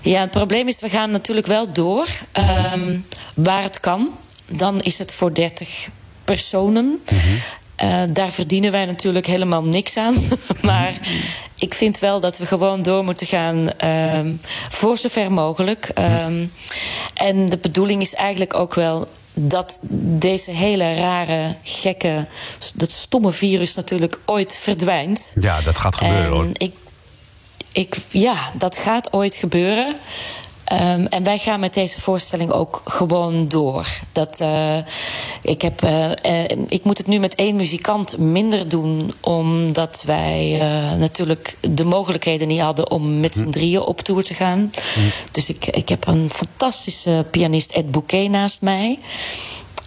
Ja, 0.01 0.21
het 0.21 0.31
probleem 0.31 0.69
is, 0.69 0.81
we 0.81 0.89
gaan 0.89 1.11
natuurlijk 1.11 1.47
wel 1.47 1.73
door. 1.73 2.07
Ehm, 2.33 2.99
waar 3.35 3.63
het 3.63 3.81
kan, 3.81 4.09
dan 4.47 4.81
is 4.81 4.99
het 4.99 5.13
voor 5.13 5.35
30 5.35 5.89
personen. 6.25 7.01
Eh, 7.77 8.03
daar 8.11 8.31
verdienen 8.31 8.73
wij 8.73 8.85
natuurlijk 8.85 9.27
helemaal 9.27 9.65
niks 9.65 9.97
aan. 9.97 10.15
maar 10.63 11.01
ik 11.59 11.75
vind 11.75 11.99
wel 11.99 12.21
dat 12.21 12.39
we 12.39 12.47
gewoon 12.47 12.83
door 12.83 13.05
moeten 13.05 13.27
gaan 13.27 13.71
ehm, 13.71 14.33
voor 14.71 14.97
zover 14.97 15.33
mogelijk. 15.33 15.91
Ehm, 15.95 16.47
en 17.15 17.47
de 17.47 17.59
bedoeling 17.59 18.03
is 18.03 18.15
eigenlijk 18.15 18.55
ook 18.55 18.75
wel 18.75 19.09
dat 19.35 19.79
deze 20.19 20.51
hele 20.51 20.95
rare, 20.95 21.55
gekke, 21.63 22.27
dat 22.75 22.91
stomme 22.91 23.33
virus 23.33 23.75
natuurlijk 23.75 24.19
ooit 24.25 24.57
verdwijnt. 24.57 25.33
Ja, 25.41 25.61
dat 25.61 25.79
gaat 25.79 25.97
gebeuren 25.97 26.27
En 26.27 26.33
hoor. 26.33 26.47
Ik, 26.53 26.75
ik, 27.73 27.97
ja, 28.09 28.51
dat 28.55 28.77
gaat 28.77 29.13
ooit 29.13 29.35
gebeuren. 29.35 29.97
Ehm, 30.67 31.05
en 31.05 31.23
wij 31.23 31.39
gaan 31.39 31.61
met 31.61 31.75
deze 31.75 32.01
voorstelling 32.01 32.51
ook 32.51 32.83
gewoon 32.85 33.49
door. 33.49 33.87
Dat, 34.13 34.41
eh, 34.41 34.77
ik, 35.43 35.63
heb, 35.63 35.83
eh, 35.83 36.45
eh, 36.45 36.59
ik 36.69 36.85
moet 36.85 36.99
het 36.99 37.07
nu 37.07 37.19
met 37.19 37.35
één 37.35 37.57
muzikant 37.57 38.19
minder 38.19 38.69
doen, 38.69 39.13
omdat 39.21 40.03
wij 40.07 40.59
natuurlijk 40.99 41.57
de 41.61 41.85
mogelijkheden 41.85 42.49
niet 42.49 42.61
hadden 42.61 42.91
om 42.91 43.21
met 43.21 43.35
z'n 43.35 43.51
drieën 43.51 43.81
op 43.81 44.01
tour 44.01 44.25
te 44.25 44.35
gaan. 44.35 44.71
Dus 45.31 45.49
ik, 45.49 45.67
ik 45.67 45.89
heb 45.89 46.07
een 46.07 46.31
fantastische 46.31 47.27
pianist, 47.31 47.73
Ed 47.73 47.91
Bouquet, 47.91 48.31
naast 48.31 48.61
mij. 48.61 48.99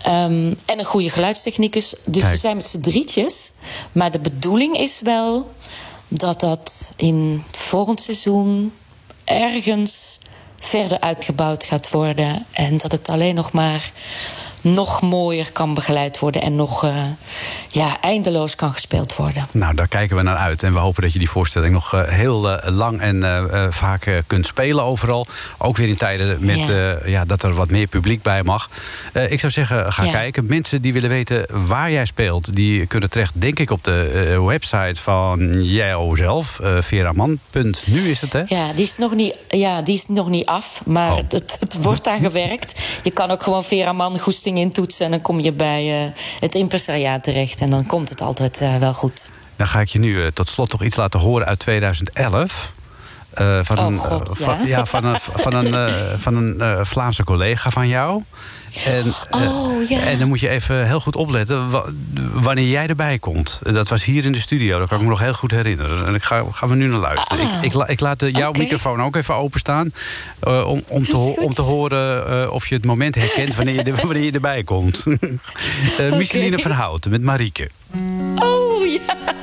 Ehm, 0.01 0.53
en 0.65 0.79
een 0.79 0.85
goede 0.85 1.09
geluidstechnicus. 1.09 1.93
Dus 2.05 2.29
we 2.29 2.37
zijn 2.37 2.55
met 2.55 2.65
z'n 2.65 2.79
drietjes. 2.79 3.51
Maar 3.91 4.11
de 4.11 4.19
bedoeling 4.19 4.77
is 4.77 4.99
wel 5.03 5.51
dat 6.07 6.39
dat 6.39 6.91
in 6.95 7.43
het 7.47 7.57
volgend 7.57 8.01
seizoen 8.01 8.71
ergens 9.29 10.18
verder 10.65 10.99
uitgebouwd 10.99 11.63
gaat 11.63 11.89
worden. 11.89 12.45
En 12.51 12.77
dat 12.77 12.91
het 12.91 13.09
alleen 13.09 13.35
nog 13.35 13.51
maar 13.51 13.91
nog 14.61 15.01
mooier 15.01 15.51
kan 15.51 15.73
begeleid 15.73 16.19
worden. 16.19 16.41
En 16.41 16.55
nog 16.55 16.83
eh, 16.83 16.93
ja, 17.67 17.97
eindeloos 18.01 18.55
kan 18.55 18.73
gespeeld 18.73 19.15
worden. 19.15 19.47
Nou, 19.51 19.75
daar 19.75 19.87
kijken 19.87 20.15
we 20.17 20.21
naar 20.23 20.35
uit. 20.35 20.63
En 20.63 20.73
we 20.73 20.79
hopen 20.79 21.01
dat 21.01 21.13
je 21.13 21.19
die 21.19 21.29
voorstelling 21.29 21.73
nog 21.73 21.93
eh, 21.93 22.01
heel 22.07 22.49
eh, 22.51 22.71
lang 22.75 22.99
en 23.01 23.47
vaak 23.73 24.23
kunt 24.27 24.47
spelen 24.47 24.83
overal. 24.83 25.27
Ook 25.57 25.77
weer 25.77 25.87
in 25.87 25.97
tijden 25.97 26.45
met, 26.45 26.65
Ja. 26.67 26.97
ja, 27.05 27.25
dat 27.25 27.43
er 27.43 27.53
wat 27.53 27.69
meer 27.69 27.87
publiek 27.87 28.21
bij 28.21 28.43
mag. 28.43 28.69
Ik 29.29 29.39
zou 29.39 29.51
zeggen, 29.51 29.93
ga 29.93 30.03
Ja. 30.03 30.11
kijken. 30.11 30.45
Mensen 30.45 30.81
die 30.81 30.93
willen 30.93 31.09
weten 31.09 31.45
waar 31.67 31.91
jij 31.91 32.05
speelt... 32.05 32.55
die 32.55 32.85
kunnen 32.85 33.09
terecht, 33.09 33.41
denk 33.41 33.59
ik, 33.59 33.71
op 33.71 33.83
de 33.83 34.41
website 34.45 35.01
van 35.01 35.63
jouzelf. 35.63 36.59
eh 36.59 36.77
veraman.nu 36.79 38.09
is 38.09 38.21
het, 38.21 38.33
hè? 38.33 38.41
Ja, 38.45 38.73
die 38.73 38.85
is 38.85 38.97
nog 38.97 39.13
niet, 39.15 39.37
ja, 39.47 39.81
die 39.81 39.95
is 39.95 40.05
nog 40.07 40.29
niet 40.29 40.45
af, 40.45 40.81
maar 40.85 41.11
Oh. 41.11 41.17
het, 41.29 41.57
het 41.59 41.75
wordt 41.81 42.07
aan 42.07 42.19
gewerkt. 42.21 42.79
Je 43.03 43.11
kan 43.11 43.31
ook 43.31 43.43
gewoon 43.43 43.63
Veraman 43.63 44.19
goesting 44.49 44.57
intoetsen... 44.57 45.05
en 45.05 45.11
dan 45.11 45.21
kom 45.21 45.39
je 45.39 45.51
bij 45.51 46.03
eh, 46.03 46.11
het 46.39 46.55
impresariaat 46.55 47.23
terecht. 47.23 47.61
En 47.61 47.69
dan 47.69 47.85
komt 47.85 48.09
het 48.09 48.21
altijd 48.21 48.61
eh, 48.61 48.77
wel 48.77 48.93
goed. 48.93 49.29
Dan 49.55 49.67
ga 49.67 49.79
ik 49.81 49.87
je 49.87 49.99
nu 49.99 50.23
eh, 50.23 50.27
tot 50.27 50.49
slot 50.49 50.69
toch 50.69 50.83
iets 50.83 50.95
laten 50.95 51.19
horen 51.19 51.47
uit 51.47 51.59
2011. 51.59 52.71
Eh, 53.39 53.59
van 53.63 53.79
Oh, 53.79 53.85
een, 53.85 53.97
God, 53.97 54.39
eh, 54.39 54.45
van, 54.45 54.65
ja. 54.65 54.85
van 54.85 55.03
een, 55.05 55.15
van 55.21 55.53
een, 55.53 55.73
eh, 55.73 55.93
van 56.25 56.35
een 56.35 56.85
Vlaamse 56.85 57.23
collega 57.23 57.69
van 57.69 57.87
jou. 57.87 58.23
En, 58.85 59.13
Oh, 59.29 59.89
ja. 59.89 59.99
en 59.99 60.19
dan 60.19 60.27
moet 60.27 60.39
je 60.39 60.49
even 60.49 60.87
heel 60.87 60.99
goed 60.99 61.15
opletten 61.15 61.69
wa- 61.69 61.85
wanneer 62.33 62.67
jij 62.69 62.87
erbij 62.87 63.19
komt. 63.19 63.59
Dat 63.63 63.89
was 63.89 64.03
hier 64.03 64.25
in 64.25 64.31
de 64.31 64.39
studio, 64.39 64.79
dat 64.79 64.87
kan 64.87 64.97
ik 64.97 65.03
me 65.03 65.09
nog 65.09 65.19
heel 65.19 65.33
goed 65.33 65.51
herinneren. 65.51 66.05
En 66.07 66.15
ik 66.15 66.23
ga, 66.23 66.43
gaan 66.51 66.69
we 66.69 66.75
nu 66.75 66.85
naar 66.87 66.99
luisteren. 66.99 67.45
Ah. 67.47 67.53
Ik, 67.57 67.63
ik, 67.63 67.73
la- 67.73 67.87
ik 67.87 67.99
laat 67.99 68.19
de- 68.19 68.31
jouw 68.31 68.51
microfoon 68.51 69.01
ook 69.03 69.15
even 69.15 69.35
openstaan. 69.35 69.91
om, 70.65 70.83
om, 70.87 71.03
te, 71.05 71.17
om 71.39 71.53
te 71.53 71.61
horen 71.61 72.51
of 72.53 72.67
je 72.67 72.75
het 72.75 72.85
moment 72.85 73.15
herkent 73.15 73.55
wanneer 73.55 73.73
je, 73.75 73.83
er- 73.83 74.05
wanneer 74.07 74.23
je 74.23 74.31
erbij 74.31 74.63
komt. 74.63 75.05
Micheline 76.17 76.59
van 76.59 76.71
Houten 76.71 77.11
met 77.11 77.21
Marieke. 77.21 77.69
Oh, 78.35 78.85
ja. 78.85 79.33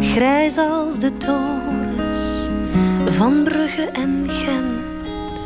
Grijs 0.00 0.58
als 0.58 0.98
de 0.98 1.16
torens 1.16 2.48
van 3.16 3.42
Brugge 3.44 3.88
en 3.92 4.26
Gent. 4.28 5.38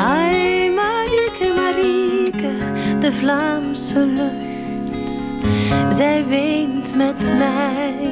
Ai, 0.00 0.70
Marieke, 0.70 1.52
Marieke, 1.54 2.52
de 3.00 3.12
Vlaamse 3.12 3.98
lucht. 3.98 5.94
Zij 5.96 6.24
weent 6.26 6.94
met 6.94 7.36
mij 7.38 8.10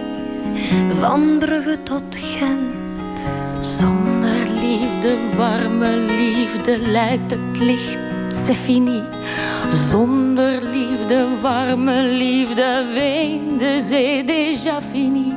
van 1.01 1.39
Brugge 1.39 1.83
tot 1.83 2.17
Gent. 2.17 3.27
Zonder 3.61 4.47
liefde, 4.61 5.17
warme 5.37 5.97
liefde, 5.97 6.79
lijkt 6.79 7.31
het 7.31 7.59
licht, 7.59 7.99
c'est. 8.29 9.18
Zonder 9.91 10.63
liefde, 10.63 11.27
warme 11.41 12.03
liefde, 12.03 12.85
weent 12.95 13.59
de 13.59 13.81
zee 13.89 14.25
déjà 14.25 14.83
fini. 14.91 15.35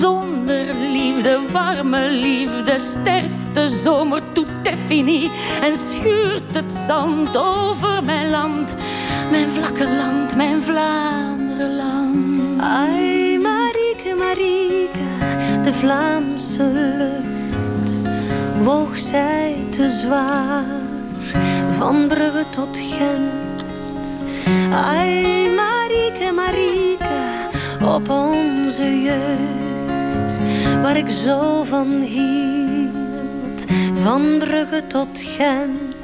Zonder 0.00 0.74
liefde, 0.92 1.38
warme 1.52 2.10
liefde, 2.10 2.78
sterft 2.78 3.54
de 3.54 3.68
zomer, 3.68 4.22
tout 4.32 4.46
est. 4.62 4.78
En 5.62 5.76
schuurt 5.76 6.54
het 6.54 6.72
zand 6.86 7.36
over 7.36 8.04
mijn 8.04 8.30
land, 8.30 8.76
mijn 9.30 9.50
vlakke 9.50 9.84
land, 9.84 10.36
mijn 10.36 10.62
Vlaanderenland. 10.62 12.60
Ai, 12.60 13.38
Marieke, 13.38 14.14
Marieke, 14.18 14.98
de 15.64 15.72
Vlaamse 15.72 16.62
lucht. 16.72 17.92
Woog 18.64 18.96
zij 18.96 19.56
te 19.70 19.90
zwaar, 19.90 20.64
van 21.78 22.06
Brugge 22.06 22.44
tot 22.50 22.76
Gent. 22.76 23.47
Ai, 24.72 25.48
Marieke, 25.54 26.32
Marieke, 26.34 27.18
op 27.84 28.08
onze 28.10 29.02
jeugd. 29.02 30.38
Waar 30.82 30.96
ik 30.96 31.08
zo 31.08 31.62
van 31.64 32.00
hield, 32.00 33.64
van 34.02 34.22
Brugge 34.38 34.82
tot 34.86 35.08
Gent. 35.36 35.96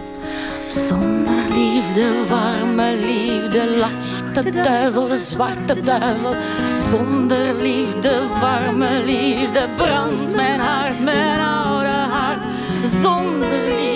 Zonder 0.67 1.35
liefde, 1.55 2.13
warme 2.29 2.95
liefde, 2.95 3.77
lacht 3.79 4.45
de 4.45 4.51
duivel, 4.51 5.09
de 5.09 5.17
zwarte 5.17 5.81
duivel. 5.81 6.35
Zonder 6.91 7.55
liefde, 7.55 8.21
warme 8.41 9.03
liefde, 9.05 9.69
brandt 9.77 10.35
mijn 10.35 10.61
hart, 10.61 11.01
mijn 11.01 11.41
oude 11.41 11.89
hart. 11.89 12.41
Zonder 13.03 13.49
liefde, 13.49 13.94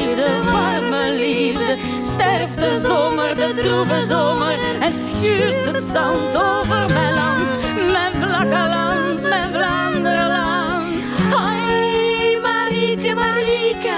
de 2.46 2.80
zomer, 2.86 3.34
de 3.34 3.52
droeve 3.62 4.06
zomer. 4.06 4.58
En 4.80 4.92
schuurt 4.92 5.64
het 5.64 5.82
zand 5.82 6.36
over 6.36 6.92
mijn 6.92 7.14
land, 7.14 7.48
mijn 7.92 8.12
vlakke 8.14 8.68
land, 8.68 9.20
mijn 9.22 9.52
Vlaanderenland. 9.52 10.94
Ai, 11.34 12.38
Marieke, 12.42 13.14
Marieke, 13.14 13.96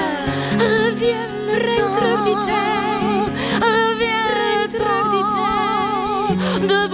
reviens 0.59 1.95
terug 1.97 2.23
die 2.23 2.39
tijd. 2.39 3.29
Reviens 3.61 4.75
terug 4.75 5.11
die 5.11 5.25
tijd. 5.25 6.69
De 6.69 6.87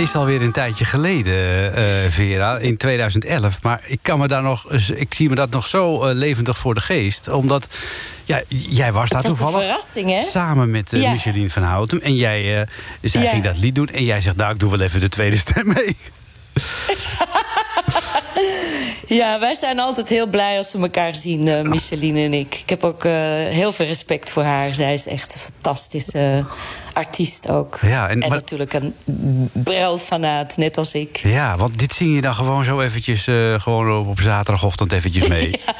is 0.00 0.14
alweer 0.14 0.42
een 0.42 0.52
tijdje 0.52 0.84
geleden, 0.84 1.74
eh, 1.74 1.84
Vera, 2.10 2.58
in 2.58 2.76
2011. 2.76 3.62
Maar 3.62 3.80
ik, 3.84 3.98
kan 4.02 4.18
me 4.18 4.28
daar 4.28 4.42
nog, 4.42 4.72
ik 4.94 5.14
zie 5.14 5.28
me 5.28 5.34
dat 5.34 5.50
nog 5.50 5.66
zo 5.66 6.02
eh, 6.04 6.14
levendig 6.14 6.58
voor 6.58 6.74
de 6.74 6.80
geest. 6.80 7.28
Omdat 7.28 7.68
ja, 8.24 8.42
jij 8.48 8.92
was 8.92 9.08
daar 9.08 9.22
was 9.22 9.36
toevallig 9.36 9.82
samen 10.22 10.70
met 10.70 10.92
eh, 10.92 11.00
Ja. 11.00 11.10
Micheline 11.10 11.50
van 11.50 11.62
Houten. 11.62 12.02
En 12.02 12.16
jij, 12.16 12.60
eh, 12.60 12.66
Ja. 13.00 13.30
ging 13.30 13.42
dat 13.42 13.58
lied 13.58 13.74
doen. 13.74 13.88
En 13.88 14.04
jij 14.04 14.20
zegt, 14.20 14.36
nou, 14.36 14.52
ik 14.52 14.58
doe 14.60 14.70
wel 14.70 14.80
even 14.80 15.00
de 15.00 15.08
tweede 15.08 15.36
stem 15.38 15.66
mee. 15.66 15.96
Ja, 19.06 19.40
wij 19.40 19.54
zijn 19.54 19.78
altijd 19.80 20.08
heel 20.08 20.26
blij 20.26 20.58
als 20.58 20.72
we 20.72 20.78
elkaar 20.78 21.14
zien, 21.14 21.48
eh 21.48 21.60
Micheline 21.62 22.24
en 22.24 22.34
ik. 22.34 22.54
Ik 22.54 22.68
heb 22.68 22.84
ook 22.84 23.04
eh, 23.04 23.12
heel 23.34 23.72
veel 23.72 23.86
respect 23.86 24.30
voor 24.30 24.42
haar. 24.42 24.74
Zij 24.74 24.94
is 24.94 25.06
echt 25.06 25.34
een 25.34 25.40
fantastische 25.40 26.44
artiest 26.92 27.48
ook. 27.48 27.78
Ja, 27.82 28.04
en- 28.08 28.10
en 28.12 28.18
maar- 28.18 28.38
natuurlijk 28.38 28.72
een 28.72 28.94
Brel-fanaat, 29.52 30.56
net 30.56 30.78
als 30.78 30.94
ik. 30.94 31.16
Ja, 31.22 31.56
want 31.56 31.78
dit 31.78 31.92
zing 31.94 32.14
je 32.14 32.20
dan 32.20 32.34
gewoon 32.34 32.64
zo 32.64 32.80
eventjes... 32.80 33.26
eh, 33.26 33.60
gewoon 33.60 33.98
op, 34.00 34.06
op 34.08 34.20
zaterdagochtend 34.20 34.92
eventjes 34.92 35.26
mee. 35.36 35.50
Ja, 35.50 35.74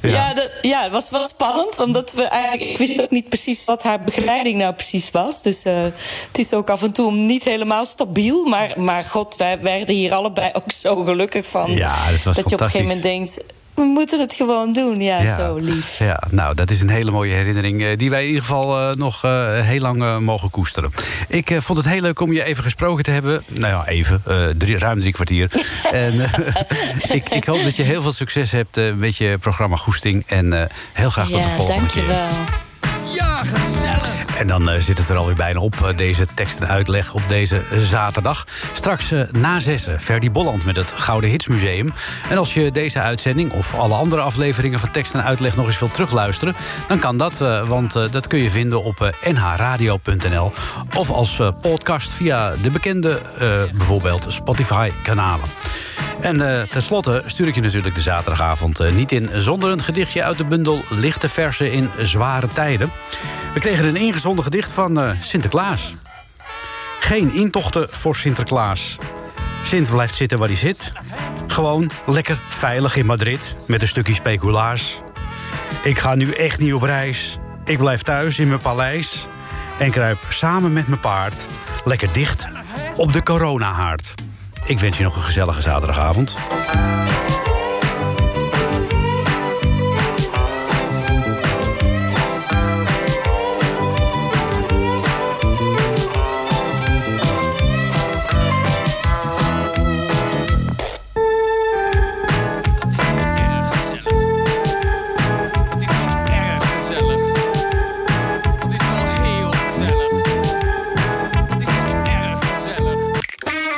dat, 0.00 0.50
ja, 0.62 0.82
het 0.82 0.92
was 0.92 1.10
wel 1.10 1.26
spannend, 1.26 1.78
omdat 1.78 2.12
we 2.12 2.22
eigenlijk... 2.22 2.70
Ik 2.70 2.86
wist 2.86 3.02
ook 3.02 3.10
niet 3.10 3.28
precies 3.28 3.64
wat 3.64 3.82
haar 3.82 4.00
begeleiding 4.00 4.58
nou 4.58 4.74
precies 4.74 5.10
was. 5.10 5.42
Dus 5.42 5.62
eh, 5.62 5.82
het 6.26 6.38
is 6.38 6.52
ook 6.52 6.70
af 6.70 6.82
en 6.82 6.92
toe 6.92 7.12
niet 7.12 7.44
helemaal 7.44 7.84
stabiel. 7.84 8.44
Maar, 8.44 8.72
maar 8.76 9.04
god, 9.04 9.36
wij 9.36 9.60
werden 9.60 9.94
hier 9.94 10.14
allebei 10.14 10.50
ook 10.52 10.72
zo 10.72 11.04
gelukkig 11.04 11.46
van. 11.46 11.72
Ja, 11.72 12.10
dat 12.10 12.22
was 12.22 12.36
dat 12.36 12.48
je 12.48 12.54
op 12.54 12.60
een 12.60 12.70
gegeven 12.70 12.86
moment 12.86 13.02
denkt... 13.02 13.38
We 13.76 13.82
moeten 13.84 14.20
het 14.20 14.32
gewoon 14.32 14.72
doen. 14.72 15.02
Ja, 15.02 15.36
zo 15.36 15.56
lief. 15.56 15.98
Ja, 15.98 16.22
nou, 16.30 16.54
dat 16.54 16.70
is 16.70 16.80
een 16.80 16.88
hele 16.88 17.10
mooie 17.10 17.32
herinnering... 17.32 17.82
eh, 17.82 17.96
die 17.96 18.10
wij 18.10 18.20
in 18.22 18.26
ieder 18.26 18.42
geval 18.42 18.80
eh, 18.80 18.94
nog 18.94 19.24
eh, 19.24 19.60
heel 19.60 19.80
lang 19.80 20.20
mogen 20.20 20.50
koesteren. 20.50 20.92
Ik 21.28 21.56
vond 21.58 21.78
het 21.78 21.88
heel 21.88 22.00
leuk 22.00 22.20
om 22.20 22.32
je 22.32 22.44
even 22.44 22.62
gesproken 22.62 23.04
te 23.04 23.10
hebben. 23.10 23.42
Nou 23.48 23.72
ja, 23.72 23.86
even. 23.86 24.22
drie, 24.58 24.78
ruim 24.78 25.00
drie 25.00 25.12
kwartier. 25.12 25.50
en 25.92 26.30
ik, 27.18 27.28
ik 27.28 27.44
hoop 27.44 27.62
dat 27.62 27.76
je 27.76 27.82
heel 27.82 28.02
veel 28.02 28.12
succes 28.12 28.50
hebt 28.50 28.80
met 28.96 29.16
je 29.16 29.36
programma 29.40 29.76
Goesting. 29.76 30.24
En 30.26 30.68
heel 30.92 31.10
graag 31.10 31.28
tot 31.28 31.42
de 31.42 31.48
volgende 31.48 31.86
keer. 31.86 32.06
dankjewel. 32.06 32.65
En 34.38 34.46
dan 34.46 34.70
eh, 34.70 34.80
zit 34.80 34.98
het 34.98 35.08
er 35.08 35.16
alweer 35.16 35.34
bijna 35.34 35.60
op, 35.60 35.74
eh, 35.82 35.96
deze 35.96 36.26
tekst 36.34 36.60
en 36.60 36.68
uitleg 36.68 37.14
op 37.14 37.22
deze 37.28 37.62
zaterdag. 37.78 38.46
Straks 38.72 39.12
eh, 39.12 39.20
na 39.30 39.60
zessen, 39.60 40.00
Ferdy 40.00 40.30
Bolland 40.30 40.64
met 40.64 40.76
het 40.76 40.92
Gouden 40.96 41.30
Hitsmuseum. 41.30 41.92
En 42.30 42.38
als 42.38 42.54
je 42.54 42.70
deze 42.70 43.00
uitzending 43.00 43.52
of 43.52 43.74
alle 43.74 43.94
andere 43.94 44.22
afleveringen 44.22 44.78
van 44.78 44.90
tekst 44.90 45.14
en 45.14 45.24
uitleg 45.24 45.56
nog 45.56 45.66
eens 45.66 45.78
wilt 45.78 45.94
terugluisteren... 45.94 46.56
dan 46.88 46.98
kan 46.98 47.16
dat, 47.16 47.40
eh, 47.40 47.68
want 47.68 47.96
eh, 47.96 48.10
dat 48.10 48.26
kun 48.26 48.38
je 48.38 48.50
vinden 48.50 48.84
op 48.84 49.00
eh, 49.00 49.32
nhradio.nl... 49.32 50.52
of 50.96 51.10
als 51.10 51.38
eh, 51.38 51.48
podcast 51.60 52.12
via 52.12 52.54
de 52.62 52.70
bekende, 52.70 53.20
eh, 53.38 53.62
bijvoorbeeld 53.72 54.26
Spotify-kanalen. 54.28 55.48
En 56.20 56.40
eh, 56.40 56.62
tenslotte 56.62 57.22
stuur 57.26 57.46
ik 57.46 57.54
je 57.54 57.60
natuurlijk 57.60 57.94
de 57.94 58.00
zaterdagavond 58.00 58.80
eh, 58.80 58.92
niet 58.92 59.12
in... 59.12 59.30
zonder 59.32 59.70
een 59.70 59.82
gedichtje 59.82 60.22
uit 60.22 60.38
de 60.38 60.44
bundel 60.44 60.80
Lichte 60.90 61.28
Versen 61.28 61.72
in 61.72 61.90
Zware 62.02 62.48
Tijden. 62.52 62.90
We 63.54 63.60
kregen 63.60 63.84
een 63.84 63.96
ingezonden 63.96 64.24
gedicht 64.34 64.72
van 64.72 65.00
eh, 65.00 65.10
Sinterklaas. 65.20 65.94
Geen 67.00 67.32
intochten 67.32 67.88
voor 67.88 68.16
Sinterklaas. 68.16 68.96
Sint 69.62 69.90
blijft 69.90 70.14
zitten 70.14 70.38
waar 70.38 70.48
hij 70.48 70.56
zit. 70.56 70.92
Gewoon 71.46 71.90
lekker 72.06 72.38
veilig 72.48 72.96
in 72.96 73.06
Madrid 73.06 73.56
met 73.66 73.82
een 73.82 73.88
stukje 73.88 74.14
speculaas. 74.14 75.00
Ik 75.82 75.98
ga 75.98 76.14
nu 76.14 76.32
echt 76.32 76.58
niet 76.58 76.74
op 76.74 76.82
reis. 76.82 77.36
Ik 77.64 77.78
blijf 77.78 78.02
thuis 78.02 78.38
in 78.38 78.48
mijn 78.48 78.60
paleis. 78.60 79.26
En 79.78 79.90
kruip 79.90 80.18
samen 80.28 80.72
met 80.72 80.88
mijn 80.88 81.00
paard 81.00 81.46
lekker 81.84 82.12
dicht 82.12 82.46
op 82.96 83.12
de 83.12 83.22
coronahaard. 83.22 84.14
Ik 84.64 84.78
wens 84.78 84.96
je 84.96 85.02
nog 85.02 85.16
een 85.16 85.22
gezellige 85.22 85.60
zaterdagavond. 85.60 86.36